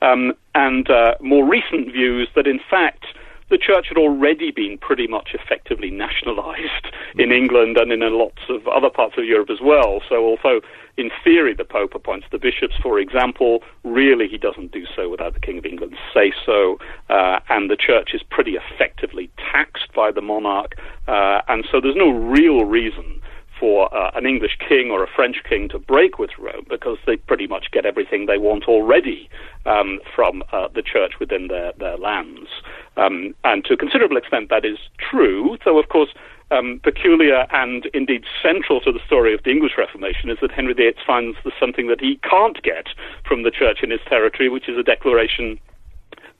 Um, 0.02 0.34
and 0.54 0.90
uh, 0.90 1.14
more 1.20 1.46
recent 1.46 1.92
views 1.92 2.28
that, 2.34 2.46
in 2.46 2.60
fact, 2.70 3.06
the 3.50 3.58
church 3.58 3.88
had 3.88 3.98
already 3.98 4.50
been 4.50 4.78
pretty 4.78 5.06
much 5.06 5.34
effectively 5.34 5.90
nationalized 5.90 6.86
in 7.16 7.30
England 7.30 7.76
and 7.76 7.92
in 7.92 8.00
lots 8.00 8.42
of 8.48 8.66
other 8.68 8.90
parts 8.90 9.14
of 9.18 9.24
Europe 9.24 9.50
as 9.50 9.60
well. 9.60 10.00
So, 10.08 10.24
although 10.24 10.60
in 10.96 11.10
theory 11.22 11.54
the 11.54 11.64
Pope 11.64 11.94
appoints 11.94 12.26
the 12.30 12.38
bishops, 12.38 12.74
for 12.82 12.98
example, 12.98 13.62
really 13.82 14.28
he 14.28 14.38
doesn't 14.38 14.72
do 14.72 14.86
so 14.94 15.08
without 15.08 15.34
the 15.34 15.40
King 15.40 15.58
of 15.58 15.66
England's 15.66 15.98
say 16.12 16.32
so, 16.44 16.78
uh, 17.10 17.40
and 17.48 17.70
the 17.70 17.76
church 17.76 18.14
is 18.14 18.22
pretty 18.22 18.56
effectively 18.56 19.30
taxed 19.52 19.92
by 19.94 20.10
the 20.10 20.22
monarch, 20.22 20.76
uh, 21.06 21.42
and 21.48 21.66
so 21.70 21.80
there's 21.80 21.96
no 21.96 22.10
real 22.10 22.64
reason 22.64 23.20
for 23.58 23.94
uh, 23.94 24.10
an 24.14 24.26
English 24.26 24.58
king 24.68 24.90
or 24.90 25.02
a 25.02 25.06
French 25.06 25.36
king 25.48 25.68
to 25.68 25.78
break 25.78 26.18
with 26.18 26.30
Rome 26.38 26.66
because 26.68 26.98
they 27.06 27.16
pretty 27.16 27.46
much 27.46 27.70
get 27.72 27.86
everything 27.86 28.26
they 28.26 28.38
want 28.38 28.64
already 28.64 29.28
um, 29.66 30.00
from 30.14 30.42
uh, 30.52 30.68
the 30.74 30.82
church 30.82 31.14
within 31.20 31.48
their, 31.48 31.72
their 31.78 31.96
lands. 31.96 32.48
Um, 32.96 33.34
and 33.44 33.64
to 33.66 33.74
a 33.74 33.76
considerable 33.76 34.16
extent, 34.16 34.50
that 34.50 34.64
is 34.64 34.78
true, 34.98 35.56
though, 35.64 35.78
of 35.78 35.88
course, 35.88 36.10
um, 36.50 36.80
peculiar 36.82 37.46
and 37.50 37.86
indeed 37.94 38.24
central 38.42 38.80
to 38.80 38.92
the 38.92 39.00
story 39.06 39.34
of 39.34 39.42
the 39.44 39.50
English 39.50 39.72
Reformation 39.78 40.30
is 40.30 40.38
that 40.40 40.50
Henry 40.50 40.74
VIII 40.74 40.94
finds 41.06 41.36
something 41.58 41.88
that 41.88 42.00
he 42.00 42.20
can't 42.28 42.62
get 42.62 42.88
from 43.26 43.42
the 43.42 43.50
church 43.50 43.78
in 43.82 43.90
his 43.90 44.00
territory, 44.08 44.48
which 44.48 44.68
is 44.68 44.78
a 44.78 44.82
declaration 44.82 45.58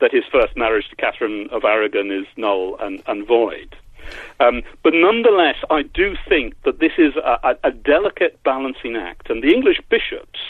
that 0.00 0.12
his 0.12 0.24
first 0.30 0.56
marriage 0.56 0.88
to 0.90 0.96
Catherine 0.96 1.48
of 1.50 1.64
Aragon 1.64 2.10
is 2.10 2.26
null 2.36 2.76
and, 2.80 3.02
and 3.06 3.26
void. 3.26 3.76
Um, 4.40 4.62
but 4.82 4.92
nonetheless, 4.94 5.56
I 5.70 5.82
do 5.82 6.16
think 6.28 6.54
that 6.64 6.80
this 6.80 6.92
is 6.98 7.14
a, 7.16 7.56
a, 7.62 7.70
delicate 7.70 8.42
balancing 8.42 8.96
act, 8.96 9.30
and 9.30 9.42
the 9.42 9.52
English 9.52 9.80
bishops 9.88 10.40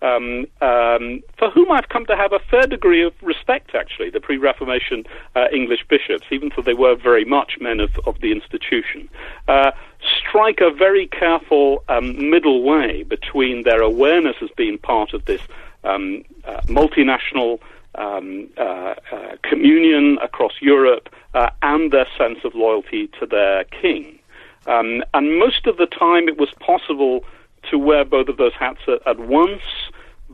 um, 0.00 0.46
um, 0.60 1.22
for 1.38 1.50
whom 1.50 1.72
I've 1.72 1.88
come 1.88 2.06
to 2.06 2.16
have 2.16 2.32
a 2.32 2.38
fair 2.38 2.66
degree 2.66 3.02
of 3.02 3.12
respect, 3.20 3.74
actually, 3.74 4.10
the 4.10 4.20
pre 4.20 4.36
Reformation 4.36 5.04
uh, 5.34 5.46
English 5.52 5.84
bishops, 5.88 6.26
even 6.30 6.50
though 6.54 6.62
they 6.62 6.74
were 6.74 6.94
very 6.94 7.24
much 7.24 7.58
men 7.60 7.80
of, 7.80 7.90
of 8.06 8.20
the 8.20 8.30
institution, 8.30 9.08
uh, 9.48 9.72
strike 10.00 10.60
a 10.60 10.70
very 10.70 11.08
careful 11.08 11.82
um, 11.88 12.30
middle 12.30 12.62
way 12.62 13.02
between 13.02 13.64
their 13.64 13.82
awareness 13.82 14.36
as 14.40 14.50
being 14.56 14.78
part 14.78 15.14
of 15.14 15.24
this 15.24 15.40
um, 15.84 16.24
uh, 16.44 16.60
multinational. 16.66 17.60
Um, 17.94 18.48
uh, 18.56 18.94
uh, 19.10 19.36
communion 19.42 20.18
across 20.22 20.52
Europe 20.60 21.08
uh, 21.34 21.50
and 21.62 21.92
their 21.92 22.06
sense 22.16 22.38
of 22.44 22.54
loyalty 22.54 23.08
to 23.20 23.26
their 23.26 23.64
king. 23.64 24.18
Um, 24.66 25.02
and 25.14 25.38
most 25.38 25.66
of 25.66 25.76
the 25.76 25.86
time, 25.86 26.28
it 26.28 26.38
was 26.38 26.50
possible 26.60 27.24
to 27.70 27.78
wear 27.78 28.04
both 28.04 28.28
of 28.28 28.36
those 28.36 28.54
hats 28.54 28.80
at, 28.86 29.06
at 29.06 29.18
once, 29.18 29.62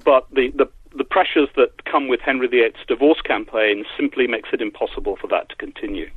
but 0.04 0.26
the, 0.32 0.50
the, 0.50 0.68
the 0.96 1.04
pressures 1.04 1.48
that 1.56 1.84
come 1.84 2.08
with 2.08 2.20
Henry 2.20 2.48
VIII's 2.48 2.74
divorce 2.86 3.20
campaign 3.20 3.84
simply 3.96 4.26
makes 4.26 4.50
it 4.52 4.60
impossible 4.60 5.16
for 5.16 5.26
that 5.28 5.48
to 5.50 5.56
continue. 5.56 6.10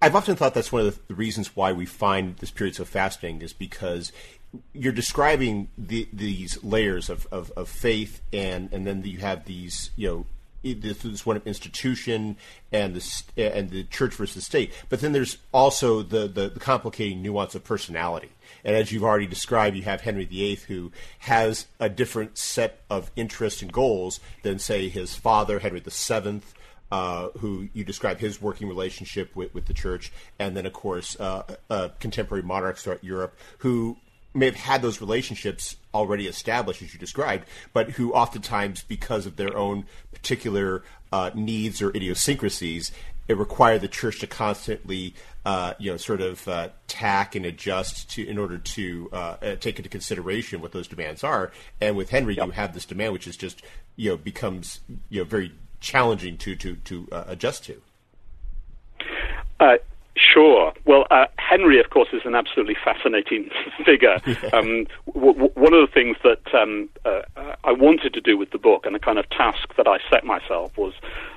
I've 0.00 0.14
often 0.14 0.36
thought 0.36 0.54
that's 0.54 0.70
one 0.70 0.86
of 0.86 1.00
the 1.08 1.14
reasons 1.14 1.56
why 1.56 1.72
we 1.72 1.84
find 1.84 2.36
this 2.36 2.52
period 2.52 2.76
so 2.76 2.84
fascinating 2.84 3.42
is 3.42 3.52
because 3.52 4.12
you're 4.72 4.92
describing 4.92 5.68
the, 5.76 6.08
these 6.12 6.62
layers 6.62 7.10
of, 7.10 7.26
of, 7.32 7.50
of, 7.56 7.68
faith 7.68 8.22
and, 8.32 8.72
and 8.72 8.86
then 8.86 9.02
you 9.04 9.18
have 9.18 9.44
these, 9.44 9.90
you 9.96 10.08
know, 10.08 10.26
this, 10.62 10.98
this 10.98 11.26
one 11.26 11.36
of 11.36 11.46
institution 11.46 12.36
and 12.72 12.94
the 12.94 13.54
and 13.54 13.70
the 13.70 13.84
church 13.84 14.14
versus 14.14 14.44
state. 14.44 14.72
But 14.88 15.00
then 15.00 15.12
there's 15.12 15.38
also 15.52 16.02
the, 16.02 16.28
the, 16.28 16.48
the 16.48 16.60
complicating 16.60 17.22
nuance 17.22 17.54
of 17.54 17.64
personality. 17.64 18.30
And 18.64 18.74
as 18.74 18.92
you've 18.92 19.04
already 19.04 19.26
described, 19.26 19.76
you 19.76 19.82
have 19.82 20.00
Henry 20.00 20.24
VIII, 20.24 20.56
who 20.68 20.92
has 21.20 21.66
a 21.78 21.88
different 21.88 22.38
set 22.38 22.80
of 22.90 23.10
interests 23.16 23.62
and 23.62 23.72
goals 23.72 24.20
than, 24.42 24.58
say, 24.58 24.88
his 24.88 25.14
father, 25.14 25.58
Henry 25.60 25.80
VII, 25.80 26.40
uh, 26.90 27.28
who 27.38 27.68
you 27.72 27.84
describe 27.84 28.18
his 28.18 28.40
working 28.40 28.68
relationship 28.68 29.34
with, 29.36 29.54
with 29.54 29.66
the 29.66 29.74
church, 29.74 30.12
and 30.38 30.56
then, 30.56 30.66
of 30.66 30.72
course, 30.72 31.18
uh, 31.20 31.42
uh, 31.70 31.88
contemporary 32.00 32.42
monarchs 32.42 32.82
throughout 32.82 33.04
Europe 33.04 33.36
who 33.58 33.96
may 34.38 34.46
have 34.46 34.56
had 34.56 34.82
those 34.82 35.00
relationships 35.00 35.76
already 35.94 36.26
established, 36.26 36.82
as 36.82 36.92
you 36.92 36.98
described, 36.98 37.46
but 37.72 37.90
who 37.90 38.12
oftentimes, 38.12 38.82
because 38.82 39.26
of 39.26 39.36
their 39.36 39.56
own 39.56 39.84
particular 40.12 40.82
uh, 41.12 41.30
needs 41.34 41.82
or 41.82 41.90
idiosyncrasies, 41.90 42.92
it 43.28 43.36
required 43.36 43.82
the 43.82 43.88
church 43.88 44.20
to 44.20 44.26
constantly, 44.26 45.14
uh, 45.44 45.74
you 45.78 45.90
know, 45.90 45.96
sort 45.96 46.20
of 46.20 46.46
uh, 46.48 46.68
tack 46.86 47.34
and 47.34 47.44
adjust 47.44 48.10
to 48.10 48.26
in 48.26 48.38
order 48.38 48.56
to 48.58 49.10
uh, 49.12 49.16
uh, 49.16 49.56
take 49.56 49.78
into 49.78 49.90
consideration 49.90 50.60
what 50.60 50.72
those 50.72 50.88
demands 50.88 51.22
are. 51.22 51.52
And 51.80 51.96
with 51.96 52.10
Henry, 52.10 52.36
yep. 52.36 52.46
you 52.46 52.52
have 52.52 52.72
this 52.72 52.86
demand, 52.86 53.12
which 53.12 53.26
is 53.26 53.36
just 53.36 53.62
you 53.96 54.10
know 54.10 54.16
becomes 54.16 54.80
you 55.10 55.20
know 55.20 55.24
very 55.24 55.52
challenging 55.80 56.38
to 56.38 56.56
to 56.56 56.76
to 56.76 57.08
uh, 57.12 57.24
adjust 57.26 57.64
to. 57.64 57.82
Sure. 60.18 60.72
Well, 60.84 61.06
uh, 61.10 61.26
Henry, 61.48 61.80
of 61.80 61.88
course, 61.88 62.08
is 62.12 62.20
an 62.26 62.34
absolutely 62.34 62.76
fascinating 62.84 63.48
figure. 63.86 64.20
Um, 64.52 64.86
w- 65.14 65.32
w- 65.32 65.52
one 65.54 65.72
of 65.72 65.80
the 65.80 65.90
things 65.92 66.18
that 66.22 66.42
um, 66.54 66.90
uh, 67.06 67.22
I 67.64 67.72
wanted 67.72 68.12
to 68.14 68.20
do 68.20 68.36
with 68.36 68.50
the 68.50 68.58
book 68.58 68.84
and 68.84 68.94
the 68.94 68.98
kind 68.98 69.18
of 69.18 69.26
task 69.30 69.74
that 69.78 69.88
I 69.88 69.96
set 70.10 70.24
myself 70.24 70.76
was 70.76 70.92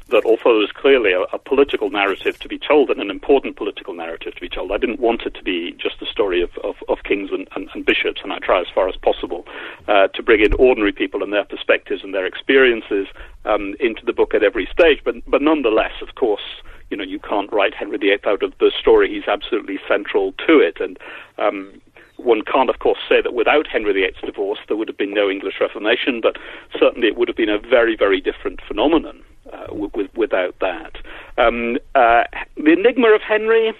that 0.09 0.25
although 0.25 0.51
there 0.51 0.67
was 0.67 0.71
clearly 0.73 1.13
a, 1.13 1.21
a, 1.31 1.39
political 1.39 1.89
narrative 1.89 2.37
to 2.39 2.49
be 2.49 2.59
told 2.59 2.89
and 2.89 2.99
an 2.99 3.09
important 3.09 3.55
political 3.55 3.93
narrative 3.93 4.35
to 4.35 4.41
be 4.41 4.49
told, 4.49 4.73
I 4.73 4.77
didn't 4.77 4.99
want 4.99 5.21
it 5.21 5.33
to 5.35 5.43
be 5.43 5.71
just 5.79 6.01
a 6.01 6.05
story 6.05 6.41
of, 6.41 6.49
of, 6.57 6.75
of 6.89 7.03
kings 7.03 7.29
and, 7.31 7.47
and, 7.55 7.69
and, 7.73 7.85
bishops, 7.85 8.19
and 8.21 8.33
I 8.33 8.39
try 8.39 8.59
as 8.59 8.67
far 8.75 8.89
as 8.89 8.97
possible 8.97 9.47
uh, 9.87 10.07
to 10.09 10.21
bring 10.21 10.41
in 10.41 10.51
ordinary 10.55 10.91
people 10.91 11.23
and 11.23 11.31
their 11.31 11.45
perspectives 11.45 12.03
and 12.03 12.13
their 12.13 12.25
experiences 12.25 13.07
um, 13.45 13.75
into 13.79 14.05
the 14.05 14.11
book 14.11 14.33
at 14.33 14.43
every 14.43 14.67
stage. 14.73 14.99
But, 15.05 15.15
but 15.25 15.41
nonetheless, 15.41 15.93
of 16.01 16.15
course, 16.15 16.43
you 16.91 16.97
know, 16.97 17.03
you 17.03 17.19
can't 17.19 17.51
write 17.51 17.73
Henry 17.73 17.97
VIII 17.97 18.19
out 18.25 18.43
of 18.43 18.53
the 18.59 18.71
story. 18.77 19.11
He's 19.11 19.27
absolutely 19.27 19.79
central 19.87 20.33
to 20.45 20.59
it. 20.59 20.79
And 20.79 20.99
um, 21.37 21.81
one 22.17 22.41
can't, 22.43 22.69
of 22.69 22.79
course, 22.79 22.99
say 23.09 23.21
that 23.21 23.33
without 23.33 23.65
Henry 23.65 23.93
VIII's 23.93 24.21
divorce 24.23 24.59
there 24.67 24.77
would 24.77 24.89
have 24.89 24.97
been 24.97 25.13
no 25.13 25.29
English 25.29 25.55
Reformation, 25.59 26.19
but 26.21 26.35
certainly 26.77 27.07
it 27.07 27.17
would 27.17 27.29
have 27.29 27.37
been 27.37 27.49
a 27.49 27.57
very, 27.57 27.95
very 27.95 28.19
different 28.19 28.59
phenomenon 28.67 29.23
uh, 29.51 29.73
without 30.15 30.59
that. 30.59 30.97
Um, 31.37 31.77
uh, 31.95 32.23
the 32.57 32.73
enigma 32.73 33.09
of 33.15 33.21
Henry. 33.21 33.73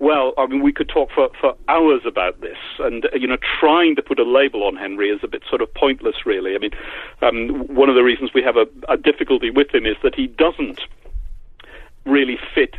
Well, 0.00 0.34
I 0.36 0.46
mean, 0.46 0.60
we 0.60 0.72
could 0.72 0.88
talk 0.88 1.10
for, 1.14 1.30
for 1.40 1.54
hours 1.68 2.02
about 2.04 2.40
this, 2.40 2.58
and 2.80 3.06
you 3.14 3.28
know, 3.28 3.38
trying 3.60 3.94
to 3.94 4.02
put 4.02 4.18
a 4.18 4.24
label 4.24 4.64
on 4.64 4.74
Henry 4.74 5.08
is 5.08 5.20
a 5.22 5.28
bit 5.28 5.44
sort 5.48 5.62
of 5.62 5.72
pointless, 5.72 6.26
really. 6.26 6.56
I 6.56 6.58
mean, 6.58 6.72
um, 7.22 7.72
one 7.74 7.88
of 7.88 7.94
the 7.94 8.02
reasons 8.02 8.34
we 8.34 8.42
have 8.42 8.56
a, 8.56 8.66
a 8.88 8.96
difficulty 8.96 9.50
with 9.50 9.72
him 9.72 9.86
is 9.86 9.96
that 10.02 10.16
he 10.16 10.26
doesn't 10.26 10.80
really 12.04 12.38
fit 12.54 12.76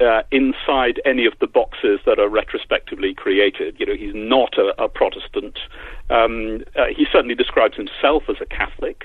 uh, 0.00 0.22
inside 0.30 1.00
any 1.04 1.26
of 1.26 1.34
the 1.40 1.46
boxes 1.46 2.00
that 2.06 2.18
are 2.18 2.28
retrospectively 2.28 3.14
created. 3.14 3.76
You 3.78 3.86
know, 3.86 3.94
he's 3.94 4.14
not 4.14 4.56
a, 4.58 4.74
a 4.82 4.88
Protestant. 4.88 5.58
Um, 6.10 6.64
uh, 6.76 6.86
he 6.86 7.06
certainly 7.12 7.34
describes 7.34 7.76
himself 7.76 8.24
as 8.28 8.36
a 8.40 8.46
Catholic. 8.46 9.04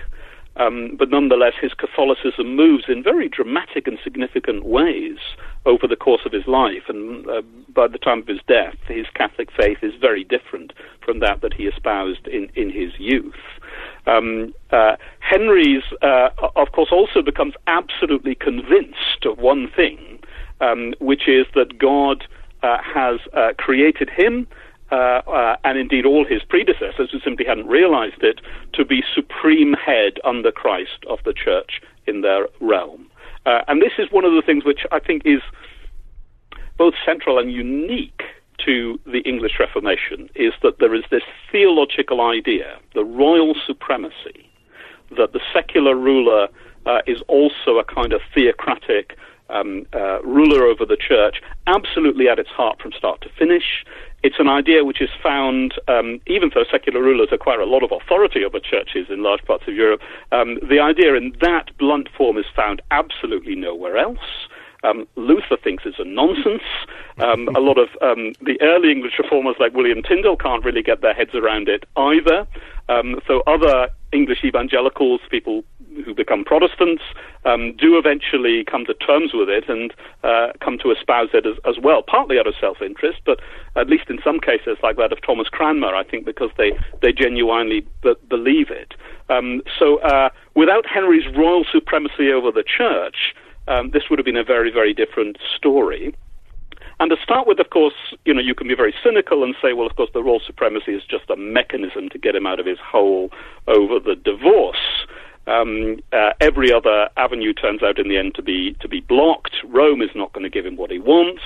Um, 0.56 0.96
but 0.98 1.10
nonetheless, 1.10 1.54
his 1.60 1.74
Catholicism 1.74 2.56
moves 2.56 2.86
in 2.88 3.02
very 3.02 3.28
dramatic 3.28 3.88
and 3.88 3.98
significant 4.04 4.66
ways 4.66 5.18
over 5.66 5.88
the 5.88 5.96
course 5.96 6.22
of 6.26 6.32
his 6.32 6.46
life. 6.46 6.84
And 6.88 7.28
uh, 7.28 7.42
by 7.74 7.88
the 7.88 7.98
time 7.98 8.20
of 8.20 8.28
his 8.28 8.39
death, 8.48 8.76
his 8.88 9.08
Catholic 9.16 9.50
faith 9.52 9.80
is 9.82 9.94
very 10.00 10.24
different 10.24 10.74
from 11.04 11.20
that 11.20 11.42
that 11.42 11.54
he 11.54 11.63
espoused 11.63 12.28
in, 12.28 12.50
in 12.56 12.70
his 12.70 12.92
youth. 13.00 13.34
Um, 14.06 14.54
uh, 14.72 14.96
Henry's, 15.20 15.84
uh, 16.02 16.30
of 16.56 16.72
course, 16.72 16.89
also 16.92 17.22
becomes 17.22 17.56
absolutely 17.68 18.36
convinced 18.36 19.26
of 19.26 19.39
one 19.39 19.70
thing, 19.76 20.20
um, 20.62 20.94
which 21.00 21.28
is 21.28 21.48
that 21.56 21.80
God 21.80 22.26
uh, 22.62 22.78
has 22.82 23.20
uh, 23.34 23.54
created 23.58 24.10
him. 24.10 24.48
Uh, 24.91 25.22
uh, 25.26 25.56
and 25.63 25.80
indeed 25.80 26.06
all 26.06 26.24
his 26.24 26.43
predecessors 26.43 27.10
who 27.12 27.19
simply 27.22 27.43
hadn't 27.46 27.65
realized 27.65 28.22
it, 28.22 28.41
to 28.74 28.86
be 28.86 29.04
supreme 29.15 29.74
head 29.74 30.19
under 30.24 30.52
Christ 30.52 31.04
of 31.08 31.17
the 31.26 31.34
church 31.34 31.82
in 32.06 32.22
their 32.22 32.48
realm. 32.60 33.10
and 33.46 33.82
this 33.82 33.93
is 33.98 34.12
one 34.12 34.24
of 34.24 34.34
the 34.34 34.43
things 34.46 34.65
which 34.65 34.82
I 34.91 35.00
think 35.00 35.24
is 35.26 35.41
both 36.78 36.93
central 37.06 37.39
and 37.39 37.52
unique 37.52 38.22
to 38.65 39.00
the 39.06 39.19
English 39.19 39.54
Reformation 39.60 40.30
is 40.36 40.54
that 40.62 40.80
there 40.80 40.96
is 40.96 41.04
this 41.12 41.24
theological 41.52 42.22
idea, 42.22 42.78
the 42.93 43.04
royal 43.04 43.56
supremacy, 43.65 44.50
that 45.17 45.34
the 45.34 45.41
secular 45.54 45.96
ruler 45.96 46.48
uh, 46.86 47.00
is 47.08 47.22
also 47.28 47.78
a 47.78 47.84
kind 47.84 48.13
of 48.13 48.22
theocratic 48.34 49.17
um, 49.50 49.86
uh, 49.93 50.22
ruler 50.24 50.65
over 50.65 50.86
the 50.86 50.98
church, 50.98 51.41
absolutely 51.67 52.28
at 52.28 52.39
its 52.39 52.50
heart 52.50 52.82
from 52.82 52.91
start 52.91 53.22
to 53.22 53.30
finish. 53.38 53.86
It's 54.24 54.40
an 54.40 54.48
idea 54.48 54.86
which 54.86 55.02
is 55.02 55.10
found, 55.22 55.74
um, 55.90 56.22
even 56.28 56.50
though 56.54 56.64
secular 56.72 57.02
rulers 57.02 57.28
acquire 57.32 57.60
a 57.60 57.66
lot 57.66 57.84
of 57.84 57.92
authority 57.92 58.46
over 58.46 58.58
churches 58.58 59.08
in 59.10 59.22
large 59.22 59.44
parts 59.44 59.66
of 59.68 59.74
Europe, 59.76 60.02
um, 60.32 60.60
the 60.68 60.80
idea 60.80 61.14
in 61.16 61.36
that 61.42 61.78
blunt 61.78 62.08
form 62.18 62.38
is 62.38 62.46
found 62.56 62.82
absolutely 62.90 63.56
nowhere 63.56 63.98
else. 63.98 64.48
Um, 64.86 65.08
Luther 65.16 65.58
thinks 65.62 65.84
it's 65.86 66.00
a 66.00 66.06
nonsense. 66.06 66.64
Um, 67.19 67.47
a 67.56 67.60
lot 67.60 67.78
of 67.78 67.89
um, 68.02 68.34
the 68.41 68.60
early 68.62 68.91
English 68.91 69.13
reformers, 69.19 69.56
like 69.60 69.73
William 69.73 70.02
Tyndale, 70.02 70.36
can't 70.36 70.63
really 70.65 70.82
get 70.82 71.02
their 71.02 71.13
heads 71.13 71.36
around 71.36 71.69
it 71.69 71.84
either. 71.95 72.47
Um, 72.89 73.19
so 73.28 73.43
other 73.47 73.89
English 74.12 74.43
evangelicals, 74.43 75.21
people 75.30 75.63
who 76.06 76.13
become 76.13 76.43
Protestants, 76.43 77.04
um, 77.45 77.76
do 77.78 77.97
eventually 77.97 78.63
come 78.63 78.86
to 78.86 78.93
terms 78.95 79.32
with 79.34 79.49
it 79.49 79.69
and 79.69 79.93
uh, 80.23 80.47
come 80.60 80.78
to 80.80 80.91
espouse 80.91 81.30
it 81.34 81.45
as, 81.45 81.56
as, 81.65 81.76
well, 81.82 82.02
partly 82.02 82.39
out 82.39 82.47
of 82.47 82.56
self-interest, 82.60 83.19
but 83.26 83.39
at 83.76 83.89
least 83.89 84.10
in 84.10 84.19
some 84.23 84.39
cases, 84.39 84.78
like 84.82 84.97
that 84.97 85.12
of 85.12 85.21
Thomas 85.21 85.47
Cranmer, 85.49 85.95
I 85.95 86.04
think 86.04 86.26
because 86.26 86.49
they, 86.58 86.71
they 87.02 87.12
genuinely 87.12 87.86
b- 88.02 88.15
believe 88.28 88.71
it. 88.71 88.93
Um, 89.30 89.62
so 89.78 89.99
uh, 89.99 90.30
without 90.56 90.86
Henry's 90.88 91.26
royal 91.36 91.63
supremacy 91.71 92.32
over 92.32 92.52
the 92.52 92.63
church, 92.63 93.36
um, 93.67 93.91
this 93.91 94.10
would 94.10 94.19
have 94.19 94.26
been 94.26 94.38
a 94.38 94.43
very, 94.43 94.71
very 94.71 94.93
different 94.93 95.38
story. 95.56 96.13
And 97.00 97.10
to 97.10 97.18
start 97.22 97.48
with, 97.48 97.60
of 97.60 97.70
course, 97.70 97.94
you 98.26 98.34
know, 98.34 98.42
you 98.42 98.56
can 98.56 98.68
be 98.68 98.76
very 98.76 98.94
cynical 99.04 99.44
and 99.44 99.56
say, 99.62 99.74
well, 99.74 99.88
of 99.88 99.96
course, 99.96 100.10
the 100.14 100.24
royal 100.24 100.42
supremacy 100.46 100.94
is 100.94 101.04
just 101.04 101.30
a 101.30 101.36
mechanism 101.36 102.10
to 102.10 102.18
get 102.18 102.36
him 102.36 102.46
out 102.46 102.60
of 102.60 102.66
his 102.66 102.80
hole 102.80 103.30
over 103.68 104.00
the 104.00 104.16
divorce. 104.16 105.06
Um, 105.46 106.00
uh, 106.14 106.32
every 106.40 106.72
other 106.72 107.10
avenue 107.18 107.52
turns 107.54 107.84
out 107.84 108.00
in 108.00 108.08
the 108.08 108.18
end 108.18 108.36
to 108.36 108.42
be 108.42 108.78
to 108.80 108.88
be 108.88 109.02
blocked. 109.02 109.56
Rome 109.66 110.02
is 110.02 110.12
not 110.16 110.32
going 110.32 110.44
to 110.44 110.50
give 110.50 110.66
him 110.66 110.78
what 110.78 110.90
he 110.90 111.00
wants, 111.00 111.42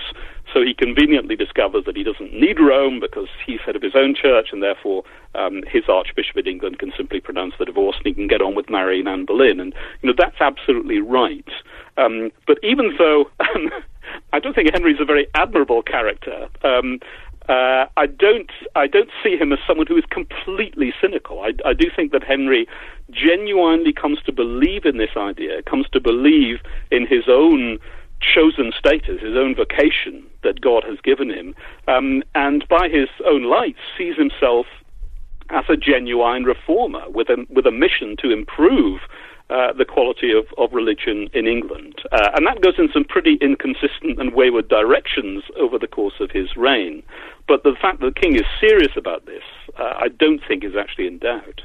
so 0.53 0.61
he 0.61 0.75
conveniently 0.75 1.35
discovers 1.35 1.85
that 1.85 1.97
he 1.97 2.03
doesn't 2.03 2.31
need 2.31 2.59
Rome 2.59 2.99
because 2.99 3.27
he's 3.43 3.59
head 3.61 3.75
of 3.75 3.81
his 3.81 3.95
own 3.95 4.13
church, 4.13 4.49
and 4.51 4.61
therefore 4.61 5.03
um, 5.33 5.63
his 5.67 5.83
Archbishop 5.89 6.37
of 6.37 6.45
England 6.45 6.77
can 6.77 6.93
simply 6.95 7.19
pronounce 7.19 7.55
the 7.57 7.65
divorce, 7.65 7.95
and 7.97 8.05
he 8.05 8.13
can 8.13 8.27
get 8.27 8.41
on 8.41 8.53
with 8.53 8.69
marrying 8.69 9.07
Anne 9.07 9.25
Boleyn. 9.25 9.59
And 9.59 9.73
you 10.03 10.09
know 10.09 10.15
that's 10.15 10.39
absolutely 10.39 10.99
right. 10.99 11.49
Um, 11.97 12.31
but 12.45 12.59
even 12.61 12.95
though 12.99 13.31
um, 13.39 13.71
I 14.33 14.39
don't 14.39 14.53
think 14.53 14.69
Henry's 14.73 14.99
a 14.99 15.05
very 15.05 15.27
admirable 15.33 15.81
character, 15.81 16.47
um, 16.63 16.99
uh, 17.49 17.85
I 17.95 18.07
don't 18.07 18.51
I 18.75 18.87
don't 18.87 19.09
see 19.23 19.37
him 19.37 19.53
as 19.53 19.59
someone 19.65 19.87
who 19.87 19.97
is 19.97 20.03
completely 20.09 20.93
cynical. 20.99 21.41
I, 21.41 21.53
I 21.65 21.73
do 21.73 21.89
think 21.95 22.11
that 22.11 22.23
Henry 22.23 22.67
genuinely 23.09 23.93
comes 23.93 24.21
to 24.23 24.33
believe 24.33 24.85
in 24.85 24.97
this 24.97 25.15
idea, 25.15 25.61
comes 25.63 25.87
to 25.93 26.01
believe 26.01 26.59
in 26.91 27.07
his 27.07 27.29
own 27.29 27.79
chosen 28.19 28.73
status, 28.77 29.21
his 29.21 29.37
own 29.37 29.55
vocation 29.55 30.25
that 30.43 30.59
God 30.59 30.83
has 30.83 30.97
given 31.03 31.29
him, 31.29 31.55
um, 31.87 32.23
and 32.35 32.67
by 32.67 32.89
his 32.89 33.07
own 33.25 33.43
lights 33.43 33.79
sees 33.97 34.17
himself 34.17 34.65
as 35.49 35.63
a 35.69 35.77
genuine 35.77 36.43
reformer 36.43 37.09
with 37.09 37.29
a 37.29 37.45
with 37.49 37.65
a 37.65 37.71
mission 37.71 38.17
to 38.17 38.29
improve 38.29 38.99
uh, 39.49 39.73
the 39.73 39.85
quality 39.85 40.31
of, 40.31 40.45
of 40.57 40.73
religion 40.73 41.29
in 41.33 41.47
England. 41.47 41.95
Uh, 42.11 42.31
and 42.35 42.45
that 42.45 42.61
goes 42.61 42.75
in 42.77 42.89
some 42.91 43.05
pretty 43.05 43.35
inconsistent 43.41 44.19
and 44.19 44.33
wayward 44.33 44.67
directions 44.67 45.43
over 45.57 45.79
the 45.79 45.87
course 45.87 46.15
of 46.19 46.31
his 46.31 46.55
reign. 46.57 47.01
But 47.47 47.63
the 47.63 47.75
fact 47.81 48.01
that 48.01 48.13
the 48.13 48.19
king 48.19 48.35
is 48.35 48.45
serious 48.59 48.91
about 48.97 49.25
this, 49.25 49.43
uh, 49.77 49.93
I 49.97 50.09
don't 50.09 50.41
think 50.47 50.63
is 50.63 50.75
actually 50.75 51.07
in 51.07 51.19
doubt. 51.19 51.61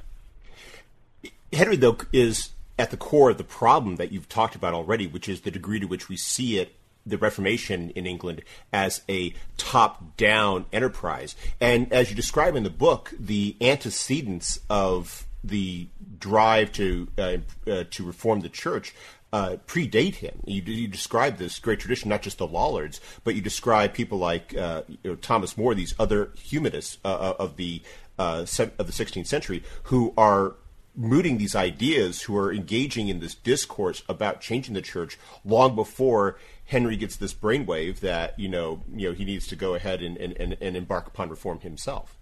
Henry, 1.53 1.77
though, 1.77 1.99
is 2.13 2.51
at 2.79 2.91
the 2.91 2.97
core 2.97 3.31
of 3.31 3.39
the 3.39 3.45
problem 3.45 3.97
that 3.97 4.13
you've 4.13 4.29
talked 4.29 4.55
about 4.55 4.75
already, 4.75 5.07
which 5.07 5.29
is 5.29 5.43
the 5.43 5.51
degree 5.51 5.81
to 5.81 5.87
which 5.87 6.09
we 6.09 6.17
see 6.17 6.59
it 6.59 6.75
the 7.05 7.19
Reformation 7.19 7.91
in 7.91 8.07
England 8.07 8.43
as 8.73 9.03
a 9.09 9.35
top 9.57 10.17
down 10.17 10.67
enterprise. 10.73 11.35
And 11.61 11.93
as 11.93 12.11
you 12.11 12.17
describe 12.17 12.55
in 12.55 12.63
the 12.63 12.71
book, 12.71 13.13
the 13.19 13.57
antecedents 13.61 14.61
of 14.71 15.27
the 15.45 15.89
drive 16.19 16.73
to 16.73 17.09
uh, 17.19 17.37
uh, 17.67 17.85
to 17.91 18.05
reform 18.05 18.41
the 18.41 18.49
church 18.49 18.95
uh, 19.33 19.57
predate 19.67 20.17
him. 20.17 20.41
You, 20.45 20.63
you, 20.63 20.89
describe 20.89 21.39
this 21.39 21.59
great 21.59 21.81
tradition, 21.81 22.11
not 22.11 22.23
just 22.23 22.39
the 22.39 22.47
Lollards, 22.47 23.01
but 23.25 23.35
you 23.35 23.41
describe 23.41 23.95
people 23.95 24.19
like 24.19 24.55
uh, 24.55 24.83
you 24.87 24.99
know, 25.05 25.15
Thomas 25.17 25.57
More, 25.57 25.75
these 25.75 25.95
other 25.99 26.33
humanists 26.37 26.99
uh, 27.05 27.09
uh, 27.09 27.35
of 27.39 27.57
the 27.57 27.83
of 28.19 28.47
the 28.47 28.93
16th 28.93 29.27
century, 29.27 29.65
who 29.85 30.15
are 30.17 30.55
mooting 30.95 31.39
these 31.39 31.57
ideas, 31.57 32.23
who 32.23 32.37
are 32.37 32.53
engaging 32.53 33.09
in 33.09 33.19
this 33.19 33.35
discourse 33.35 34.03
about 34.09 34.41
changing 34.41 34.75
the 34.75 34.83
church 34.83 35.19
long 35.45 35.75
before 35.75 36.39
Henry 36.67 36.97
gets 36.97 37.17
this 37.17 37.35
brainwave 37.35 38.01
that 38.01 38.39
you 38.39 38.49
know 38.49 38.83
you 38.95 39.09
know 39.09 39.15
he 39.15 39.25
needs 39.25 39.47
to 39.49 39.57
go 39.57 39.75
ahead 39.75 40.03
and, 40.03 40.17
and, 40.19 40.57
and 40.61 40.77
embark 40.77 41.07
upon 41.07 41.31
reform 41.31 41.61
himself. 41.61 42.17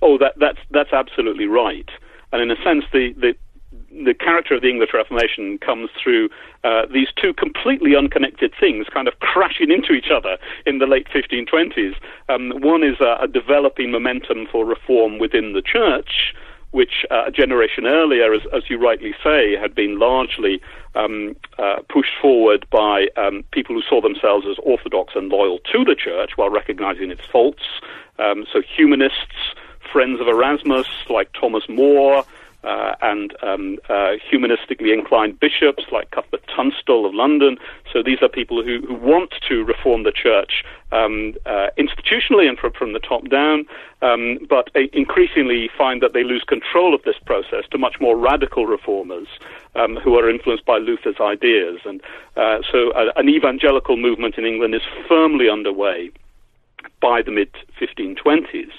Oh, 0.00 0.16
that, 0.18 0.34
that's 0.36 0.58
that's 0.70 0.92
absolutely 0.92 1.46
right. 1.46 1.88
And 2.34 2.42
in 2.42 2.50
a 2.50 2.60
sense, 2.64 2.84
the, 2.92 3.12
the 3.12 3.36
the 4.04 4.12
character 4.12 4.54
of 4.54 4.62
the 4.62 4.68
English 4.68 4.90
Reformation 4.92 5.56
comes 5.58 5.88
through 6.02 6.28
uh, 6.64 6.82
these 6.92 7.06
two 7.14 7.32
completely 7.32 7.94
unconnected 7.94 8.52
things 8.58 8.86
kind 8.92 9.06
of 9.06 9.20
crashing 9.20 9.70
into 9.70 9.92
each 9.92 10.10
other 10.10 10.36
in 10.66 10.78
the 10.78 10.86
late 10.86 11.06
1520s. 11.14 11.94
Um, 12.28 12.50
one 12.60 12.82
is 12.82 12.96
a, 13.00 13.18
a, 13.22 13.28
developing 13.28 13.92
momentum 13.92 14.48
for 14.50 14.64
reform 14.64 15.20
within 15.20 15.52
the 15.52 15.62
church, 15.62 16.34
which 16.72 17.06
uh, 17.12 17.26
a 17.26 17.30
generation 17.30 17.86
earlier, 17.86 18.34
as, 18.34 18.42
as, 18.52 18.68
you 18.68 18.78
rightly 18.78 19.14
say, 19.22 19.54
had 19.54 19.76
been 19.76 20.00
largely 20.00 20.60
um, 20.96 21.36
uh, 21.58 21.76
pushed 21.88 22.14
forward 22.20 22.66
by 22.72 23.06
um, 23.16 23.44
people 23.52 23.76
who 23.76 23.82
saw 23.88 24.00
themselves 24.00 24.44
as 24.50 24.56
orthodox 24.64 25.14
and 25.14 25.28
loyal 25.28 25.60
to 25.72 25.84
the 25.84 25.94
church 25.94 26.32
while 26.34 26.50
recognizing 26.50 27.12
its 27.12 27.24
faults. 27.30 27.62
Um, 28.18 28.44
so 28.52 28.60
humanists 28.60 29.54
friends 29.94 30.20
of 30.20 30.26
Erasmus 30.26 30.88
like 31.08 31.32
Thomas 31.40 31.68
More, 31.68 32.24
uh, 32.64 32.96
and 33.00 33.32
um, 33.44 33.78
uh, 33.88 34.14
humanistically 34.28 34.92
inclined 34.92 35.38
bishops 35.38 35.84
like 35.92 36.10
Cuthbert 36.10 36.42
Tunstall 36.48 37.06
of 37.06 37.14
London. 37.14 37.58
So 37.92 38.02
these 38.02 38.18
are 38.20 38.28
people 38.28 38.64
who, 38.64 38.80
who 38.88 38.94
want 38.94 39.34
to 39.48 39.62
reform 39.62 40.02
the 40.02 40.10
church 40.10 40.64
um, 40.90 41.34
uh, 41.46 41.68
institutionally 41.78 42.48
and 42.48 42.58
from, 42.58 42.72
from 42.72 42.92
the 42.92 42.98
top 42.98 43.28
down, 43.28 43.66
um, 44.02 44.38
but 44.50 44.68
increasingly 44.92 45.70
find 45.78 46.02
that 46.02 46.12
they 46.12 46.24
lose 46.24 46.42
control 46.42 46.92
of 46.92 47.02
this 47.04 47.20
process 47.24 47.62
to 47.70 47.78
much 47.78 48.00
more 48.00 48.16
radical 48.16 48.66
reformers 48.66 49.28
um, 49.76 49.94
who 50.02 50.18
are 50.18 50.28
influenced 50.28 50.64
by 50.64 50.78
Luther's 50.78 51.20
ideas. 51.20 51.78
And 51.84 52.00
uh, 52.36 52.62
so 52.72 52.90
uh, 52.92 53.12
an 53.14 53.28
evangelical 53.28 53.96
movement 53.96 54.38
in 54.38 54.44
England 54.44 54.74
is 54.74 54.82
firmly 55.06 55.48
underway 55.48 56.10
by 57.00 57.22
the 57.22 57.30
mid 57.30 57.52
1520s. 57.80 58.72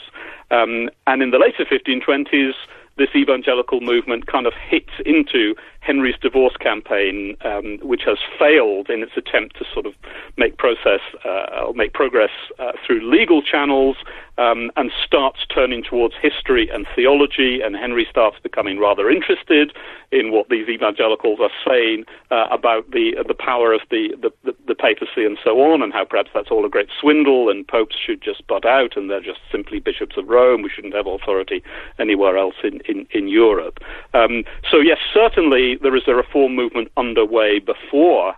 Um, 0.52 0.90
and 1.08 1.22
in 1.22 1.32
the 1.32 1.40
later 1.40 1.66
1520s, 1.66 2.54
this 2.98 3.10
evangelical 3.14 3.82
movement 3.82 4.28
kind 4.28 4.48
of 4.48 4.54
hits 4.54 4.92
into 5.06 5.54
Henry's 5.82 6.16
divorce 6.22 6.56
campaign, 6.58 7.36
um, 7.44 7.78
which 7.82 8.04
has 8.06 8.18
failed 8.40 8.90
in 8.90 9.04
its 9.04 9.12
attempt 9.18 9.58
to 9.58 9.66
sort 9.74 9.86
of 9.86 9.94
make 10.38 10.58
process 10.58 11.02
uh, 11.26 11.66
or 11.68 11.74
make 11.74 11.94
progress 11.94 12.32
uh, 12.58 12.72
through 12.86 13.02
legal 13.10 13.42
channels, 13.42 13.98
um, 14.38 14.72
and 14.78 14.92
starts 15.06 15.46
turning 15.54 15.84
towards 15.84 16.16
history 16.22 16.70
and 16.70 16.88
theology. 16.96 17.60
And 17.62 17.76
Henry 17.76 18.08
starts 18.10 18.38
becoming 18.42 18.80
rather 18.80 19.10
interested 19.10 19.74
in 20.12 20.32
what 20.32 20.50
these 20.50 20.68
evangelicals 20.68 21.40
are 21.40 21.52
saying 21.68 22.06
uh, 22.32 22.48
about 22.52 22.90
the 22.92 23.16
the 23.28 23.34
power 23.34 23.74
of 23.74 23.82
the, 23.90 24.16
the, 24.22 24.56
the, 24.68 24.76
papacy 24.76 25.26
and 25.26 25.38
so 25.44 25.62
on, 25.62 25.82
and 25.82 25.94
how 25.94 26.06
perhaps 26.06 26.30
that's 26.34 26.52
all 26.52 26.66
a 26.66 26.70
great 26.70 26.90
swindle, 27.00 27.50
and 27.50 27.68
popes 27.68 27.96
should 27.96 28.22
just 28.22 28.46
butt 28.48 28.66
out, 28.66 28.96
and 28.96 29.10
they're 29.10 29.22
just 29.22 29.40
simply 29.52 29.80
bishops 29.80 30.18
of 30.18 30.28
Rome. 30.28 30.62
We 30.62 30.70
shouldn't 30.70 30.94
have 30.94 31.08
authority 31.08 31.64
anywhere 32.00 32.38
else 32.38 32.56
in 32.64 32.82
in, 32.82 33.08
in 33.12 33.28
Europe. 33.28 33.80
Um, 34.14 34.44
so 34.70 34.78
yes, 34.78 35.00
certainly 35.14 35.78
there 35.82 35.96
is 35.96 36.04
a 36.08 36.16
reform 36.16 36.56
movement 36.56 36.92
underway 36.98 37.60
before 37.60 38.36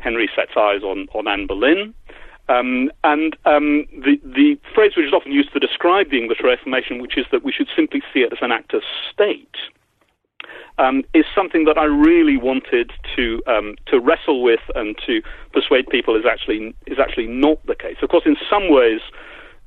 Henry 0.00 0.28
sets 0.34 0.52
eyes 0.56 0.82
on, 0.82 1.08
on 1.14 1.26
Anne 1.26 1.46
Boleyn. 1.46 1.94
Um, 2.48 2.90
and 3.04 3.36
um, 3.46 3.86
the, 3.92 4.20
the 4.22 4.58
phrase 4.74 4.92
which 4.96 5.06
is 5.06 5.14
often 5.14 5.32
used 5.32 5.52
to 5.54 5.58
describe 5.58 6.10
the 6.10 6.18
English 6.18 6.40
Reformation, 6.44 7.00
which 7.00 7.16
is 7.16 7.24
that 7.32 7.42
we 7.42 7.52
should 7.52 7.68
simply 7.74 8.02
see 8.12 8.20
it 8.20 8.32
as 8.32 8.38
an 8.42 8.52
act 8.52 8.74
of 8.74 8.82
state, 9.10 9.56
um, 10.78 11.02
is 11.14 11.24
something 11.34 11.64
that 11.64 11.78
I 11.78 11.84
really 11.84 12.36
wanted 12.36 12.92
to 13.16 13.42
um, 13.46 13.76
to 13.86 14.00
wrestle 14.00 14.42
with 14.42 14.60
and 14.74 14.96
to 15.06 15.22
persuade 15.52 15.88
people 15.88 16.16
is 16.16 16.24
actually 16.24 16.74
is 16.86 16.98
actually 16.98 17.26
not 17.26 17.64
the 17.66 17.74
case. 17.74 17.96
Of 18.02 18.08
course, 18.08 18.24
in 18.26 18.36
some 18.50 18.70
ways, 18.70 19.00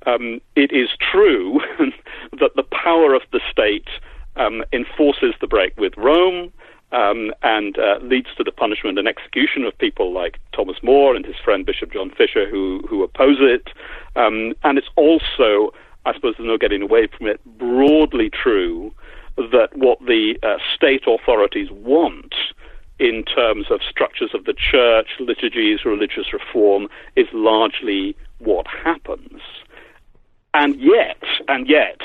um, 0.05 0.41
it 0.55 0.71
is 0.71 0.89
true 0.99 1.61
that 2.39 2.51
the 2.55 2.63
power 2.63 3.13
of 3.13 3.21
the 3.31 3.39
state 3.49 3.87
um, 4.35 4.63
enforces 4.73 5.33
the 5.39 5.47
break 5.47 5.77
with 5.77 5.93
Rome. 5.97 6.51
Um, 6.89 7.33
and 7.43 7.77
uh, 7.77 7.99
leads 8.01 8.27
to 8.37 8.45
the 8.45 8.51
punishment 8.53 8.97
and 8.97 9.09
execution 9.09 9.65
of 9.65 9.77
people 9.77 10.13
like 10.13 10.39
Thomas 10.53 10.77
More 10.81 11.17
and 11.17 11.25
his 11.25 11.35
friend 11.35 11.65
Bishop 11.65 11.91
John 11.91 12.11
Fisher, 12.11 12.49
who 12.49 12.81
who 12.87 13.03
oppose 13.03 13.39
it. 13.41 13.67
Um, 14.15 14.53
and 14.63 14.77
it's 14.77 14.87
also, 14.95 15.73
I 16.05 16.13
suppose, 16.13 16.35
there's 16.37 16.47
no 16.47 16.57
getting 16.57 16.81
away 16.81 17.07
from 17.07 17.27
it, 17.27 17.41
broadly 17.57 18.29
true 18.29 18.93
that 19.37 19.69
what 19.75 19.99
the 19.99 20.37
uh, 20.43 20.57
state 20.75 21.03
authorities 21.07 21.69
want 21.71 22.33
in 22.99 23.23
terms 23.23 23.67
of 23.69 23.79
structures 23.87 24.31
of 24.33 24.45
the 24.45 24.53
church, 24.53 25.07
liturgies, 25.19 25.85
religious 25.85 26.33
reform 26.33 26.87
is 27.15 27.27
largely 27.31 28.15
what 28.39 28.65
happens. 28.67 29.41
And 30.53 30.75
yet, 30.79 31.21
and 31.47 31.69
yet, 31.69 32.01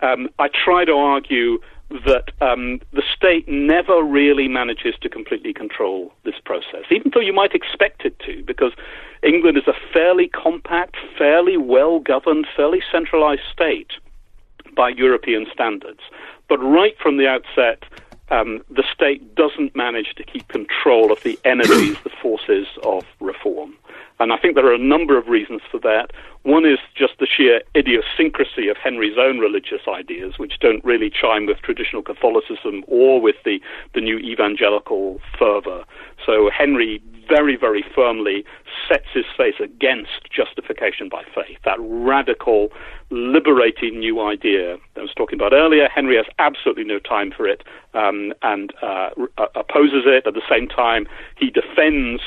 um, 0.00 0.30
I 0.38 0.48
try 0.48 0.86
to 0.86 0.92
argue 0.92 1.58
that 1.90 2.30
um, 2.40 2.80
the 2.92 3.02
state 3.14 3.48
never 3.48 4.02
really 4.02 4.48
manages 4.48 4.94
to 5.02 5.08
completely 5.08 5.52
control 5.52 6.12
this 6.24 6.36
process, 6.44 6.84
even 6.90 7.10
though 7.12 7.20
you 7.20 7.32
might 7.32 7.52
expect 7.52 8.04
it 8.04 8.18
to, 8.20 8.42
because 8.44 8.72
England 9.22 9.58
is 9.58 9.66
a 9.66 9.74
fairly 9.92 10.28
compact, 10.28 10.96
fairly 11.18 11.56
well 11.56 11.98
governed, 11.98 12.46
fairly 12.56 12.80
centralized 12.90 13.42
state 13.52 13.90
by 14.76 14.88
European 14.88 15.46
standards. 15.52 16.00
But 16.50 16.58
right 16.58 16.98
from 16.98 17.16
the 17.16 17.28
outset, 17.28 17.84
um, 18.28 18.64
the 18.68 18.82
state 18.92 19.36
doesn't 19.36 19.76
manage 19.76 20.14
to 20.16 20.24
keep 20.24 20.48
control 20.48 21.12
of 21.12 21.22
the 21.22 21.38
energies, 21.44 21.96
the 22.02 22.10
forces 22.10 22.66
of 22.82 23.04
reform. 23.20 23.76
And 24.20 24.32
I 24.32 24.36
think 24.36 24.54
there 24.54 24.66
are 24.66 24.74
a 24.74 24.78
number 24.78 25.16
of 25.18 25.26
reasons 25.28 25.62
for 25.70 25.80
that. 25.80 26.12
One 26.42 26.66
is 26.66 26.78
just 26.94 27.14
the 27.18 27.26
sheer 27.26 27.62
idiosyncrasy 27.74 28.68
of 28.68 28.76
Henry's 28.76 29.16
own 29.18 29.38
religious 29.38 29.80
ideas, 29.88 30.34
which 30.38 30.58
don't 30.60 30.84
really 30.84 31.10
chime 31.10 31.46
with 31.46 31.58
traditional 31.62 32.02
Catholicism 32.02 32.84
or 32.86 33.20
with 33.20 33.36
the, 33.44 33.60
the 33.94 34.00
new 34.00 34.18
evangelical 34.18 35.20
fervor. 35.38 35.84
So 36.24 36.50
Henry 36.50 37.02
very, 37.30 37.56
very 37.56 37.84
firmly 37.94 38.44
sets 38.88 39.06
his 39.14 39.24
face 39.36 39.54
against 39.62 40.30
justification 40.34 41.08
by 41.08 41.22
faith, 41.34 41.58
that 41.64 41.78
radical, 41.78 42.68
liberating 43.10 44.00
new 44.00 44.20
idea 44.20 44.76
that 44.94 45.00
I 45.00 45.02
was 45.02 45.14
talking 45.16 45.38
about 45.38 45.52
earlier. 45.52 45.88
Henry 45.88 46.16
has 46.16 46.26
absolutely 46.38 46.84
no 46.84 46.98
time 46.98 47.32
for 47.34 47.46
it 47.46 47.62
um, 47.94 48.34
and 48.42 48.74
uh, 48.82 49.10
opposes 49.54 50.02
it. 50.06 50.26
At 50.26 50.34
the 50.34 50.42
same 50.50 50.68
time, 50.68 51.06
he 51.38 51.50
defends 51.50 52.20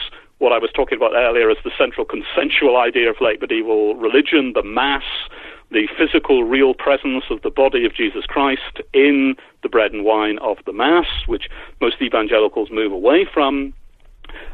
what 0.43 0.51
I 0.51 0.60
was 0.60 0.71
talking 0.75 0.97
about 0.97 1.13
earlier 1.15 1.49
as 1.49 1.58
the 1.63 1.71
central 1.77 2.06
consensual 2.06 2.75
idea 2.75 3.10
of 3.10 3.15
late 3.21 3.39
medieval 3.39 3.95
religion, 3.95 4.51
the 4.53 4.62
Mass, 4.62 5.03
the 5.71 5.88
physical, 5.97 6.43
real 6.43 6.73
presence 6.73 7.23
of 7.32 7.41
the 7.43 7.49
body 7.49 7.86
of 7.86 7.95
Jesus 7.95 8.25
Christ 8.25 8.82
in 8.93 9.36
the 9.63 9.69
bread 9.69 9.93
and 9.93 10.03
wine 10.03 10.38
of 10.39 10.58
the 10.65 10.73
Mass, 10.73 11.08
which 11.27 11.47
most 11.79 11.95
evangelicals 12.01 12.69
move 12.71 12.91
away 12.91 13.25
from. 13.34 13.73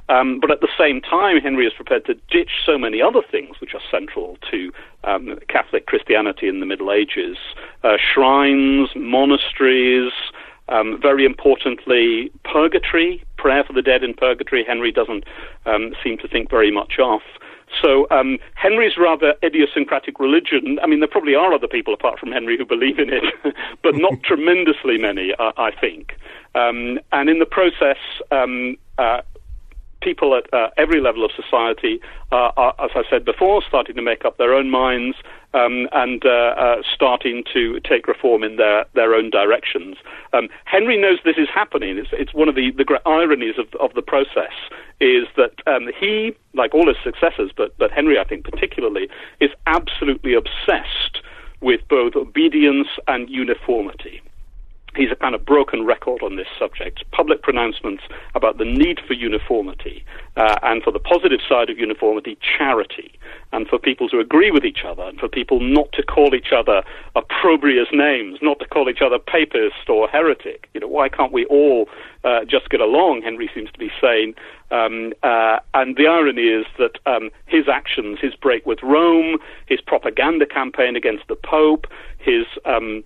Um, 0.10 0.40
but 0.40 0.52
at 0.52 0.62
the 0.62 0.70
same 0.78 1.02
time, 1.02 1.38
Henry 1.42 1.66
is 1.66 1.74
prepared 1.74 2.06
to 2.06 2.14
ditch 2.30 2.52
so 2.66 2.78
many 2.78 3.02
other 3.02 3.22
things 3.32 3.56
which 3.60 3.74
are 3.74 3.82
central 3.90 4.38
to 4.52 4.72
um, 5.04 5.40
Catholic 5.48 5.88
Christianity 5.88 6.48
in 6.48 6.60
the 6.60 6.66
Middle 6.68 6.92
Ages. 6.92 7.38
Uh, 7.84 7.98
shrines, 7.98 8.90
monasteries, 8.96 10.12
um, 10.70 11.00
very 11.02 11.26
importantly, 11.26 12.32
purgatory, 12.44 13.24
prayer 13.40 13.64
for 13.64 13.74
the 13.74 13.82
dead 13.82 14.04
in 14.04 14.14
purgatory, 14.14 14.64
Henry 14.64 14.92
doesn't 14.92 15.24
um, 15.66 15.96
seem 16.04 16.18
to 16.20 16.28
think 16.28 16.50
very 16.50 16.72
much 16.72 17.00
of. 17.00 17.22
So 17.82 18.08
um, 18.12 18.40
Henry's 18.56 18.98
rather 18.98 19.36
idiosyncratic 19.44 20.20
religion. 20.20 20.80
I 20.82 20.88
mean, 20.88 21.00
there 21.00 21.08
probably 21.08 21.36
are 21.36 21.54
other 21.54 21.68
people 21.68 21.94
apart 21.94 22.20
from 22.20 22.32
Henry 22.32 22.58
who 22.58 22.66
believe 22.66 23.00
in 23.00 23.10
it, 23.12 23.24
but 23.84 23.96
not 23.96 24.14
tremendously 24.24 24.98
many, 24.98 25.34
uh, 25.38 25.52
I 25.58 25.72
think. 25.72 26.14
Um, 26.56 27.00
and 27.12 27.30
in 27.30 27.40
the 27.40 27.46
process, 27.46 27.98
um, 28.32 28.76
uh, 28.98 29.22
people 30.02 30.36
at 30.36 30.52
uh, 30.54 30.70
every 30.78 31.02
level 31.02 31.24
of 31.24 31.32
society 31.32 32.02
uh, 32.32 32.52
are, 32.58 32.76
as 32.80 32.92
I 32.96 33.04
said 33.10 33.26
before, 33.26 33.62
starting 33.68 33.96
to 33.96 34.02
make 34.02 34.26
up 34.26 34.38
their 34.38 34.54
own 34.54 34.70
minds 34.70 35.18
um, 35.54 35.88
and 35.92 36.26
uh, 36.26 36.54
uh, 36.58 36.82
starting 36.94 37.44
to 37.54 37.80
take 37.82 38.08
reform 38.08 38.44
in 38.44 38.58
their, 38.58 38.86
their 38.94 39.14
own 39.14 39.30
directions. 39.30 39.98
Um, 40.34 40.48
Henry 40.66 41.00
knows 41.00 41.20
this 41.26 41.38
is 41.38 41.50
happening. 41.54 41.98
It's, 41.98 42.10
it's 42.14 42.34
one 42.34 42.48
of 42.48 42.56
the, 42.56 42.72
the 42.72 43.00
ironies 43.06 43.58
of, 43.58 43.68
of 43.80 43.94
the 43.94 44.02
process 44.02 44.54
is 45.00 45.26
that 45.38 45.54
um, 45.66 45.90
he, 46.00 46.36
like 46.54 46.74
all 46.76 46.88
his 46.88 46.98
successors, 47.04 47.52
but, 47.56 47.76
but 47.78 47.92
Henry, 47.92 48.20
I 48.20 48.24
think 48.24 48.44
particularly, 48.44 49.10
is 49.40 49.50
absolutely 49.66 50.34
obsessed 50.34 51.22
with 51.62 51.82
both 51.90 52.16
obedience 52.16 52.88
and 53.08 53.30
uniformity 53.30 54.22
he's 54.96 55.12
a 55.12 55.16
kind 55.16 55.36
of 55.36 55.46
broken 55.46 55.86
record 55.86 56.22
on 56.24 56.36
this 56.36 56.48
subject. 56.58 57.04
Public 57.12 57.42
pronouncements 57.42 58.04
about 58.36 58.58
the 58.58 58.66
need 58.66 59.00
for 59.08 59.14
uniformity, 59.14 60.04
uh, 60.36 60.58
and 60.64 60.84
for 60.84 60.92
the 60.92 61.00
positive 61.00 61.40
side 61.48 61.70
of 61.70 61.78
uniformity, 61.78 62.38
charity, 62.42 63.18
and 63.52 63.68
for 63.68 63.78
people 63.78 64.08
to 64.10 64.20
agree 64.20 64.52
with 64.52 64.66
each 64.66 64.84
other, 64.86 65.04
and 65.04 65.20
for 65.20 65.28
people 65.28 65.60
not 65.60 65.92
to 65.94 66.04
call 66.04 66.36
each 66.36 66.52
other 66.56 66.84
opprobrious 67.16 67.88
names, 67.92 68.40
not 68.42 68.60
to 68.60 68.66
call 68.68 68.90
each 68.90 69.02
other 69.02 69.20
papist 69.20 69.90
or 69.90 70.08
heretic. 70.08 70.70
You 70.74 70.82
know, 70.82 70.88
why 70.88 71.10
can't 71.10 71.32
we 71.32 71.46
all 71.46 71.90
uh, 72.24 72.46
just 72.46 72.70
get 72.70 72.82
along? 72.82 73.22
Henry 73.22 73.50
seems 73.54 73.72
to 73.72 73.80
be 73.80 73.92
saying. 74.02 74.36
Um, 74.72 75.14
uh, 75.24 75.60
and 75.74 75.96
the 75.96 76.08
irony 76.08 76.44
is 76.44 76.66
that 76.78 77.00
um, 77.06 77.32
his 77.48 77.68
actions, 77.68 78.20
his 78.22 78.36
break 78.36 78.66
with 78.66 78.80
Rome, 78.84 79.38
his 79.66 79.82
propaganda 79.82 80.46
campaign 80.46 80.96
against 80.96 81.28
the 81.28 81.36
Pope, 81.36 81.88
his 82.20 82.46
um, 82.66 83.04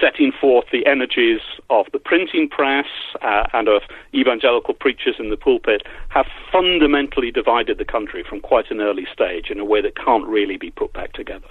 setting 0.00 0.32
forth 0.32 0.66
the 0.72 0.86
energies 0.86 1.40
of 1.70 1.86
the 1.92 1.98
printing 1.98 2.48
press 2.48 2.86
uh, 3.22 3.44
and 3.52 3.68
of 3.68 3.82
evangelical 4.14 4.74
preachers 4.74 5.16
in 5.18 5.30
the 5.30 5.36
pulpit 5.36 5.82
have 6.08 6.26
fundamentally 6.52 7.30
divided 7.30 7.78
the 7.78 7.84
country 7.84 8.24
from 8.28 8.40
quite 8.40 8.70
an 8.70 8.80
early 8.80 9.06
stage 9.12 9.50
in 9.50 9.58
a 9.58 9.64
way 9.64 9.80
that 9.80 9.96
can't 9.96 10.26
really 10.26 10.56
be 10.56 10.70
put 10.70 10.92
back 10.92 11.12
together. 11.12 11.48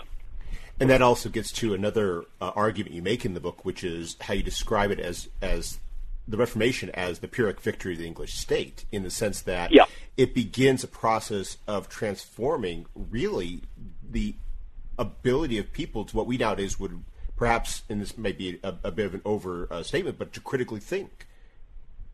And 0.79 0.89
that 0.89 1.01
also 1.01 1.29
gets 1.29 1.51
to 1.53 1.73
another 1.73 2.23
uh, 2.39 2.51
argument 2.55 2.95
you 2.95 3.01
make 3.01 3.25
in 3.25 3.33
the 3.33 3.41
book, 3.41 3.65
which 3.65 3.83
is 3.83 4.15
how 4.21 4.33
you 4.33 4.43
describe 4.43 4.91
it 4.91 4.99
as 4.99 5.27
as 5.41 5.79
the 6.25 6.37
Reformation 6.37 6.89
as 6.91 7.19
the 7.19 7.27
Pyrrhic 7.27 7.59
victory 7.59 7.93
of 7.93 7.99
the 7.99 8.05
English 8.05 8.35
state, 8.35 8.85
in 8.91 9.03
the 9.03 9.09
sense 9.09 9.41
that 9.41 9.71
yeah. 9.71 9.85
it 10.15 10.33
begins 10.33 10.83
a 10.83 10.87
process 10.87 11.57
of 11.67 11.89
transforming 11.89 12.85
really 12.95 13.63
the 14.07 14.35
ability 14.97 15.57
of 15.57 15.73
people 15.73 16.05
to 16.05 16.15
what 16.15 16.27
we 16.27 16.37
nowadays 16.37 16.79
would 16.79 17.03
perhaps, 17.39 17.83
and 17.87 18.01
this 18.01 18.17
may 18.17 18.33
be 18.33 18.59
a, 18.63 18.75
a 18.83 18.91
bit 18.91 19.05
of 19.05 19.13
an 19.13 19.21
overstatement, 19.23 20.19
but 20.19 20.33
to 20.33 20.41
critically 20.41 20.81
think. 20.81 21.25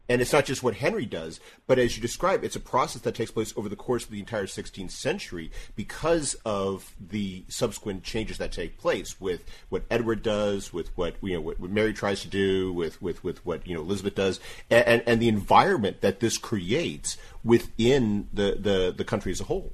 And 0.08 0.22
it's 0.22 0.32
not 0.32 0.46
just 0.46 0.62
what 0.62 0.76
Henry 0.76 1.08
does, 1.08 1.40
but 1.66 1.80
as 1.80 1.96
you 1.96 2.02
describe, 2.02 2.44
it's 2.44 2.56
a 2.56 2.60
process 2.60 3.02
that 3.02 3.16
takes 3.16 3.32
place 3.32 3.52
over 3.58 3.68
the 3.68 3.76
course 3.76 4.06
of 4.06 4.12
the 4.12 4.20
entire 4.20 4.46
16th 4.46 4.92
century 4.92 5.50
because 5.76 6.36
of 6.46 6.94
the 7.00 7.44
subsequent 7.48 8.04
changes 8.04 8.38
that 8.38 8.52
take 8.52 8.78
place 8.78 9.20
with 9.20 9.44
what 9.70 9.82
Edward 9.90 10.22
does, 10.22 10.72
with 10.72 10.96
what 10.96 11.16
you 11.24 11.34
know 11.34 11.42
what, 11.42 11.60
what 11.60 11.72
Mary 11.72 11.92
tries 11.92 12.22
to 12.22 12.28
do, 12.28 12.72
with, 12.72 13.02
with, 13.02 13.24
with 13.24 13.44
what 13.44 13.66
you 13.66 13.74
know 13.74 13.82
Elizabeth 13.82 14.14
does, 14.14 14.40
and, 14.70 14.86
and, 14.86 15.04
and 15.08 15.20
the 15.20 15.28
environment 15.28 16.02
that 16.02 16.20
this 16.20 16.38
creates 16.38 17.18
within 17.44 18.28
the, 18.32 18.60
the, 18.60 18.94
the 18.96 19.04
country 19.04 19.32
as 19.32 19.42
a 19.42 19.46
whole. 19.46 19.72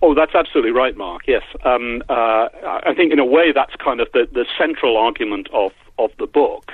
Oh, 0.00 0.14
that's 0.14 0.34
absolutely 0.34 0.70
right, 0.70 0.96
Mark. 0.96 1.22
Yes, 1.26 1.42
um, 1.64 2.02
uh, 2.08 2.48
I 2.64 2.94
think 2.96 3.12
in 3.12 3.18
a 3.18 3.24
way 3.24 3.52
that's 3.52 3.74
kind 3.76 4.00
of 4.00 4.08
the, 4.12 4.28
the 4.32 4.46
central 4.56 4.96
argument 4.96 5.48
of 5.52 5.72
of 5.98 6.10
the 6.18 6.26
book. 6.26 6.70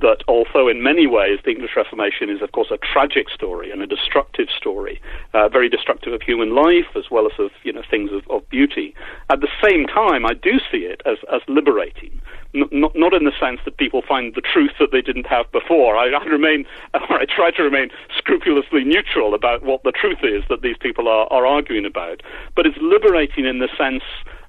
That 0.00 0.24
although 0.26 0.68
in 0.68 0.82
many 0.82 1.06
ways 1.06 1.38
the 1.44 1.52
English 1.52 1.76
Reformation 1.76 2.28
is, 2.28 2.42
of 2.42 2.52
course, 2.52 2.70
a 2.70 2.78
tragic 2.78 3.30
story 3.30 3.70
and 3.70 3.80
a 3.80 3.86
destructive 3.86 4.48
story, 4.56 5.00
uh, 5.34 5.48
very 5.48 5.68
destructive 5.68 6.12
of 6.12 6.20
human 6.20 6.54
life 6.54 6.90
as 6.96 7.04
well 7.10 7.26
as 7.26 7.38
of 7.38 7.50
you 7.62 7.72
know 7.72 7.82
things 7.88 8.10
of, 8.12 8.28
of 8.28 8.48
beauty. 8.48 8.94
At 9.30 9.40
the 9.40 9.48
same 9.62 9.86
time, 9.86 10.26
I 10.26 10.34
do 10.34 10.58
see 10.70 10.78
it 10.78 11.00
as 11.06 11.18
as 11.32 11.42
liberating 11.48 12.20
not, 12.54 12.92
not 12.94 13.12
in 13.12 13.24
the 13.24 13.32
sense 13.38 13.60
that 13.64 13.76
people 13.76 14.02
find 14.06 14.34
the 14.34 14.40
truth 14.40 14.70
that 14.78 14.92
they 14.92 15.02
didn't 15.02 15.26
have 15.26 15.50
before. 15.52 15.96
I, 15.96 16.10
I 16.10 16.24
remain, 16.24 16.64
or 16.94 17.18
I 17.18 17.24
try 17.24 17.50
to 17.52 17.62
remain 17.62 17.90
scrupulously 18.16 18.84
neutral 18.84 19.34
about 19.34 19.64
what 19.64 19.82
the 19.82 19.92
truth 19.92 20.22
is 20.22 20.44
that 20.48 20.62
these 20.62 20.76
people 20.78 21.08
are, 21.08 21.26
are 21.32 21.46
arguing 21.46 21.84
about. 21.84 22.22
But 22.54 22.66
it's 22.66 22.78
liberating 22.80 23.44
in 23.44 23.58
the 23.58 23.68
sense 23.76 24.04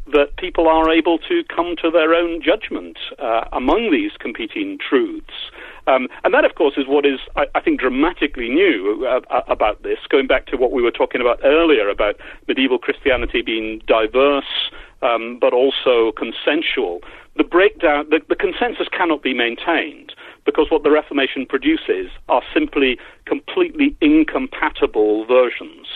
that 0.07 0.37
people 0.37 0.67
are 0.67 0.89
able 0.91 1.17
to 1.17 1.43
come 1.45 1.75
to 1.81 1.89
their 1.89 2.13
own 2.13 2.41
judgment 2.41 2.97
uh, 3.19 3.45
among 3.51 3.91
these 3.91 4.11
competing 4.19 4.77
truths. 4.77 5.51
Um, 5.87 6.07
and 6.23 6.33
that, 6.33 6.45
of 6.45 6.55
course, 6.55 6.75
is 6.77 6.87
what 6.87 7.05
is, 7.05 7.19
I, 7.35 7.45
I 7.55 7.59
think, 7.59 7.79
dramatically 7.79 8.49
new 8.49 9.05
uh, 9.07 9.21
uh 9.33 9.41
about 9.47 9.83
this, 9.83 9.99
going 10.09 10.27
back 10.27 10.47
to 10.47 10.57
what 10.57 10.71
we 10.71 10.81
were 10.81 10.91
talking 10.91 11.21
about 11.21 11.39
earlier 11.43 11.89
about 11.89 12.15
medieval 12.47 12.77
Christianity 12.77 13.41
being 13.41 13.81
diverse 13.87 14.71
um, 15.01 15.37
but 15.39 15.53
also 15.53 16.11
consensual. 16.13 17.01
The 17.37 17.43
breakdown, 17.43 18.07
the, 18.09 18.21
the 18.27 18.35
consensus 18.35 18.87
cannot 18.91 19.21
be 19.21 19.33
maintained 19.33 20.13
because 20.45 20.67
what 20.69 20.83
the 20.83 20.91
Reformation 20.91 21.45
produces 21.45 22.09
are 22.29 22.41
simply 22.53 22.97
completely 23.25 23.95
incompatible 24.01 25.25
versions 25.25 25.87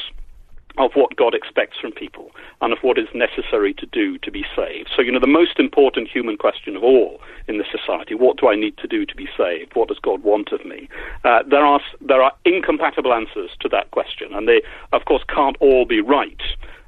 of 0.79 0.93
what 0.93 1.15
God 1.15 1.35
expects 1.35 1.77
from 1.77 1.91
people 1.91 2.31
and 2.61 2.73
of 2.73 2.79
what 2.81 2.97
is 2.97 3.07
necessary 3.13 3.73
to 3.75 3.85
do 3.85 4.17
to 4.19 4.31
be 4.31 4.45
saved. 4.55 4.89
So, 4.95 5.01
you 5.01 5.11
know, 5.11 5.19
the 5.19 5.27
most 5.27 5.59
important 5.59 6.09
human 6.09 6.37
question 6.37 6.75
of 6.75 6.83
all 6.83 7.19
in 7.47 7.57
the 7.57 7.65
society, 7.69 8.15
what 8.15 8.37
do 8.37 8.47
I 8.47 8.55
need 8.55 8.77
to 8.77 8.87
do 8.87 9.05
to 9.05 9.15
be 9.15 9.27
saved? 9.37 9.75
What 9.75 9.89
does 9.89 9.99
God 9.99 10.23
want 10.23 10.51
of 10.51 10.65
me? 10.65 10.89
Uh, 11.25 11.43
there, 11.47 11.65
are, 11.65 11.81
there 12.01 12.23
are 12.23 12.31
incompatible 12.45 13.13
answers 13.13 13.51
to 13.59 13.69
that 13.69 13.91
question, 13.91 14.33
and 14.33 14.47
they, 14.47 14.61
of 14.93 15.05
course, 15.05 15.23
can't 15.27 15.57
all 15.59 15.85
be 15.85 16.01
right. 16.01 16.41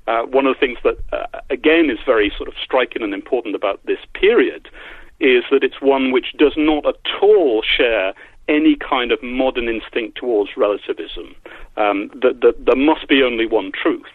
Uh, 0.08 0.23
one 0.23 0.47
of 0.47 0.56
the 0.56 0.60
things 0.60 0.80
that, 0.84 0.97
uh, 1.12 1.39
again, 1.49 1.89
is 1.89 1.99
very 2.06 2.32
sort 2.36 2.47
of 2.47 2.56
striking 2.63 3.04
and 3.04 3.13
important 3.13 3.56
about 3.56 3.86
this 3.86 3.99
period 4.13 4.69
is 5.19 5.43
that 5.51 5.63
it's 5.63 5.80
one 5.80 6.12
which 6.12 6.34
does 6.38 6.54
not 6.58 6.86
at 6.88 6.95
all 7.21 7.62
share 7.62 8.13
any 8.51 8.75
kind 8.75 9.11
of 9.11 9.23
modern 9.23 9.67
instinct 9.67 10.17
towards 10.17 10.51
relativism. 10.57 11.33
Um, 11.77 12.11
that, 12.21 12.41
that 12.41 12.65
there 12.67 12.75
must 12.75 13.07
be 13.07 13.23
only 13.23 13.47
one 13.47 13.71
truth. 13.71 14.13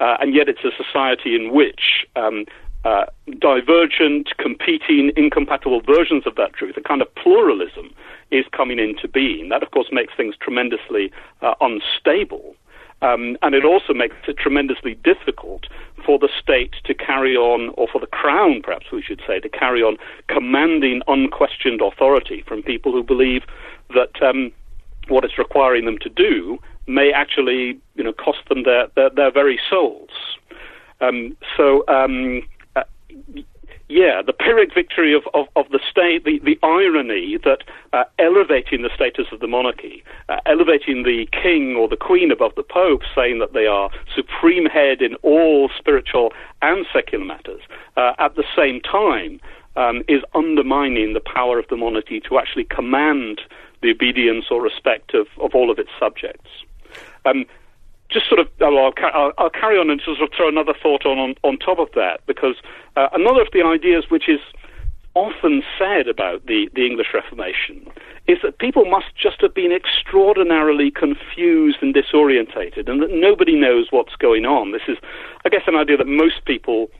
Uh, 0.00 0.16
and 0.20 0.34
yet 0.34 0.48
it's 0.48 0.64
a 0.64 0.72
society 0.82 1.36
in 1.36 1.52
which 1.52 2.06
um, 2.16 2.46
uh, 2.84 3.06
divergent, 3.38 4.30
competing, 4.38 5.12
incompatible 5.16 5.80
versions 5.80 6.26
of 6.26 6.34
that 6.36 6.52
truth, 6.54 6.76
a 6.76 6.82
kind 6.82 7.00
of 7.00 7.14
pluralism, 7.14 7.94
is 8.30 8.44
coming 8.52 8.78
into 8.78 9.06
being. 9.06 9.48
That, 9.48 9.62
of 9.62 9.70
course, 9.70 9.88
makes 9.92 10.12
things 10.16 10.34
tremendously 10.40 11.12
uh, 11.42 11.54
unstable. 11.60 12.56
Um, 13.02 13.36
and 13.42 13.54
it 13.54 13.64
also 13.64 13.92
makes 13.92 14.16
it 14.26 14.38
tremendously 14.38 14.94
difficult 15.04 15.66
for 16.04 16.18
the 16.18 16.28
state 16.40 16.74
to 16.84 16.94
carry 16.94 17.36
on, 17.36 17.72
or 17.76 17.86
for 17.88 18.00
the 18.00 18.06
crown, 18.06 18.62
perhaps 18.62 18.86
we 18.92 19.02
should 19.02 19.22
say, 19.26 19.40
to 19.40 19.48
carry 19.48 19.82
on 19.82 19.96
commanding 20.28 21.02
unquestioned 21.06 21.80
authority 21.80 22.42
from 22.46 22.62
people 22.62 22.92
who 22.92 23.02
believe 23.02 23.42
that 23.90 24.22
um, 24.22 24.52
what 25.08 25.24
it's 25.24 25.38
requiring 25.38 25.84
them 25.84 25.98
to 25.98 26.08
do 26.08 26.58
may 26.86 27.12
actually, 27.12 27.78
you 27.94 28.04
know, 28.04 28.12
cost 28.12 28.38
them 28.48 28.64
their 28.64 28.88
their, 28.94 29.10
their 29.10 29.32
very 29.32 29.58
souls. 29.68 30.10
Um, 31.00 31.36
so 31.56 31.84
um, 31.88 32.42
uh, 32.76 32.84
yeah, 33.88 34.22
the 34.24 34.32
Pyrrhic 34.32 34.72
victory 34.72 35.14
of, 35.14 35.22
of, 35.34 35.46
of 35.56 35.68
the 35.70 35.80
state, 35.90 36.24
the, 36.24 36.40
the 36.42 36.58
irony 36.62 37.38
that 37.44 37.58
uh, 37.92 38.04
elevating 38.18 38.82
the 38.82 38.90
status 38.94 39.26
of 39.30 39.40
the 39.40 39.46
monarchy, 39.46 40.02
uh, 40.28 40.40
elevating 40.46 41.02
the 41.02 41.28
king 41.32 41.76
or 41.76 41.86
the 41.86 41.96
queen 41.96 42.30
above 42.30 42.54
the 42.56 42.62
pope, 42.62 43.02
saying 43.14 43.40
that 43.40 43.52
they 43.52 43.66
are 43.66 43.90
supreme 44.14 44.64
head 44.64 45.02
in 45.02 45.14
all 45.16 45.70
spiritual 45.76 46.32
and 46.62 46.86
secular 46.92 47.24
matters, 47.24 47.60
uh, 47.96 48.14
at 48.18 48.34
the 48.36 48.44
same 48.56 48.80
time 48.80 49.38
um, 49.76 50.02
is 50.08 50.22
undermining 50.34 51.12
the 51.12 51.20
power 51.20 51.58
of 51.58 51.68
the 51.68 51.76
monarchy 51.76 52.20
to 52.20 52.38
actually 52.38 52.64
command 52.64 53.42
the 53.84 53.90
obedience 53.90 54.46
or 54.50 54.62
respect 54.62 55.14
of, 55.14 55.26
of 55.40 55.54
all 55.54 55.70
of 55.70 55.78
its 55.78 55.90
subjects. 56.00 56.50
Um, 57.24 57.44
just 58.10 58.28
sort 58.28 58.40
of, 58.40 58.48
I'll, 58.60 58.92
I'll, 59.12 59.32
I'll, 59.38 59.50
carry 59.50 59.78
on 59.78 59.90
and 59.90 60.00
sort 60.04 60.20
of 60.20 60.28
throw 60.36 60.48
another 60.48 60.74
thought 60.80 61.04
on 61.06 61.18
on, 61.18 61.34
on 61.42 61.58
top 61.58 61.78
of 61.78 61.88
that 61.94 62.20
because 62.26 62.56
uh, 62.96 63.08
another 63.12 63.42
of 63.42 63.48
the 63.52 63.62
ideas 63.64 64.04
which 64.08 64.28
is 64.28 64.40
often 65.14 65.62
said 65.78 66.08
about 66.08 66.46
the, 66.46 66.68
the 66.74 66.86
English 66.86 67.08
Reformation 67.14 67.86
is 68.26 68.38
that 68.42 68.58
people 68.58 68.84
must 68.84 69.14
just 69.16 69.40
have 69.40 69.54
been 69.54 69.72
extraordinarily 69.72 70.90
confused 70.90 71.78
and 71.82 71.94
disorientated 71.94 72.88
and 72.88 73.00
that 73.02 73.10
nobody 73.10 73.54
knows 73.54 73.88
what's 73.90 74.16
going 74.16 74.44
on. 74.44 74.72
This 74.72 74.82
is, 74.88 74.98
I 75.44 75.48
guess, 75.48 75.62
an 75.66 75.76
idea 75.76 75.96
that 75.96 76.06
most 76.06 76.44
people 76.44 76.90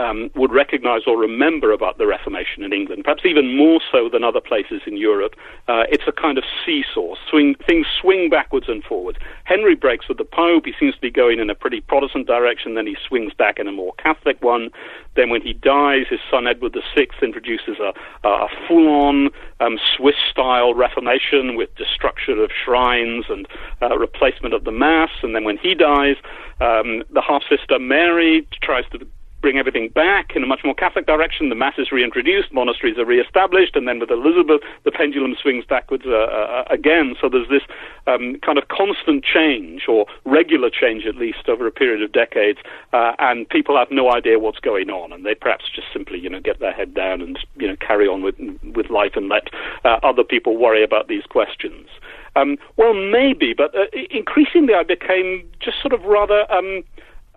um, 0.00 0.30
would 0.34 0.52
recognize 0.52 1.02
or 1.06 1.18
remember 1.18 1.72
about 1.72 1.98
the 1.98 2.06
Reformation 2.06 2.64
in 2.64 2.72
England, 2.72 3.04
perhaps 3.04 3.24
even 3.24 3.56
more 3.56 3.80
so 3.92 4.08
than 4.08 4.24
other 4.24 4.40
places 4.40 4.80
in 4.86 4.96
Europe, 4.96 5.34
uh, 5.68 5.84
it's 5.90 6.04
a 6.06 6.12
kind 6.12 6.38
of 6.38 6.44
seesaw. 6.64 7.14
Swing, 7.28 7.54
things 7.66 7.86
swing 8.00 8.30
backwards 8.30 8.66
and 8.68 8.82
forwards. 8.82 9.18
Henry 9.44 9.74
breaks 9.74 10.08
with 10.08 10.16
the 10.16 10.24
Pope. 10.24 10.64
He 10.64 10.72
seems 10.80 10.94
to 10.94 11.00
be 11.00 11.10
going 11.10 11.38
in 11.38 11.50
a 11.50 11.54
pretty 11.54 11.82
Protestant 11.82 12.26
direction. 12.26 12.74
Then 12.74 12.86
he 12.86 12.96
swings 13.06 13.34
back 13.34 13.58
in 13.58 13.68
a 13.68 13.72
more 13.72 13.92
Catholic 13.98 14.42
one. 14.42 14.70
Then, 15.16 15.28
when 15.28 15.42
he 15.42 15.52
dies, 15.52 16.06
his 16.08 16.20
son 16.30 16.46
Edward 16.46 16.74
VI 16.94 17.08
introduces 17.20 17.76
a, 17.78 17.92
a 18.26 18.48
full 18.66 18.88
on 18.88 19.30
um, 19.58 19.78
Swiss 19.96 20.14
style 20.30 20.72
Reformation 20.72 21.56
with 21.56 21.74
destruction 21.74 22.38
of 22.38 22.50
shrines 22.64 23.26
and 23.28 23.46
uh, 23.82 23.98
replacement 23.98 24.54
of 24.54 24.64
the 24.64 24.72
Mass. 24.72 25.10
And 25.22 25.34
then, 25.34 25.44
when 25.44 25.58
he 25.58 25.74
dies, 25.74 26.16
um, 26.60 27.02
the 27.10 27.20
half 27.20 27.42
sister 27.48 27.78
Mary 27.78 28.46
tries 28.62 28.84
to 28.92 29.06
bring 29.40 29.58
everything 29.58 29.88
back 29.88 30.32
in 30.34 30.42
a 30.42 30.46
much 30.46 30.60
more 30.64 30.74
Catholic 30.74 31.06
direction. 31.06 31.48
The 31.48 31.54
Mass 31.54 31.74
is 31.78 31.90
reintroduced, 31.90 32.52
monasteries 32.52 32.98
are 32.98 33.04
re-established, 33.04 33.76
and 33.76 33.88
then 33.88 33.98
with 33.98 34.10
Elizabeth, 34.10 34.60
the 34.84 34.90
pendulum 34.90 35.34
swings 35.40 35.64
backwards 35.64 36.04
uh, 36.06 36.10
uh, 36.10 36.64
again. 36.70 37.14
So 37.20 37.28
there's 37.28 37.48
this 37.48 37.62
um, 38.06 38.36
kind 38.44 38.58
of 38.58 38.68
constant 38.68 39.24
change, 39.24 39.82
or 39.88 40.06
regular 40.24 40.70
change 40.70 41.06
at 41.06 41.16
least, 41.16 41.48
over 41.48 41.66
a 41.66 41.72
period 41.72 42.02
of 42.02 42.12
decades, 42.12 42.58
uh, 42.92 43.12
and 43.18 43.48
people 43.48 43.76
have 43.76 43.90
no 43.90 44.12
idea 44.12 44.38
what's 44.38 44.60
going 44.60 44.90
on, 44.90 45.12
and 45.12 45.24
they 45.24 45.34
perhaps 45.34 45.64
just 45.74 45.88
simply, 45.92 46.18
you 46.18 46.28
know, 46.28 46.40
get 46.40 46.60
their 46.60 46.72
head 46.72 46.94
down 46.94 47.20
and 47.20 47.38
you 47.56 47.66
know 47.66 47.76
carry 47.76 48.06
on 48.06 48.22
with 48.22 48.36
with 48.74 48.90
life 48.90 49.12
and 49.16 49.28
let 49.28 49.48
uh, 49.84 49.98
other 50.02 50.24
people 50.24 50.56
worry 50.56 50.84
about 50.84 51.08
these 51.08 51.24
questions. 51.24 51.88
Um, 52.36 52.58
well, 52.76 52.94
maybe, 52.94 53.54
but 53.54 53.74
uh, 53.74 53.86
increasingly 54.10 54.74
I 54.74 54.82
became 54.82 55.48
just 55.60 55.80
sort 55.80 55.92
of 55.92 56.02
rather. 56.04 56.50
Um, 56.52 56.84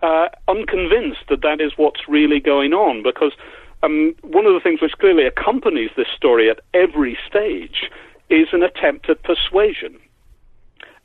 uh, 0.04 0.28
unconvinced 0.48 1.24
that 1.30 1.40
that 1.40 1.62
is 1.62 1.72
what's 1.76 2.06
really 2.06 2.38
going 2.38 2.74
on 2.74 3.02
because 3.02 3.32
um, 3.82 4.14
one 4.22 4.44
of 4.44 4.52
the 4.52 4.60
things 4.60 4.82
which 4.82 4.92
clearly 5.00 5.24
accompanies 5.24 5.90
this 5.96 6.08
story 6.14 6.50
at 6.50 6.60
every 6.74 7.16
stage 7.26 7.90
is 8.28 8.48
an 8.52 8.62
attempt 8.62 9.08
at 9.08 9.22
persuasion. 9.22 9.98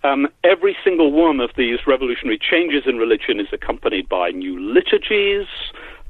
Um, 0.04 0.28
every 0.43 0.76
single 0.84 1.12
one 1.14 1.39
of 1.39 1.52
these 1.56 1.80
revolutionary 1.88 2.39
changes 2.39 2.84
in 2.86 2.97
religion 2.97 3.39
is 3.39 3.47
accompanied 3.54 4.10
by 4.10 4.32
new 4.32 4.60
liturgies, 4.60 5.47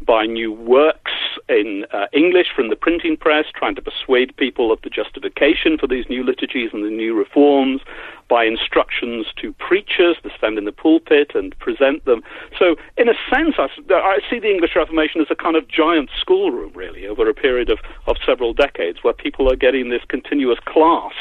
by 0.01 0.25
new 0.25 0.51
works 0.51 1.11
in 1.49 1.85
uh, 1.91 2.05
English 2.13 2.47
from 2.55 2.69
the 2.69 2.75
printing 2.75 3.17
press, 3.17 3.45
trying 3.53 3.75
to 3.75 3.81
persuade 3.81 4.35
people 4.37 4.71
of 4.71 4.81
the 4.83 4.89
justification 4.89 5.77
for 5.77 5.87
these 5.87 6.05
new 6.09 6.23
liturgies 6.23 6.69
and 6.73 6.85
the 6.85 6.89
new 6.89 7.13
reforms, 7.17 7.81
by 8.29 8.45
instructions 8.45 9.25
to 9.35 9.51
preachers 9.53 10.15
to 10.21 10.29
stand 10.37 10.57
in 10.57 10.65
the 10.65 10.71
pulpit 10.71 11.31
and 11.33 11.57
present 11.57 12.05
them. 12.05 12.21
So, 12.57 12.75
in 12.95 13.09
a 13.09 13.15
sense, 13.33 13.55
I, 13.57 13.67
I 13.91 14.19
see 14.29 14.39
the 14.39 14.51
English 14.51 14.75
Reformation 14.75 15.19
as 15.19 15.27
a 15.31 15.35
kind 15.35 15.55
of 15.55 15.67
giant 15.67 16.09
schoolroom, 16.21 16.71
really, 16.73 17.07
over 17.07 17.27
a 17.27 17.33
period 17.33 17.69
of, 17.69 17.79
of 18.05 18.17
several 18.23 18.53
decades, 18.53 18.99
where 19.01 19.13
people 19.13 19.51
are 19.51 19.55
getting 19.55 19.89
this 19.89 20.03
continuous 20.07 20.59
class 20.65 21.13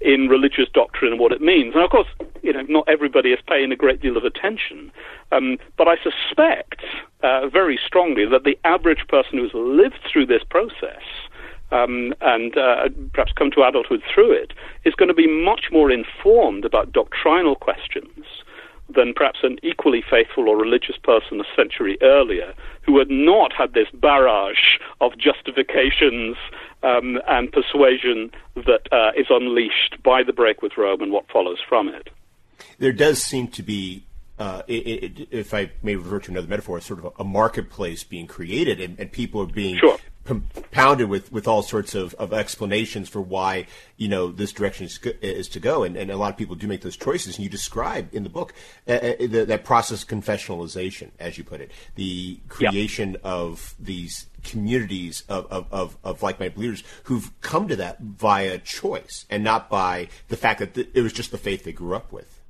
in 0.00 0.28
religious 0.28 0.68
doctrine 0.72 1.12
and 1.12 1.20
what 1.20 1.32
it 1.32 1.40
means. 1.40 1.74
And 1.74 1.82
of 1.82 1.90
course, 1.90 2.08
you 2.42 2.52
know, 2.52 2.62
not 2.68 2.88
everybody 2.88 3.32
is 3.32 3.40
paying 3.48 3.72
a 3.72 3.76
great 3.76 4.00
deal 4.00 4.16
of 4.16 4.24
attention, 4.24 4.92
um, 5.32 5.58
but 5.76 5.88
I 5.88 5.96
suspect 5.96 6.84
uh, 7.24 7.48
very 7.48 7.78
strongly 7.84 8.26
that 8.26 8.44
the 8.44 8.58
average 8.64 9.06
person 9.08 9.38
who's 9.38 9.54
lived 9.54 9.98
through 10.10 10.26
this 10.26 10.42
process 10.48 11.02
um, 11.72 12.14
and 12.20 12.56
uh, 12.56 12.88
perhaps 13.12 13.32
come 13.32 13.50
to 13.50 13.62
adulthood 13.62 14.02
through 14.12 14.32
it, 14.32 14.52
is 14.84 14.94
going 14.94 15.08
to 15.08 15.14
be 15.14 15.26
much 15.26 15.66
more 15.72 15.90
informed 15.90 16.64
about 16.64 16.92
doctrinal 16.92 17.56
questions 17.56 18.24
than 18.94 19.14
perhaps 19.14 19.38
an 19.42 19.58
equally 19.62 20.04
faithful 20.08 20.48
or 20.48 20.56
religious 20.56 20.96
person 21.02 21.40
a 21.40 21.44
century 21.56 21.96
earlier 22.02 22.52
who 22.82 22.98
had 22.98 23.10
not 23.10 23.52
had 23.52 23.72
this 23.72 23.88
barrage 23.94 24.78
of 25.00 25.12
justifications 25.16 26.36
um, 26.82 27.18
and 27.26 27.50
persuasion 27.50 28.30
that 28.54 28.86
uh, 28.92 29.10
is 29.16 29.26
unleashed 29.30 29.96
by 30.02 30.22
the 30.22 30.34
break 30.34 30.60
with 30.60 30.72
Rome 30.76 31.00
and 31.00 31.10
what 31.10 31.24
follows 31.32 31.58
from 31.66 31.88
it. 31.88 32.10
There 32.78 32.92
does 32.92 33.22
seem 33.22 33.48
to 33.48 33.62
be 33.62 34.04
uh, 34.38 34.62
it, 34.66 34.72
it, 35.20 35.28
if 35.30 35.54
I 35.54 35.70
may 35.82 35.96
revert 35.96 36.24
to 36.24 36.32
another 36.32 36.48
metaphor, 36.48 36.78
it's 36.78 36.86
sort 36.86 37.00
of 37.00 37.06
a, 37.06 37.22
a 37.22 37.24
marketplace 37.24 38.04
being 38.04 38.26
created, 38.26 38.80
and, 38.80 38.98
and 38.98 39.10
people 39.12 39.40
are 39.42 39.46
being 39.46 39.78
sure 39.78 39.98
compounded 40.24 41.08
with, 41.08 41.30
with 41.30 41.46
all 41.46 41.62
sorts 41.62 41.94
of, 41.94 42.14
of 42.14 42.32
explanations 42.32 43.08
for 43.08 43.20
why 43.20 43.66
you 43.96 44.08
know 44.08 44.30
this 44.30 44.52
direction 44.52 44.86
is, 44.86 44.98
is 45.20 45.48
to 45.48 45.60
go, 45.60 45.82
and, 45.82 45.96
and 45.96 46.10
a 46.10 46.16
lot 46.16 46.30
of 46.30 46.36
people 46.36 46.56
do 46.56 46.66
make 46.66 46.80
those 46.80 46.96
choices. 46.96 47.36
And 47.36 47.44
you 47.44 47.50
describe 47.50 48.08
in 48.14 48.22
the 48.22 48.30
book 48.30 48.54
uh, 48.88 48.92
uh 48.92 49.14
the, 49.20 49.44
that 49.46 49.64
process 49.64 50.02
of 50.02 50.08
confessionalization, 50.08 51.10
as 51.18 51.38
you 51.38 51.44
put 51.44 51.60
it, 51.60 51.70
the 51.94 52.40
creation 52.48 53.12
yep. 53.12 53.20
of 53.24 53.74
these 53.78 54.26
communities 54.42 55.22
of, 55.28 55.46
of, 55.50 55.66
of, 55.70 55.96
of, 56.04 56.22
like-minded 56.22 56.54
believers 56.54 56.84
who've 57.04 57.30
come 57.40 57.66
to 57.66 57.76
that 57.76 57.98
via 58.00 58.58
choice 58.58 59.24
and 59.30 59.42
not 59.42 59.70
by 59.70 60.06
the 60.28 60.36
fact 60.36 60.58
that 60.58 60.74
th- 60.74 60.90
it 60.92 61.00
was 61.00 61.14
just 61.14 61.30
the 61.30 61.38
faith 61.38 61.64
they 61.64 61.72
grew 61.72 61.94
up 61.94 62.12
with. 62.12 62.42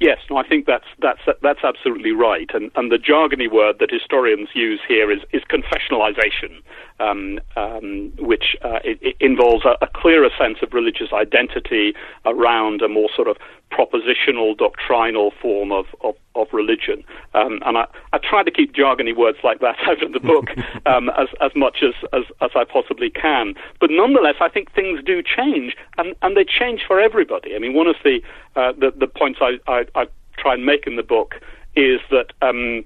Yes, 0.00 0.18
no, 0.30 0.36
I 0.36 0.46
think 0.46 0.66
that's 0.66 0.86
that's 1.00 1.20
that's 1.42 1.64
absolutely 1.64 2.12
right. 2.12 2.48
And 2.54 2.70
and 2.76 2.92
the 2.92 2.98
jargony 2.98 3.50
word 3.50 3.80
that 3.80 3.90
historians 3.90 4.50
use 4.54 4.80
here 4.86 5.10
is 5.10 5.22
is 5.32 5.42
confessionalization, 5.50 6.62
um, 7.00 7.40
um, 7.56 8.12
which 8.18 8.56
uh, 8.62 8.78
it, 8.84 8.98
it 9.02 9.16
involves 9.18 9.64
a, 9.64 9.76
a, 9.82 9.88
clearer 9.88 10.30
sense 10.38 10.58
of 10.62 10.72
religious 10.72 11.12
identity 11.12 11.94
around 12.24 12.80
a 12.80 12.88
more 12.88 13.08
sort 13.14 13.26
of 13.26 13.36
propositional, 13.70 14.56
doctrinal 14.56 15.32
form 15.42 15.72
of, 15.72 15.86
of, 16.00 16.14
of 16.34 16.48
religion. 16.52 17.04
Um, 17.34 17.60
and 17.66 17.76
I, 17.76 17.86
I 18.12 18.18
try 18.18 18.42
to 18.42 18.50
keep 18.50 18.74
jargony 18.74 19.14
words 19.14 19.38
like 19.44 19.60
that 19.60 19.76
out 19.86 20.02
of 20.02 20.12
the 20.12 20.20
book 20.20 20.46
um, 20.86 21.10
as, 21.10 21.28
as 21.40 21.52
much 21.54 21.82
as, 21.82 21.94
as, 22.12 22.24
as, 22.40 22.50
I 22.54 22.64
possibly 22.64 23.10
can. 23.10 23.54
But 23.80 23.90
nonetheless, 23.90 24.36
I 24.40 24.48
think 24.48 24.72
things 24.72 25.00
do 25.04 25.22
change, 25.22 25.76
and, 25.98 26.14
and 26.22 26.36
they 26.36 26.44
change 26.44 26.82
for 26.86 27.00
everybody. 27.00 27.54
I 27.54 27.58
mean, 27.58 27.74
one 27.74 27.86
of 27.86 27.96
the, 28.02 28.20
uh, 28.56 28.72
the, 28.72 28.92
the, 28.96 29.06
points 29.06 29.40
I, 29.42 29.58
I, 29.66 29.84
I, 29.94 30.06
try 30.36 30.54
and 30.54 30.64
make 30.64 30.86
in 30.86 30.96
the 30.96 31.02
book 31.02 31.36
is 31.76 32.00
that. 32.10 32.32
Um, 32.42 32.84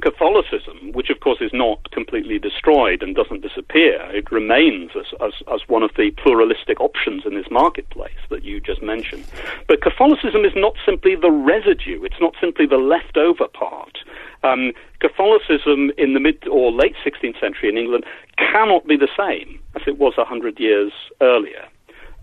Catholicism, 0.00 0.92
which 0.92 1.10
of 1.10 1.20
course 1.20 1.40
is 1.40 1.52
not 1.52 1.90
completely 1.90 2.38
destroyed 2.38 3.02
and 3.02 3.14
doesn't 3.14 3.42
disappear, 3.42 4.00
it 4.12 4.32
remains 4.32 4.92
as, 4.96 5.06
as, 5.20 5.34
as, 5.52 5.60
one 5.68 5.82
of 5.82 5.90
the 5.96 6.10
pluralistic 6.12 6.80
options 6.80 7.24
in 7.26 7.34
this 7.34 7.50
marketplace 7.50 8.16
that 8.30 8.42
you 8.42 8.58
just 8.58 8.82
mentioned. 8.82 9.24
But 9.68 9.82
Catholicism 9.82 10.44
is 10.44 10.52
not 10.56 10.76
simply 10.86 11.14
the 11.14 11.30
residue, 11.30 12.02
it's 12.04 12.20
not 12.20 12.34
simply 12.40 12.64
the 12.64 12.78
leftover 12.78 13.48
part. 13.48 13.98
Um, 14.42 14.72
Catholicism 15.00 15.92
in 15.98 16.14
the 16.14 16.20
mid 16.20 16.48
or 16.48 16.72
late 16.72 16.94
16th 17.04 17.38
century 17.38 17.68
in 17.68 17.76
England 17.76 18.04
cannot 18.38 18.86
be 18.86 18.96
the 18.96 19.08
same 19.16 19.60
as 19.76 19.82
it 19.86 19.98
was 19.98 20.14
100 20.16 20.58
years 20.58 20.92
earlier. 21.20 21.68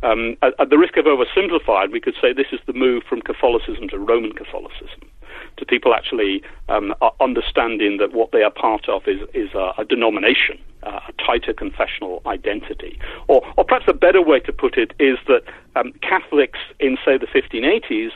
Um, 0.02 0.38
at, 0.42 0.54
at 0.60 0.70
the 0.70 0.78
risk 0.78 0.96
of 0.98 1.06
oversimplifying, 1.06 1.92
we 1.92 2.00
could 2.00 2.16
say 2.22 2.34
this 2.34 2.48
is 2.52 2.60
the 2.66 2.74
move 2.74 3.04
from 3.04 3.22
Catholicism 3.22 3.90
to 3.90 3.98
Roman 3.98 4.32
Catholicism 4.34 5.10
to 5.58 5.66
people 5.66 5.94
actually 5.94 6.42
um, 6.70 6.94
understanding 7.20 7.98
that 7.98 8.14
what 8.14 8.32
they 8.32 8.42
are 8.42 8.52
part 8.52 8.90
of 8.90 9.08
is, 9.08 9.22
is 9.34 9.54
a, 9.54 9.74
a 9.78 9.86
denomination, 9.86 10.58
uh, 10.84 11.00
a 11.08 11.12
tighter 11.24 11.54
confessional 11.54 12.22
identity. 12.26 13.00
Or, 13.28 13.46
or 13.58 13.66
perhaps 13.66 13.86
a 13.88 13.94
better 13.94 14.22
way 14.22 14.40
to 14.42 14.54
put 14.54 14.78
it 14.78 14.94
is 15.00 15.18
that 15.28 15.44
um, 15.76 15.94
Catholics 16.02 16.60
in, 16.80 16.98
say, 17.06 17.18
the 17.18 17.28
1580s 17.28 18.12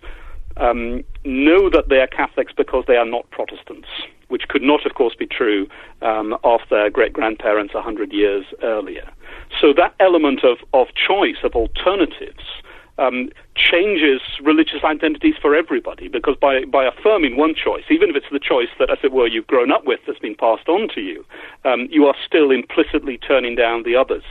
um, 0.58 1.04
know 1.26 1.70
that 1.70 1.90
they 1.90 2.00
are 2.00 2.08
Catholics 2.08 2.54
because 2.56 2.86
they 2.88 2.96
are 2.96 3.06
not 3.06 3.30
Protestants, 3.32 3.88
which 4.30 4.48
could 4.48 4.62
not, 4.62 4.86
of 4.86 4.94
course, 4.96 5.16
be 5.16 5.28
true 5.28 5.68
um, 6.02 6.38
of 6.44 6.62
their 6.70 6.90
great 6.90 7.14
grandparents 7.14 7.74
100 7.74 8.14
years 8.14 8.46
earlier. 8.62 9.10
So 9.60 9.74
that 9.74 9.93
element 9.99 10.43
of, 10.43 10.58
of 10.74 10.88
choice, 10.95 11.38
of 11.43 11.54
alternatives, 11.54 12.43
um, 12.97 13.30
changes 13.56 14.22
religious 14.41 14.84
identities 14.84 15.36
for 15.41 15.56
everybody 15.56 16.08
because 16.08 16.36
by, 16.39 16.66
by 16.66 16.86
affirming 16.86 17.38
one 17.38 17.56
choice, 17.56 17.84
even 17.89 18.10
if 18.10 18.16
it's 18.16 18.28
the 18.32 18.39
choice 18.39 18.70
that, 18.80 18.89
as 18.89 18.99
it 19.04 19.12
were, 19.12 19.28
you've 19.28 19.47
grown 19.47 19.72
up 19.72 19.86
with 19.86 19.99
that's 20.06 20.20
been 20.20 20.36
passed 20.36 20.68
on 20.68 20.88
to 20.93 21.01
you, 21.01 21.26
um, 21.66 21.88
you 21.89 22.06
are 22.06 22.16
still 22.26 22.51
implicitly 22.51 23.18
turning 23.18 23.56
down 23.56 23.84
the 23.84 23.95
others. 23.95 24.24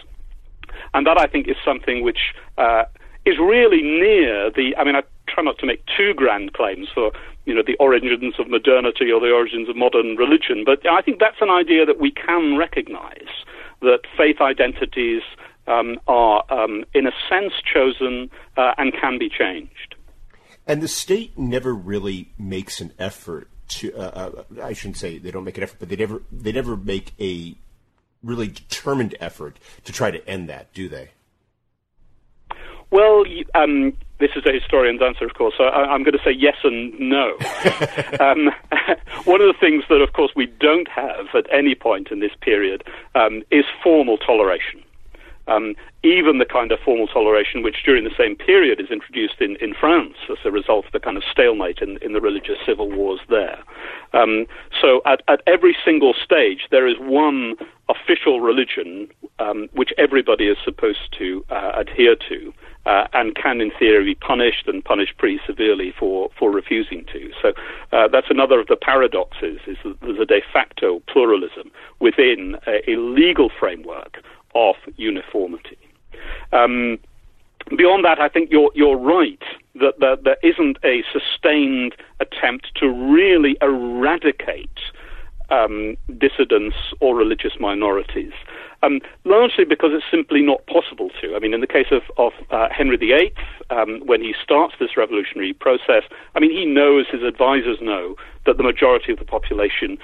And 0.94 1.06
that, 1.06 1.18
I 1.18 1.26
think, 1.26 1.48
is 1.48 1.56
something 1.64 2.02
which 2.02 2.34
uh, 2.58 2.84
is 3.24 3.38
really 3.38 3.82
near 3.82 4.50
the. 4.50 4.74
I 4.76 4.84
mean, 4.84 4.96
I 4.96 5.02
try 5.28 5.42
not 5.42 5.58
to 5.58 5.66
make 5.66 5.82
too 5.96 6.14
grand 6.14 6.52
claims 6.52 6.88
for 6.92 7.12
you 7.44 7.54
know 7.54 7.62
the 7.66 7.76
origins 7.76 8.34
of 8.38 8.48
modernity 8.48 9.10
or 9.10 9.20
the 9.20 9.32
origins 9.32 9.68
of 9.68 9.76
modern 9.76 10.16
religion, 10.16 10.64
but 10.64 10.86
I 10.88 11.00
think 11.02 11.18
that's 11.18 11.40
an 11.40 11.50
idea 11.50 11.86
that 11.86 11.98
we 12.00 12.10
can 12.10 12.56
recognise 12.56 13.28
that 13.82 14.00
faith 14.16 14.40
identities 14.40 15.22
um, 15.66 15.98
are, 16.08 16.44
um, 16.50 16.84
in 16.94 17.06
a 17.06 17.12
sense, 17.28 17.52
chosen 17.62 18.30
uh, 18.56 18.72
and 18.78 18.92
can 18.92 19.18
be 19.18 19.28
changed. 19.28 19.94
And 20.66 20.80
the 20.80 20.88
state 20.88 21.38
never 21.38 21.74
really 21.74 22.32
makes 22.38 22.80
an 22.80 22.92
effort 22.98 23.48
to. 23.68 23.94
Uh, 23.94 24.42
uh, 24.58 24.62
I 24.62 24.72
shouldn't 24.72 24.96
say 24.96 25.18
they 25.18 25.30
don't 25.30 25.44
make 25.44 25.56
an 25.56 25.64
effort, 25.64 25.78
but 25.80 25.88
they 25.88 25.96
never 25.96 26.22
they 26.30 26.52
never 26.52 26.76
make 26.76 27.12
a 27.20 27.56
really 28.22 28.48
determined 28.48 29.16
effort 29.20 29.58
to 29.84 29.92
try 29.92 30.10
to 30.10 30.26
end 30.28 30.48
that, 30.48 30.72
do 30.72 30.88
they? 30.88 31.10
Well, 32.90 33.24
um, 33.54 33.96
this 34.22 34.30
is 34.36 34.46
a 34.46 34.52
historian's 34.52 35.02
answer, 35.02 35.24
of 35.24 35.34
course. 35.34 35.54
So 35.58 35.64
I, 35.64 35.94
am 35.94 36.04
going 36.04 36.16
to 36.16 36.24
say 36.24 36.30
yes 36.30 36.56
and 36.62 36.98
no. 36.98 37.36
um, 38.20 38.50
one 39.24 39.40
of 39.40 39.48
the 39.48 39.56
things 39.60 39.84
that, 39.88 40.00
of 40.00 40.12
course, 40.12 40.32
we 40.36 40.46
don't 40.46 40.88
have 40.88 41.26
at 41.34 41.46
any 41.52 41.74
point 41.74 42.08
in 42.10 42.20
this 42.20 42.32
period 42.40 42.84
um, 43.14 43.42
is 43.50 43.64
formal 43.82 44.16
toleration. 44.16 44.82
Um, 45.48 45.74
even 46.04 46.38
the 46.38 46.44
kind 46.44 46.70
of 46.72 46.78
formal 46.80 47.06
toleration 47.06 47.62
which 47.62 47.82
during 47.84 48.04
the 48.04 48.14
same 48.16 48.36
period 48.36 48.80
is 48.80 48.90
introduced 48.90 49.40
in, 49.40 49.56
in 49.56 49.74
France 49.74 50.14
as 50.30 50.38
a 50.44 50.50
result 50.50 50.86
of 50.86 50.92
the 50.92 51.00
kind 51.00 51.16
of 51.16 51.24
stalemate 51.30 51.78
in, 51.78 51.98
in 51.98 52.12
the 52.12 52.20
religious 52.20 52.58
civil 52.64 52.90
wars 52.90 53.20
there. 53.28 53.58
Um, 54.12 54.46
so 54.80 55.02
at, 55.06 55.22
at 55.28 55.42
every 55.46 55.76
single 55.84 56.14
stage, 56.14 56.68
there 56.70 56.86
is 56.86 56.96
one 56.98 57.56
official 57.88 58.40
religion 58.40 59.08
um, 59.38 59.68
which 59.72 59.92
everybody 59.98 60.48
is 60.48 60.56
supposed 60.64 61.12
to 61.18 61.44
uh, 61.50 61.72
adhere 61.74 62.16
to. 62.28 62.52
Uh, 62.84 63.06
and 63.12 63.36
can, 63.36 63.60
in 63.60 63.70
theory, 63.78 64.04
be 64.06 64.14
punished 64.16 64.66
and 64.66 64.84
punished 64.84 65.16
pretty 65.16 65.38
severely 65.46 65.94
for, 65.96 66.30
for 66.36 66.50
refusing 66.50 67.04
to. 67.12 67.30
So 67.40 67.52
uh, 67.92 68.08
that's 68.08 68.26
another 68.28 68.58
of 68.58 68.66
the 68.66 68.74
paradoxes: 68.74 69.60
is 69.68 69.76
that 69.84 70.00
there's 70.00 70.18
a 70.18 70.24
de 70.24 70.40
facto 70.52 71.00
pluralism 71.06 71.70
within 72.00 72.56
a, 72.66 72.90
a 72.90 72.96
legal 72.96 73.50
framework 73.56 74.18
of 74.54 74.76
uniformity. 74.96 75.78
Um, 76.52 76.98
beyond 77.76 78.04
that, 78.04 78.20
I 78.20 78.28
think 78.28 78.50
you're 78.50 78.70
you're 78.74 78.96
right 78.96 79.42
that, 79.74 79.98
that 80.00 80.24
there 80.24 80.36
isn't 80.42 80.78
a 80.84 81.02
sustained 81.12 81.94
attempt 82.20 82.72
to 82.76 82.88
really 82.88 83.56
eradicate 83.62 84.78
um, 85.50 85.96
dissidents 86.18 86.76
or 87.00 87.14
religious 87.14 87.52
minorities, 87.60 88.32
um, 88.82 89.00
largely 89.24 89.64
because 89.64 89.90
it's 89.92 90.04
simply 90.10 90.40
not 90.40 90.66
possible 90.66 91.10
to. 91.20 91.36
I 91.36 91.38
mean, 91.38 91.52
in 91.52 91.60
the 91.60 91.66
case 91.66 91.88
of, 91.90 92.02
of 92.16 92.32
uh, 92.50 92.68
Henry 92.70 92.96
VIII, 92.96 93.32
um, 93.70 94.00
when 94.06 94.22
he 94.22 94.34
starts 94.42 94.74
this 94.80 94.96
revolutionary 94.96 95.52
process, 95.52 96.04
I 96.34 96.40
mean, 96.40 96.50
he 96.50 96.64
knows, 96.64 97.06
his 97.10 97.22
advisors 97.22 97.78
know, 97.80 98.16
that 98.46 98.56
the 98.56 98.62
majority 98.62 99.12
of 99.12 99.18
the 99.18 99.24
population 99.24 99.98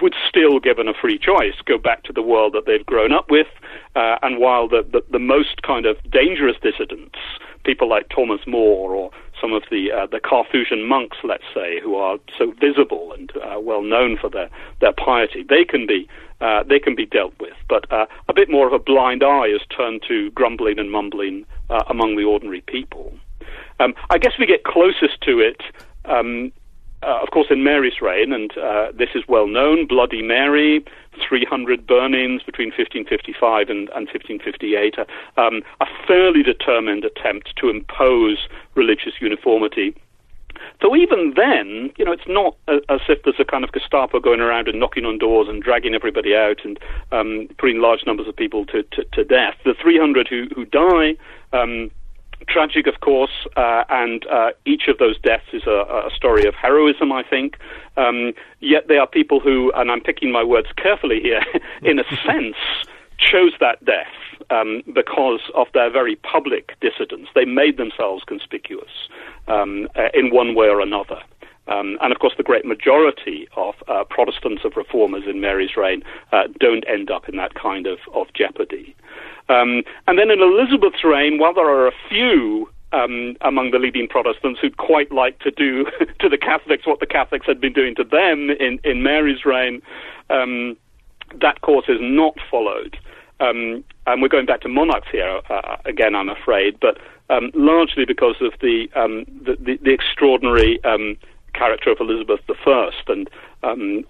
would 0.00 0.14
still, 0.28 0.58
given 0.60 0.88
a 0.88 0.94
free 0.94 1.18
choice, 1.18 1.54
go 1.64 1.78
back 1.78 2.02
to 2.04 2.12
the 2.12 2.22
world 2.22 2.52
that 2.54 2.66
they've 2.66 2.86
grown 2.86 3.12
up 3.12 3.30
with. 3.30 3.46
Uh, 3.94 4.16
and 4.22 4.38
while 4.38 4.68
the, 4.68 4.86
the, 4.92 5.02
the, 5.10 5.18
most 5.18 5.62
kind 5.62 5.86
of 5.86 5.96
dangerous 6.10 6.56
dissidents, 6.62 7.18
people 7.64 7.88
like 7.88 8.08
Thomas 8.08 8.40
More 8.46 8.94
or 8.94 9.10
some 9.40 9.52
of 9.52 9.62
the 9.70 9.90
uh, 9.92 10.06
the 10.06 10.20
Carthusian 10.20 10.86
monks, 10.86 11.18
let's 11.24 11.44
say, 11.54 11.80
who 11.80 11.96
are 11.96 12.18
so 12.38 12.52
visible 12.60 13.12
and 13.12 13.32
uh, 13.36 13.58
well 13.60 13.82
known 13.82 14.16
for 14.16 14.30
their, 14.30 14.48
their 14.80 14.92
piety, 14.92 15.44
they 15.48 15.64
can 15.64 15.86
be 15.86 16.08
uh, 16.40 16.62
they 16.62 16.78
can 16.78 16.94
be 16.94 17.06
dealt 17.06 17.34
with. 17.40 17.54
But 17.68 17.90
uh, 17.92 18.06
a 18.28 18.34
bit 18.34 18.50
more 18.50 18.66
of 18.66 18.72
a 18.72 18.78
blind 18.78 19.22
eye 19.22 19.46
is 19.46 19.62
turned 19.74 20.02
to 20.08 20.30
grumbling 20.30 20.78
and 20.78 20.90
mumbling 20.90 21.46
uh, 21.70 21.82
among 21.88 22.16
the 22.16 22.24
ordinary 22.24 22.62
people. 22.62 23.12
Um, 23.80 23.94
I 24.10 24.18
guess 24.18 24.32
we 24.38 24.46
get 24.46 24.64
closest 24.64 25.20
to 25.22 25.38
it 25.40 25.60
um, 26.06 26.52
uh, 27.06 27.20
of 27.22 27.30
course, 27.30 27.46
in 27.50 27.62
Mary's 27.62 28.00
reign, 28.02 28.32
and 28.32 28.56
uh, 28.58 28.90
this 28.92 29.10
is 29.14 29.22
well 29.28 29.46
known, 29.46 29.86
Bloody 29.86 30.22
Mary, 30.22 30.84
300 31.26 31.86
burnings 31.86 32.42
between 32.42 32.68
1555 32.68 33.70
and, 33.70 33.88
and 33.90 34.08
1558, 34.08 34.98
uh, 34.98 35.04
um, 35.40 35.62
a 35.80 35.86
fairly 36.06 36.42
determined 36.42 37.04
attempt 37.04 37.54
to 37.56 37.68
impose 37.68 38.48
religious 38.74 39.14
uniformity. 39.20 39.94
So 40.82 40.96
even 40.96 41.34
then, 41.36 41.92
you 41.96 42.04
know, 42.04 42.12
it's 42.12 42.26
not 42.26 42.56
a, 42.66 42.80
as 42.88 43.00
if 43.08 43.22
there's 43.22 43.38
a 43.38 43.44
kind 43.44 43.62
of 43.62 43.72
Gestapo 43.72 44.20
going 44.20 44.40
around 44.40 44.68
and 44.68 44.80
knocking 44.80 45.04
on 45.04 45.18
doors 45.18 45.48
and 45.48 45.62
dragging 45.62 45.94
everybody 45.94 46.34
out 46.34 46.64
and 46.64 46.78
um, 47.12 47.48
putting 47.58 47.80
large 47.80 48.04
numbers 48.06 48.26
of 48.26 48.36
people 48.36 48.66
to, 48.66 48.82
to, 48.82 49.04
to 49.12 49.24
death. 49.24 49.54
The 49.64 49.74
300 49.80 50.26
who, 50.28 50.48
who 50.54 50.64
die 50.64 51.16
um, 51.52 51.90
tragic, 52.48 52.86
of 52.86 53.00
course, 53.00 53.46
uh, 53.56 53.84
and 53.88 54.26
uh, 54.26 54.50
each 54.64 54.88
of 54.88 54.98
those 54.98 55.18
deaths 55.20 55.46
is 55.52 55.62
a, 55.66 56.06
a 56.06 56.10
story 56.14 56.46
of 56.46 56.54
heroism, 56.54 57.12
I 57.12 57.22
think. 57.22 57.56
Um, 57.96 58.32
yet 58.60 58.88
they 58.88 58.98
are 58.98 59.06
people 59.06 59.40
who, 59.40 59.72
and 59.74 59.90
I'm 59.90 60.00
picking 60.00 60.32
my 60.32 60.44
words 60.44 60.68
carefully 60.76 61.20
here, 61.20 61.42
in 61.82 61.98
a 61.98 62.04
sense, 62.26 62.56
chose 63.18 63.52
that 63.60 63.84
death 63.84 64.06
um, 64.50 64.82
because 64.94 65.40
of 65.54 65.66
their 65.74 65.90
very 65.90 66.16
public 66.16 66.78
dissidence. 66.80 67.28
They 67.34 67.44
made 67.44 67.76
themselves 67.76 68.24
conspicuous 68.24 69.08
um, 69.48 69.88
uh, 69.96 70.08
in 70.14 70.30
one 70.30 70.54
way 70.54 70.68
or 70.68 70.80
another. 70.80 71.20
Um, 71.68 71.98
and 72.00 72.12
of 72.12 72.20
course, 72.20 72.34
the 72.36 72.44
great 72.44 72.64
majority 72.64 73.48
of 73.56 73.74
uh, 73.88 74.04
Protestants, 74.08 74.64
of 74.64 74.76
reformers 74.76 75.24
in 75.26 75.40
Mary's 75.40 75.76
reign, 75.76 76.02
uh, 76.32 76.44
don't 76.60 76.84
end 76.88 77.10
up 77.10 77.28
in 77.28 77.36
that 77.36 77.54
kind 77.54 77.86
of, 77.86 77.98
of 78.14 78.28
jeopardy. 78.34 78.94
Um, 79.48 79.82
and 80.06 80.18
then 80.18 80.30
in 80.30 80.40
Elizabeth's 80.40 81.04
reign, 81.04 81.38
while 81.38 81.54
there 81.54 81.68
are 81.68 81.86
a 81.86 81.92
few 82.08 82.68
um, 82.92 83.36
among 83.40 83.70
the 83.70 83.78
leading 83.78 84.08
Protestants 84.08 84.60
who'd 84.60 84.76
quite 84.76 85.12
like 85.12 85.38
to 85.40 85.50
do 85.50 85.84
to 86.20 86.28
the 86.28 86.38
Catholics 86.38 86.86
what 86.86 87.00
the 87.00 87.06
Catholics 87.06 87.46
had 87.46 87.60
been 87.60 87.72
doing 87.72 87.94
to 87.96 88.04
them 88.04 88.50
in, 88.50 88.80
in 88.84 89.02
Mary's 89.02 89.44
reign, 89.44 89.82
um, 90.30 90.76
that 91.40 91.60
course 91.60 91.86
is 91.88 91.98
not 92.00 92.34
followed. 92.50 92.96
Um, 93.38 93.84
and 94.06 94.22
we're 94.22 94.28
going 94.28 94.46
back 94.46 94.62
to 94.62 94.68
monarchs 94.68 95.08
here 95.12 95.40
uh, 95.50 95.76
again, 95.84 96.14
I'm 96.14 96.30
afraid, 96.30 96.78
but 96.80 96.98
um, 97.28 97.50
largely 97.54 98.04
because 98.06 98.36
of 98.40 98.52
the, 98.60 98.88
um, 98.94 99.24
the, 99.44 99.56
the, 99.56 99.78
the, 99.82 99.92
extraordinary 99.92 100.82
um, 100.84 101.18
character 101.52 101.90
of 101.90 101.98
Elizabeth 102.00 102.40
I. 102.48 102.90
And 103.08 103.28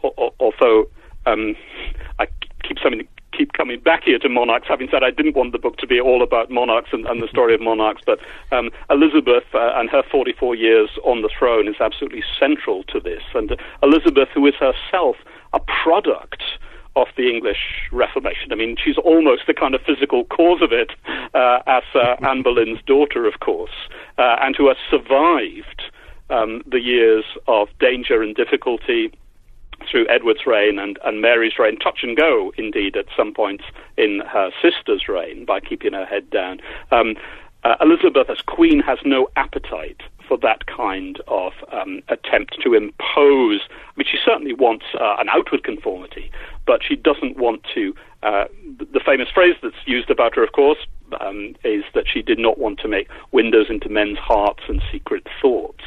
although 0.03 0.89
I 1.27 2.27
keep 2.63 2.79
something 2.79 3.09
keep 3.37 3.53
coming 3.53 3.81
back 3.81 4.05
here 4.05 4.19
to 4.19 4.29
monarchs, 4.29 4.67
having 4.69 4.89
said 4.91 5.03
I 5.03 5.11
didn't 5.11 5.37
want 5.37 5.53
the 5.53 5.59
book 5.59 5.77
to 5.79 5.87
be 5.87 6.01
all 6.01 6.23
about 6.23 6.51
monarchs 6.51 6.91
and, 6.93 7.07
and 7.07 7.23
the 7.23 7.29
story 7.29 7.55
of 7.55 7.61
monarchs, 7.61 8.03
but 8.05 8.19
um, 8.53 8.71
Elizabeth 8.91 9.45
uh, 9.55 9.73
and 9.75 9.91
her 9.91 10.03
44 10.11 10.55
years 10.55 10.91
on 11.05 11.23
the 11.23 11.31
throne 11.39 11.69
is 11.69 11.77
absolutely 11.81 12.23
central 12.39 12.85
to 12.85 13.01
this. 13.01 13.23
And 13.35 13.53
uh, 13.53 13.57
Elizabeth, 13.83 14.29
who 14.35 14.47
is 14.47 14.55
herself 14.55 15.17
a 15.53 15.61
product 15.83 16.43
of 16.97 17.09
the 17.17 17.29
English 17.29 17.91
Reformation. 17.93 18.53
I 18.53 18.55
mean, 18.55 18.75
she's 18.83 18.97
almost 18.97 19.43
the 19.47 19.53
kind 19.53 19.75
of 19.75 19.83
physical 19.83 20.25
cause 20.25 20.63
of 20.63 20.73
it, 20.73 20.93
uh, 21.35 21.61
as 21.67 21.83
uh, 21.95 22.17
Anne 22.27 22.43
Boleyn's 22.43 22.81
daughter, 22.87 23.27
of 23.27 23.41
course, 23.41 23.71
uh, 24.19 24.37
and 24.41 24.57
who 24.57 24.69
has 24.69 24.79
survived 24.91 25.83
um, 26.31 26.63
the 26.67 26.81
years 26.81 27.25
of 27.47 27.69
danger 27.79 28.23
and 28.23 28.35
difficulty 28.35 29.13
through 29.91 30.07
Edward's 30.09 30.47
reign 30.47 30.79
and, 30.79 30.99
and 31.05 31.21
Mary's 31.21 31.59
reign, 31.59 31.79
touch 31.79 32.01
and 32.03 32.17
go, 32.17 32.53
indeed, 32.57 32.97
at 32.97 33.07
some 33.17 33.33
points 33.33 33.65
in 33.97 34.23
her 34.27 34.51
sister's 34.63 35.09
reign 35.09 35.45
by 35.45 35.61
keeping 35.61 35.93
her 35.93 36.05
head 36.07 36.29
down. 36.31 36.61
Um, 36.91 37.15
uh, 37.65 37.77
Elizabeth, 37.81 38.31
as 38.31 38.41
queen, 38.47 38.81
has 38.81 38.99
no 39.05 39.29
appetite 39.37 40.01
for 40.27 40.37
that 40.39 40.67
kind 40.67 41.21
of 41.29 41.53
um, 41.73 42.03
attempt 42.09 42.57
to 42.63 42.75
impose. 42.75 43.61
I 43.69 43.93
mean, 43.97 44.07
she 44.11 44.19
certainly 44.25 44.55
wants 44.55 44.85
uh, 44.95 45.17
an 45.19 45.29
outward 45.29 45.65
conformity, 45.65 46.31
but 46.67 46.81
she 46.87 46.97
doesn't 46.97 47.37
want 47.37 47.63
to. 47.75 47.95
Uh, 48.23 48.45
the 48.93 49.01
famous 49.05 49.29
phrase 49.33 49.55
that's 49.63 49.77
used 49.85 50.11
about 50.11 50.35
her, 50.35 50.43
of 50.43 50.53
course, 50.53 50.79
um, 51.21 51.55
is 51.65 51.85
that 51.95 52.05
she 52.13 52.23
did 52.23 52.39
not 52.39 52.59
want 52.59 52.79
to 52.81 52.89
make 52.89 53.09
windows 53.33 53.67
into 53.69 53.89
men's 53.89 54.19
hearts 54.19 54.65
and 54.69 54.83
secret 54.91 55.27
thoughts 55.41 55.85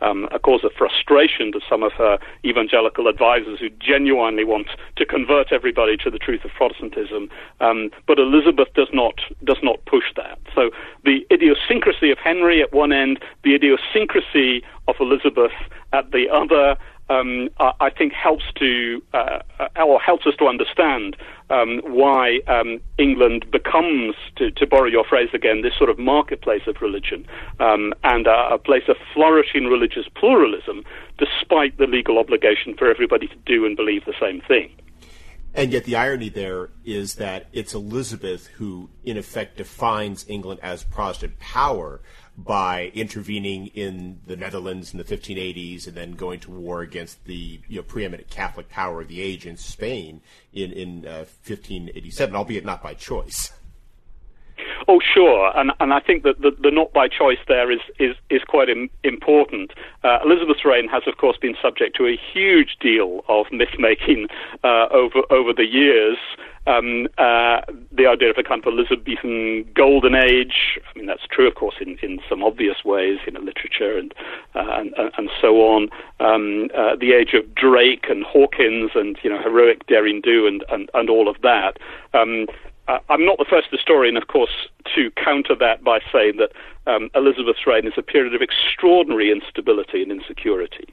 um, 0.00 0.28
a 0.32 0.38
cause 0.38 0.64
of 0.64 0.72
frustration 0.76 1.52
to 1.52 1.60
some 1.68 1.82
of 1.82 1.92
her 1.92 2.18
evangelical 2.44 3.06
advisors 3.08 3.58
who 3.60 3.68
genuinely 3.78 4.44
want 4.44 4.68
to 4.96 5.04
convert 5.04 5.52
everybody 5.52 5.96
to 5.96 6.10
the 6.10 6.18
truth 6.18 6.44
of 6.44 6.50
Protestantism. 6.52 7.28
Um, 7.60 7.90
but 8.06 8.18
Elizabeth 8.18 8.68
does 8.74 8.88
not 8.92 9.20
does 9.44 9.58
not 9.62 9.84
push 9.86 10.04
that. 10.16 10.38
So 10.54 10.70
the 11.04 11.26
idiosyncrasy 11.30 12.10
of 12.10 12.18
Henry 12.18 12.62
at 12.62 12.72
one 12.72 12.92
end, 12.92 13.20
the 13.44 13.54
idiosyncrasy 13.54 14.62
of 14.88 14.96
Elizabeth 15.00 15.52
at 15.92 16.10
the 16.12 16.28
other, 16.28 16.76
um, 17.10 17.50
I 17.58 17.90
think 17.90 18.12
helps 18.12 18.44
to 18.56 19.02
uh, 19.12 19.40
or 19.76 20.00
helps 20.00 20.26
us 20.26 20.34
to 20.38 20.46
understand 20.46 21.16
um, 21.50 21.80
why 21.84 22.38
um, 22.46 22.80
England 22.98 23.50
becomes, 23.50 24.14
to, 24.36 24.52
to, 24.52 24.66
borrow 24.66 24.86
your 24.86 25.04
phrase 25.04 25.28
again, 25.34 25.62
this 25.62 25.72
sort 25.76 25.90
of 25.90 25.98
marketplace 25.98 26.62
of 26.68 26.80
religion 26.80 27.26
um, 27.58 27.92
and 28.04 28.28
a 28.28 28.56
place 28.58 28.84
of 28.88 28.96
flourishing 29.12 29.64
religious 29.64 30.06
pluralism, 30.14 30.84
despite 31.18 31.76
the 31.78 31.86
legal 31.86 32.18
obligation 32.18 32.76
for 32.76 32.88
everybody 32.88 33.26
to 33.26 33.36
do 33.44 33.66
and 33.66 33.76
believe 33.76 34.04
the 34.04 34.14
same 34.20 34.40
thing. 34.42 34.70
And 35.52 35.72
yet, 35.72 35.84
the 35.84 35.96
irony 35.96 36.28
there 36.28 36.70
is 36.84 37.16
that 37.16 37.48
it's 37.52 37.74
Elizabeth 37.74 38.46
who, 38.58 38.88
in 39.04 39.16
effect, 39.16 39.56
defines 39.56 40.24
England 40.28 40.60
as 40.62 40.84
Protestant 40.84 41.40
power 41.40 42.00
by 42.44 42.90
intervening 42.94 43.68
in 43.68 44.20
the 44.26 44.36
Netherlands 44.36 44.92
in 44.92 44.98
the 44.98 45.04
1580s 45.04 45.86
and 45.86 45.96
then 45.96 46.12
going 46.12 46.40
to 46.40 46.50
war 46.50 46.80
against 46.80 47.24
the 47.24 47.60
you 47.68 47.76
know, 47.76 47.82
preeminent 47.82 48.30
Catholic 48.30 48.68
power 48.68 49.02
of 49.02 49.08
the 49.08 49.20
age 49.20 49.46
in 49.46 49.56
Spain 49.56 50.20
in, 50.52 50.72
in 50.72 51.06
uh, 51.06 51.26
1587, 51.44 52.34
albeit 52.34 52.64
not 52.64 52.82
by 52.82 52.94
choice. 52.94 53.52
Oh, 54.88 55.00
sure, 55.00 55.52
and 55.56 55.72
and 55.80 55.92
I 55.92 56.00
think 56.00 56.22
that 56.24 56.40
the, 56.40 56.50
the 56.60 56.70
not 56.70 56.92
by 56.92 57.08
choice 57.08 57.38
there 57.48 57.70
is 57.70 57.80
is 57.98 58.16
is 58.28 58.42
quite 58.44 58.68
Im- 58.68 58.90
important. 59.04 59.72
Uh, 60.02 60.18
Elizabeth's 60.24 60.64
reign 60.64 60.88
has, 60.88 61.02
of 61.06 61.16
course, 61.16 61.36
been 61.36 61.56
subject 61.62 61.96
to 61.96 62.06
a 62.06 62.18
huge 62.32 62.76
deal 62.80 63.24
of 63.28 63.46
myth 63.52 63.78
making 63.78 64.28
uh, 64.64 64.86
over 64.90 65.20
over 65.30 65.52
the 65.52 65.66
years. 65.66 66.18
Um, 66.70 67.08
uh, 67.18 67.62
the 67.90 68.06
idea 68.06 68.30
of 68.30 68.38
a 68.38 68.44
kind 68.44 68.64
of 68.64 68.72
Elizabethan 68.72 69.72
golden 69.74 70.14
age. 70.14 70.78
I 70.86 70.96
mean, 70.96 71.06
that's 71.06 71.26
true, 71.30 71.48
of 71.48 71.56
course, 71.56 71.74
in, 71.80 71.98
in 72.00 72.20
some 72.28 72.44
obvious 72.44 72.84
ways, 72.84 73.18
you 73.26 73.32
know, 73.32 73.40
literature 73.40 73.98
and, 73.98 74.14
uh, 74.54 74.78
and 74.78 74.94
and 75.18 75.30
so 75.40 75.56
on. 75.62 75.88
Um, 76.20 76.68
uh, 76.76 76.94
the 76.96 77.12
age 77.12 77.34
of 77.34 77.54
Drake 77.54 78.06
and 78.08 78.24
Hawkins 78.24 78.92
and 78.94 79.18
you 79.22 79.30
know 79.30 79.42
heroic 79.42 79.86
daring 79.86 80.20
do 80.20 80.46
and, 80.46 80.64
and, 80.70 80.88
and 80.94 81.10
all 81.10 81.28
of 81.28 81.40
that. 81.42 81.78
Um, 82.14 82.46
uh, 82.88 82.98
I'm 83.08 83.24
not 83.24 83.38
the 83.38 83.44
first 83.48 83.68
historian, 83.70 84.16
of 84.16 84.26
course, 84.26 84.68
to 84.96 85.10
counter 85.12 85.54
that 85.54 85.84
by 85.84 86.00
saying 86.12 86.38
that 86.38 86.50
um, 86.90 87.10
Elizabeth's 87.14 87.66
reign 87.66 87.86
is 87.86 87.92
a 87.96 88.02
period 88.02 88.34
of 88.34 88.42
extraordinary 88.42 89.30
instability 89.30 90.02
and 90.02 90.10
insecurity, 90.10 90.92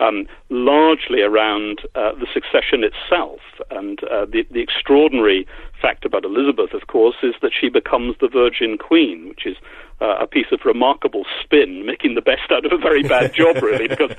um, 0.00 0.26
largely 0.50 1.22
around 1.22 1.80
uh, 1.94 2.12
the 2.12 2.26
succession 2.32 2.84
itself. 2.84 3.40
And 3.70 4.02
uh, 4.04 4.26
the, 4.26 4.46
the, 4.50 4.60
extraordinary 4.60 5.46
fact 5.80 6.04
about 6.04 6.24
Elizabeth, 6.24 6.74
of 6.74 6.86
course, 6.86 7.16
is 7.22 7.34
that 7.42 7.52
she 7.58 7.68
becomes 7.68 8.16
the 8.20 8.28
Virgin 8.28 8.76
Queen, 8.78 9.28
which 9.28 9.46
is 9.46 9.56
uh, 10.00 10.16
a 10.20 10.26
piece 10.26 10.46
of 10.52 10.60
remarkable 10.64 11.24
spin, 11.42 11.86
making 11.86 12.14
the 12.14 12.20
best 12.20 12.50
out 12.50 12.66
of 12.66 12.72
a 12.72 12.78
very 12.78 13.02
bad 13.02 13.32
job, 13.32 13.56
really, 13.62 13.88
because 13.88 14.14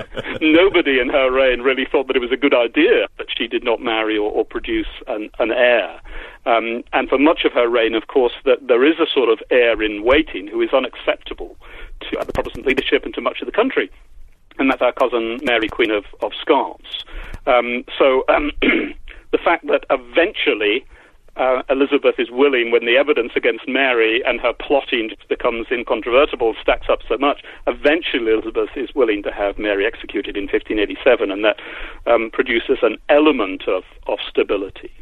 nobody 0.40 1.00
in 1.00 1.08
her 1.08 1.30
reign 1.30 1.60
really 1.60 1.86
thought 1.90 2.06
that 2.08 2.16
it 2.16 2.20
was 2.20 2.32
a 2.32 2.36
good 2.36 2.54
idea 2.54 3.08
that 3.18 3.26
she 3.36 3.46
did 3.46 3.64
not 3.64 3.80
marry 3.80 4.18
or, 4.18 4.30
or 4.30 4.44
produce 4.44 4.88
an, 5.08 5.30
an 5.38 5.50
heir. 5.50 6.00
Um, 6.44 6.82
and 6.92 7.08
for 7.08 7.18
much 7.18 7.44
of 7.44 7.52
her 7.52 7.68
reign, 7.68 7.94
of 7.94 8.08
course, 8.08 8.32
that 8.44 8.66
there 8.66 8.84
is 8.84 8.98
a 8.98 9.06
sort 9.12 9.30
of 9.30 9.38
heir 9.50 9.82
in 9.82 10.02
waiting 10.02 10.48
who 10.48 10.60
is 10.60 10.70
unacceptable 10.72 11.56
to 12.00 12.24
the 12.26 12.32
Protestant 12.32 12.66
leadership 12.66 13.04
and 13.04 13.14
to 13.14 13.20
much 13.20 13.40
of 13.40 13.46
the 13.46 13.52
country. 13.52 13.90
And 14.58 14.70
that's 14.70 14.82
our 14.82 14.92
cousin 14.92 15.38
Mary, 15.42 15.68
Queen 15.68 15.90
of, 15.90 16.04
of 16.20 16.32
Scots. 16.40 17.04
Um, 17.46 17.84
so 17.98 18.24
um, 18.28 18.52
the 18.62 19.38
fact 19.38 19.66
that 19.66 19.84
eventually 19.90 20.84
uh, 21.36 21.62
Elizabeth 21.70 22.16
is 22.18 22.30
willing, 22.30 22.70
when 22.70 22.84
the 22.84 22.96
evidence 22.96 23.32
against 23.34 23.66
Mary 23.66 24.22
and 24.26 24.40
her 24.40 24.52
plotting 24.52 25.10
becomes 25.28 25.66
incontrovertible, 25.70 26.54
stacks 26.60 26.88
up 26.90 27.00
so 27.08 27.16
much, 27.16 27.42
eventually 27.66 28.32
Elizabeth 28.32 28.68
is 28.76 28.94
willing 28.94 29.22
to 29.22 29.32
have 29.32 29.58
Mary 29.58 29.86
executed 29.86 30.36
in 30.36 30.44
1587, 30.44 31.30
and 31.30 31.44
that 31.44 31.58
um, 32.06 32.30
produces 32.32 32.78
an 32.82 32.98
element 33.08 33.66
of, 33.66 33.82
of 34.06 34.18
stability. 34.28 34.92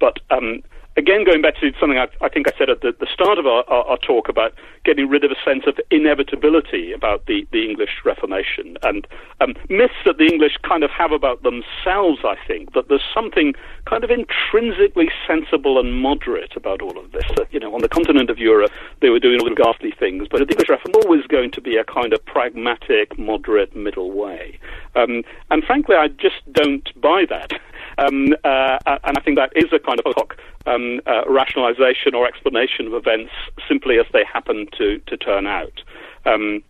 But 0.00 0.18
um, 0.30 0.62
again, 0.98 1.24
going 1.24 1.40
back 1.40 1.54
to 1.60 1.72
something 1.78 1.96
I, 1.96 2.08
I 2.20 2.28
think 2.28 2.48
I 2.48 2.52
said 2.58 2.68
at 2.68 2.80
the, 2.82 2.92
the 2.98 3.06
start 3.06 3.38
of 3.38 3.46
our, 3.46 3.64
our, 3.68 3.84
our, 3.84 3.98
talk 3.98 4.28
about 4.28 4.52
getting 4.84 5.08
rid 5.08 5.22
of 5.22 5.30
a 5.30 5.36
sense 5.44 5.64
of 5.66 5.78
inevitability 5.90 6.92
about 6.92 7.26
the, 7.26 7.46
the 7.52 7.64
English 7.64 8.02
Reformation 8.04 8.76
and 8.82 9.06
um, 9.40 9.54
myths 9.68 9.94
that 10.04 10.18
the 10.18 10.26
English 10.26 10.56
kind 10.62 10.82
of 10.82 10.90
have 10.90 11.12
about 11.12 11.42
themselves, 11.42 12.20
I 12.24 12.36
think, 12.46 12.72
that 12.72 12.88
there's 12.88 13.04
something 13.14 13.54
kind 13.86 14.02
of 14.02 14.10
intrinsically 14.10 15.10
sensible 15.26 15.78
and 15.78 16.02
moderate 16.02 16.56
about 16.56 16.82
all 16.82 16.98
of 16.98 17.12
this. 17.12 17.24
That, 17.36 17.46
you 17.52 17.60
know, 17.60 17.74
on 17.74 17.80
the 17.80 17.88
continent 17.88 18.28
of 18.28 18.38
Europe, 18.38 18.72
they 19.00 19.10
were 19.10 19.20
doing 19.20 19.40
all 19.40 19.48
the 19.48 19.54
ghastly 19.54 19.94
things, 19.96 20.26
but 20.28 20.38
the 20.38 20.52
English 20.52 20.68
Reformation 20.68 20.98
was 20.98 21.04
always 21.04 21.26
going 21.26 21.50
to 21.52 21.60
be 21.60 21.76
a 21.76 21.84
kind 21.84 22.12
of 22.12 22.24
pragmatic, 22.24 23.18
moderate 23.18 23.76
middle 23.76 24.10
way. 24.10 24.58
Um, 24.96 25.22
and 25.50 25.62
frankly, 25.64 25.96
I 25.96 26.08
just 26.08 26.42
don't 26.52 26.88
buy 27.00 27.24
that. 27.28 27.52
Um, 27.96 28.32
uh, 28.44 28.78
and 28.86 29.18
I 29.18 29.20
think 29.24 29.38
that 29.38 29.52
is 29.56 29.72
a 29.72 29.78
kind 29.80 29.98
of 29.98 30.04
hook 30.16 30.36
um, 30.68 31.00
uh, 31.06 31.22
rationalization 31.28 32.14
or 32.14 32.26
explanation 32.26 32.86
of 32.86 32.94
events 32.94 33.32
simply 33.66 33.98
as 33.98 34.06
they 34.12 34.24
happen 34.24 34.66
to, 34.78 34.98
to 35.06 35.16
turn 35.16 35.46
out. 35.46 35.80
Um, 36.26 36.62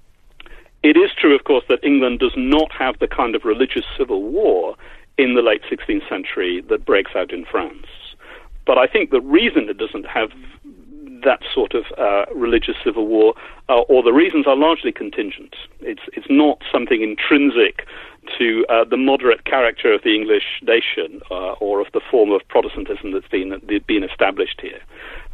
it 0.82 0.96
is 0.96 1.10
true, 1.18 1.34
of 1.34 1.44
course, 1.44 1.64
that 1.68 1.82
England 1.82 2.20
does 2.20 2.34
not 2.36 2.70
have 2.72 2.98
the 3.00 3.08
kind 3.08 3.34
of 3.34 3.44
religious 3.44 3.84
civil 3.96 4.22
war 4.22 4.76
in 5.16 5.34
the 5.34 5.42
late 5.42 5.62
16th 5.70 6.08
century 6.08 6.62
that 6.68 6.84
breaks 6.84 7.10
out 7.16 7.32
in 7.32 7.44
France. 7.44 7.86
But 8.64 8.78
I 8.78 8.86
think 8.86 9.10
the 9.10 9.20
reason 9.20 9.68
it 9.68 9.78
doesn't 9.78 10.06
have 10.06 10.30
that 11.24 11.40
sort 11.52 11.74
of 11.74 11.84
uh, 11.98 12.26
religious 12.32 12.76
civil 12.84 13.06
war, 13.06 13.34
uh, 13.68 13.80
or 13.80 14.02
the 14.02 14.12
reasons 14.12 14.46
are 14.46 14.54
largely 14.54 14.92
contingent. 14.92 15.56
It's 15.80 16.02
it's 16.12 16.28
not 16.30 16.62
something 16.70 17.02
intrinsic 17.02 17.86
to 18.38 18.64
uh, 18.68 18.84
the 18.84 18.96
moderate 18.96 19.44
character 19.44 19.92
of 19.92 20.02
the 20.02 20.14
English 20.14 20.62
nation 20.62 21.20
uh, 21.30 21.52
or 21.60 21.80
of 21.80 21.88
the 21.92 22.00
form 22.10 22.30
of 22.30 22.46
Protestantism 22.48 23.12
that's 23.12 23.28
been 23.28 23.60
been 23.86 24.04
established 24.04 24.60
here. 24.60 24.80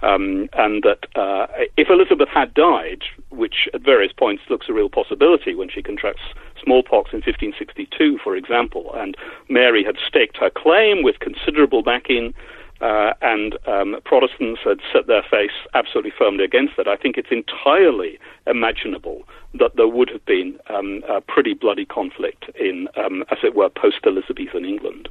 Um, 0.02 0.48
and 0.55 0.82
that 0.82 1.07
uh, 1.14 1.46
if 1.76 1.88
Elizabeth 1.88 2.28
had 2.28 2.52
died, 2.55 3.02
which 3.30 3.68
at 3.72 3.82
various 3.82 4.12
points 4.12 4.42
looks 4.50 4.68
a 4.68 4.72
real 4.72 4.88
possibility 4.88 5.55
when 5.55 5.68
she 5.68 5.82
contracts 5.82 6.22
smallpox 6.62 7.12
in 7.12 7.20
1562, 7.20 8.18
for 8.22 8.36
example, 8.36 8.90
and 8.94 9.16
Mary 9.48 9.84
had 9.84 9.96
staked 10.07 10.36
her 10.38 10.50
claim 10.50 11.02
with 11.02 11.20
considerable 11.20 11.82
backing 11.82 12.34
uh, 12.81 13.12
and 13.22 13.57
um, 13.66 13.97
Protestants 14.05 14.61
had 14.64 14.81
set 14.93 15.07
their 15.07 15.22
face 15.22 15.53
absolutely 15.75 16.12
firmly 16.16 16.45
against 16.45 16.77
that. 16.77 16.89
I 16.89 16.97
think 16.97 17.16
it's 17.16 17.31
entirely 17.31 18.18
imaginable 18.47 19.22
that 19.55 19.77
there 19.77 19.89
would 19.89 20.11
have 20.11 20.25
been 20.27 20.59
um, 20.68 21.03
a 21.09 21.20
pretty 21.20 21.55
bloody 21.55 21.85
conflict 21.85 22.47
in, 22.59 22.89
um, 22.97 23.25
as 23.31 23.39
it 23.43 23.55
were, 23.55 23.68
post 23.68 23.99
Elizabethan 24.05 24.64
England. 24.64 25.09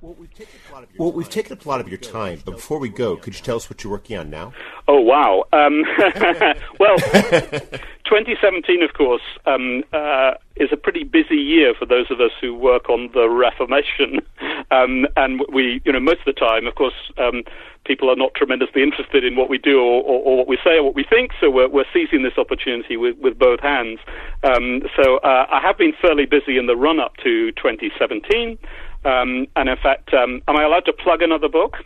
Well, 0.00 0.14
we've 0.16 0.32
taken 0.32 0.60
a 0.70 0.72
lot 0.72 0.84
of 0.84 0.94
your, 0.94 1.10
well, 1.10 1.22
time. 1.22 1.30
Taken 1.30 1.58
a 1.58 1.68
lot 1.68 1.80
of 1.80 1.88
your 1.88 1.98
time, 1.98 2.40
but 2.44 2.52
before 2.52 2.78
we 2.78 2.88
go, 2.88 3.16
could 3.16 3.34
you 3.34 3.42
tell 3.42 3.56
us 3.56 3.68
what 3.68 3.82
you're 3.82 3.90
working 3.90 4.16
on 4.16 4.30
now? 4.30 4.52
Oh, 4.86 5.00
wow. 5.00 5.44
Um, 5.52 5.82
well, 6.78 6.96
2017, 8.04 8.84
of 8.84 8.92
course, 8.94 9.22
um, 9.44 9.82
uh, 9.92 10.34
is 10.54 10.68
a 10.70 10.76
pretty 10.76 11.02
busy 11.02 11.36
year 11.36 11.74
for 11.76 11.84
those 11.84 12.10
of 12.12 12.20
us 12.20 12.30
who 12.40 12.54
work 12.54 12.88
on 12.88 13.10
the 13.12 13.28
Reformation. 13.28 14.20
Um, 14.70 15.06
and 15.16 15.40
we, 15.50 15.80
you 15.86 15.92
know, 15.92 16.00
most 16.00 16.18
of 16.26 16.26
the 16.26 16.32
time, 16.34 16.66
of 16.66 16.74
course, 16.74 16.92
um, 17.16 17.42
people 17.86 18.10
are 18.10 18.16
not 18.16 18.34
tremendously 18.34 18.82
interested 18.82 19.24
in 19.24 19.34
what 19.34 19.48
we 19.48 19.56
do 19.56 19.80
or, 19.80 20.02
or, 20.02 20.20
or, 20.20 20.36
what 20.36 20.48
we 20.48 20.58
say 20.62 20.76
or 20.76 20.82
what 20.82 20.94
we 20.94 21.04
think, 21.08 21.30
so 21.40 21.48
we're, 21.48 21.68
we're 21.68 21.86
seizing 21.92 22.22
this 22.22 22.36
opportunity 22.36 22.98
with, 22.98 23.16
with 23.16 23.38
both 23.38 23.60
hands. 23.60 23.98
Um, 24.44 24.82
so 24.94 25.18
uh, 25.18 25.46
I 25.50 25.60
have 25.62 25.78
been 25.78 25.94
fairly 26.02 26.26
busy 26.26 26.58
in 26.58 26.66
the 26.66 26.76
run 26.76 27.00
up 27.00 27.16
to 27.24 27.50
2017. 27.52 28.58
Um, 29.04 29.46
and 29.54 29.68
in 29.68 29.76
fact, 29.76 30.12
um, 30.12 30.42
am 30.48 30.56
I 30.56 30.64
allowed 30.64 30.84
to 30.86 30.92
plug 30.92 31.22
another 31.22 31.48
book? 31.48 31.76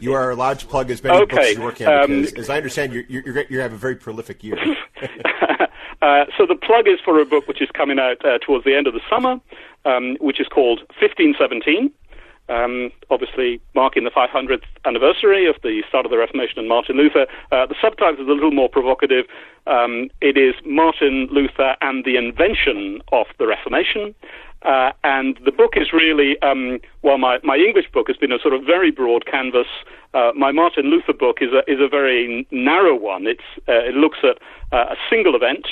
you 0.00 0.14
are 0.14 0.30
allowed 0.30 0.58
to 0.60 0.66
plug 0.66 0.90
as 0.90 1.02
many 1.02 1.16
okay. 1.22 1.36
books 1.36 1.48
as 1.48 1.56
you 1.56 1.62
work 1.62 1.80
on 1.80 1.86
um, 1.88 2.22
because, 2.22 2.32
as 2.34 2.50
I 2.50 2.56
understand, 2.56 2.92
you 2.92 3.04
you 3.08 3.22
you 3.50 3.60
have 3.60 3.72
a 3.72 3.76
very 3.76 3.96
prolific 3.96 4.42
year. 4.42 4.56
uh, 6.02 6.24
so 6.36 6.46
the 6.46 6.54
plug 6.54 6.88
is 6.88 6.98
for 7.04 7.20
a 7.20 7.26
book 7.26 7.46
which 7.46 7.60
is 7.60 7.68
coming 7.74 7.98
out 7.98 8.24
uh, 8.24 8.38
towards 8.38 8.64
the 8.64 8.74
end 8.74 8.86
of 8.86 8.94
the 8.94 9.00
summer, 9.10 9.38
um, 9.84 10.16
which 10.20 10.40
is 10.40 10.48
called 10.48 10.80
1517. 11.00 11.92
Um, 12.48 12.90
obviously 13.08 13.60
marking 13.74 14.04
the 14.04 14.10
500th 14.10 14.64
anniversary 14.84 15.46
of 15.48 15.56
the 15.62 15.82
start 15.88 16.04
of 16.04 16.10
the 16.10 16.18
Reformation 16.18 16.58
and 16.58 16.68
Martin 16.68 16.96
Luther. 16.96 17.26
Uh, 17.50 17.66
the 17.66 17.76
subtitle 17.80 18.14
is 18.20 18.28
a 18.28 18.32
little 18.32 18.50
more 18.50 18.68
provocative. 18.68 19.26
Um, 19.66 20.10
it 20.20 20.36
is 20.36 20.54
Martin 20.66 21.28
Luther 21.30 21.76
and 21.80 22.04
the 22.04 22.16
Invention 22.16 23.00
of 23.12 23.26
the 23.38 23.46
Reformation. 23.46 24.14
Uh, 24.64 24.92
and 25.02 25.38
the 25.44 25.50
book 25.50 25.72
is 25.76 25.92
really, 25.92 26.40
um, 26.42 26.78
well, 27.02 27.18
my, 27.18 27.38
my 27.42 27.56
English 27.56 27.90
book 27.92 28.06
has 28.06 28.16
been 28.16 28.32
a 28.32 28.38
sort 28.38 28.54
of 28.54 28.62
very 28.64 28.90
broad 28.90 29.26
canvas. 29.26 29.66
Uh, 30.14 30.30
my 30.36 30.52
Martin 30.52 30.86
Luther 30.86 31.12
book 31.12 31.38
is 31.40 31.50
a, 31.52 31.68
is 31.70 31.80
a 31.80 31.88
very 31.88 32.46
narrow 32.50 32.94
one. 32.94 33.26
It's, 33.26 33.42
uh, 33.68 33.72
it 33.72 33.94
looks 33.94 34.18
at 34.22 34.38
uh, 34.72 34.92
a 34.92 34.96
single 35.10 35.34
event, 35.34 35.66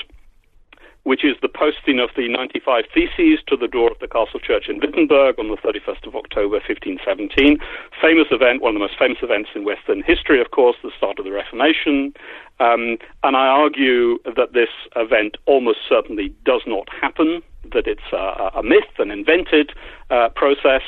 which 1.05 1.25
is 1.25 1.37
the 1.43 1.49
posting 1.49 1.99
of 1.99 2.11
the 2.17 2.29
95 2.29 2.85
Theses 2.93 3.41
to 3.49 3.57
the 3.57 3.69
door 3.69 3.91
of 3.91 3.99
the 4.01 4.09
Castle 4.09 4.41
Church 4.41 4.69
in 4.69 4.79
Wittenberg 4.81 5.39
on 5.39 5.49
the 5.49 5.57
31st 5.57 6.07
of 6.07 6.15
October 6.15 6.61
1517. 6.61 7.59
Famous 8.01 8.27
event, 8.31 8.63
one 8.63 8.77
of 8.77 8.81
the 8.81 8.87
most 8.87 8.99
famous 8.99 9.19
events 9.23 9.51
in 9.55 9.65
Western 9.65 10.03
history, 10.03 10.41
of 10.41 10.51
course, 10.51 10.77
the 10.83 10.91
start 10.97 11.19
of 11.19 11.25
the 11.25 11.33
Reformation. 11.33 12.13
Um, 12.61 12.99
and 13.23 13.37
I 13.37 13.47
argue 13.47 14.19
that 14.25 14.53
this 14.53 14.69
event 14.97 15.37
almost 15.47 15.79
certainly 15.89 16.35
does 16.45 16.63
not 16.67 16.89
happen 16.91 17.43
that 17.73 17.87
it's 17.87 18.13
a, 18.13 18.51
a 18.59 18.63
myth, 18.63 18.99
an 18.99 19.11
invented 19.11 19.73
uh, 20.11 20.29
process. 20.35 20.83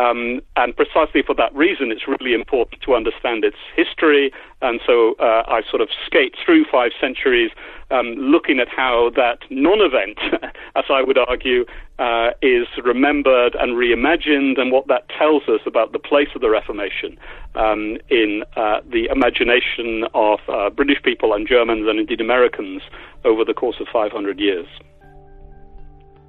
Um, 0.00 0.40
and 0.56 0.74
precisely 0.74 1.22
for 1.22 1.34
that 1.34 1.54
reason, 1.54 1.92
it's 1.92 2.08
really 2.08 2.32
important 2.32 2.80
to 2.82 2.94
understand 2.94 3.44
its 3.44 3.56
history. 3.76 4.32
And 4.62 4.80
so 4.86 5.14
uh, 5.18 5.42
I 5.46 5.60
sort 5.68 5.82
of 5.82 5.88
skate 6.06 6.34
through 6.42 6.64
five 6.72 6.92
centuries, 6.98 7.50
um, 7.90 8.06
looking 8.16 8.60
at 8.60 8.68
how 8.68 9.10
that 9.16 9.38
non 9.50 9.80
event, 9.80 10.18
as 10.76 10.84
I 10.88 11.02
would 11.02 11.18
argue, 11.18 11.66
uh, 11.98 12.30
is 12.40 12.66
remembered 12.82 13.54
and 13.56 13.76
reimagined, 13.76 14.58
and 14.58 14.72
what 14.72 14.86
that 14.88 15.08
tells 15.10 15.42
us 15.48 15.60
about 15.66 15.92
the 15.92 15.98
place 15.98 16.28
of 16.34 16.40
the 16.40 16.48
Reformation 16.48 17.18
um, 17.54 17.98
in 18.08 18.42
uh, 18.56 18.80
the 18.90 19.06
imagination 19.12 20.04
of 20.14 20.38
uh, 20.48 20.70
British 20.70 21.02
people 21.02 21.34
and 21.34 21.46
Germans 21.46 21.86
and 21.88 21.98
indeed 21.98 22.22
Americans 22.22 22.80
over 23.24 23.44
the 23.44 23.54
course 23.54 23.76
of 23.80 23.86
500 23.92 24.40
years. 24.40 24.66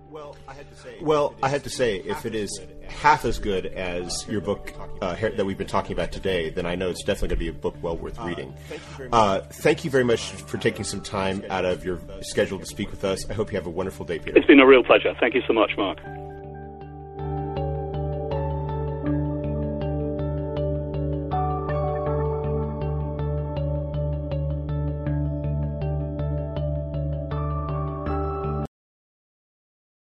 Well, 0.09 0.35
I 0.45 0.53
had 0.55 0.69
well, 1.01 1.35
I 1.41 1.49
had 1.49 1.63
to 1.63 1.69
say, 1.69 1.97
if 1.97 2.25
it 2.25 2.35
is 2.35 2.59
half 2.87 3.25
as 3.25 3.39
good 3.39 3.67
as 3.67 4.25
your 4.27 4.41
book 4.41 4.73
uh, 5.01 5.15
that 5.15 5.45
we've 5.45 5.57
been 5.57 5.67
talking 5.67 5.93
about 5.93 6.11
today, 6.11 6.49
then 6.49 6.65
I 6.65 6.75
know 6.75 6.89
it's 6.89 7.03
definitely 7.03 7.29
going 7.29 7.39
to 7.39 7.51
be 7.51 7.57
a 7.57 7.61
book 7.61 7.75
well 7.81 7.97
worth 7.97 8.19
reading. 8.19 8.53
Uh, 9.11 9.41
thank 9.41 9.83
you 9.83 9.91
very 9.91 10.03
much 10.03 10.31
for 10.31 10.57
taking 10.57 10.83
some 10.83 11.01
time 11.01 11.43
out 11.49 11.65
of 11.65 11.85
your 11.85 11.99
schedule 12.21 12.59
to 12.59 12.65
speak 12.65 12.91
with 12.91 13.03
us. 13.03 13.29
I 13.29 13.33
hope 13.33 13.51
you 13.51 13.57
have 13.57 13.67
a 13.67 13.71
wonderful 13.71 14.05
day, 14.05 14.19
Peter. 14.19 14.37
It's 14.37 14.47
been 14.47 14.59
a 14.59 14.67
real 14.67 14.83
pleasure. 14.83 15.15
Thank 15.19 15.35
you 15.35 15.41
so 15.47 15.53
much, 15.53 15.71
Mark. 15.77 15.99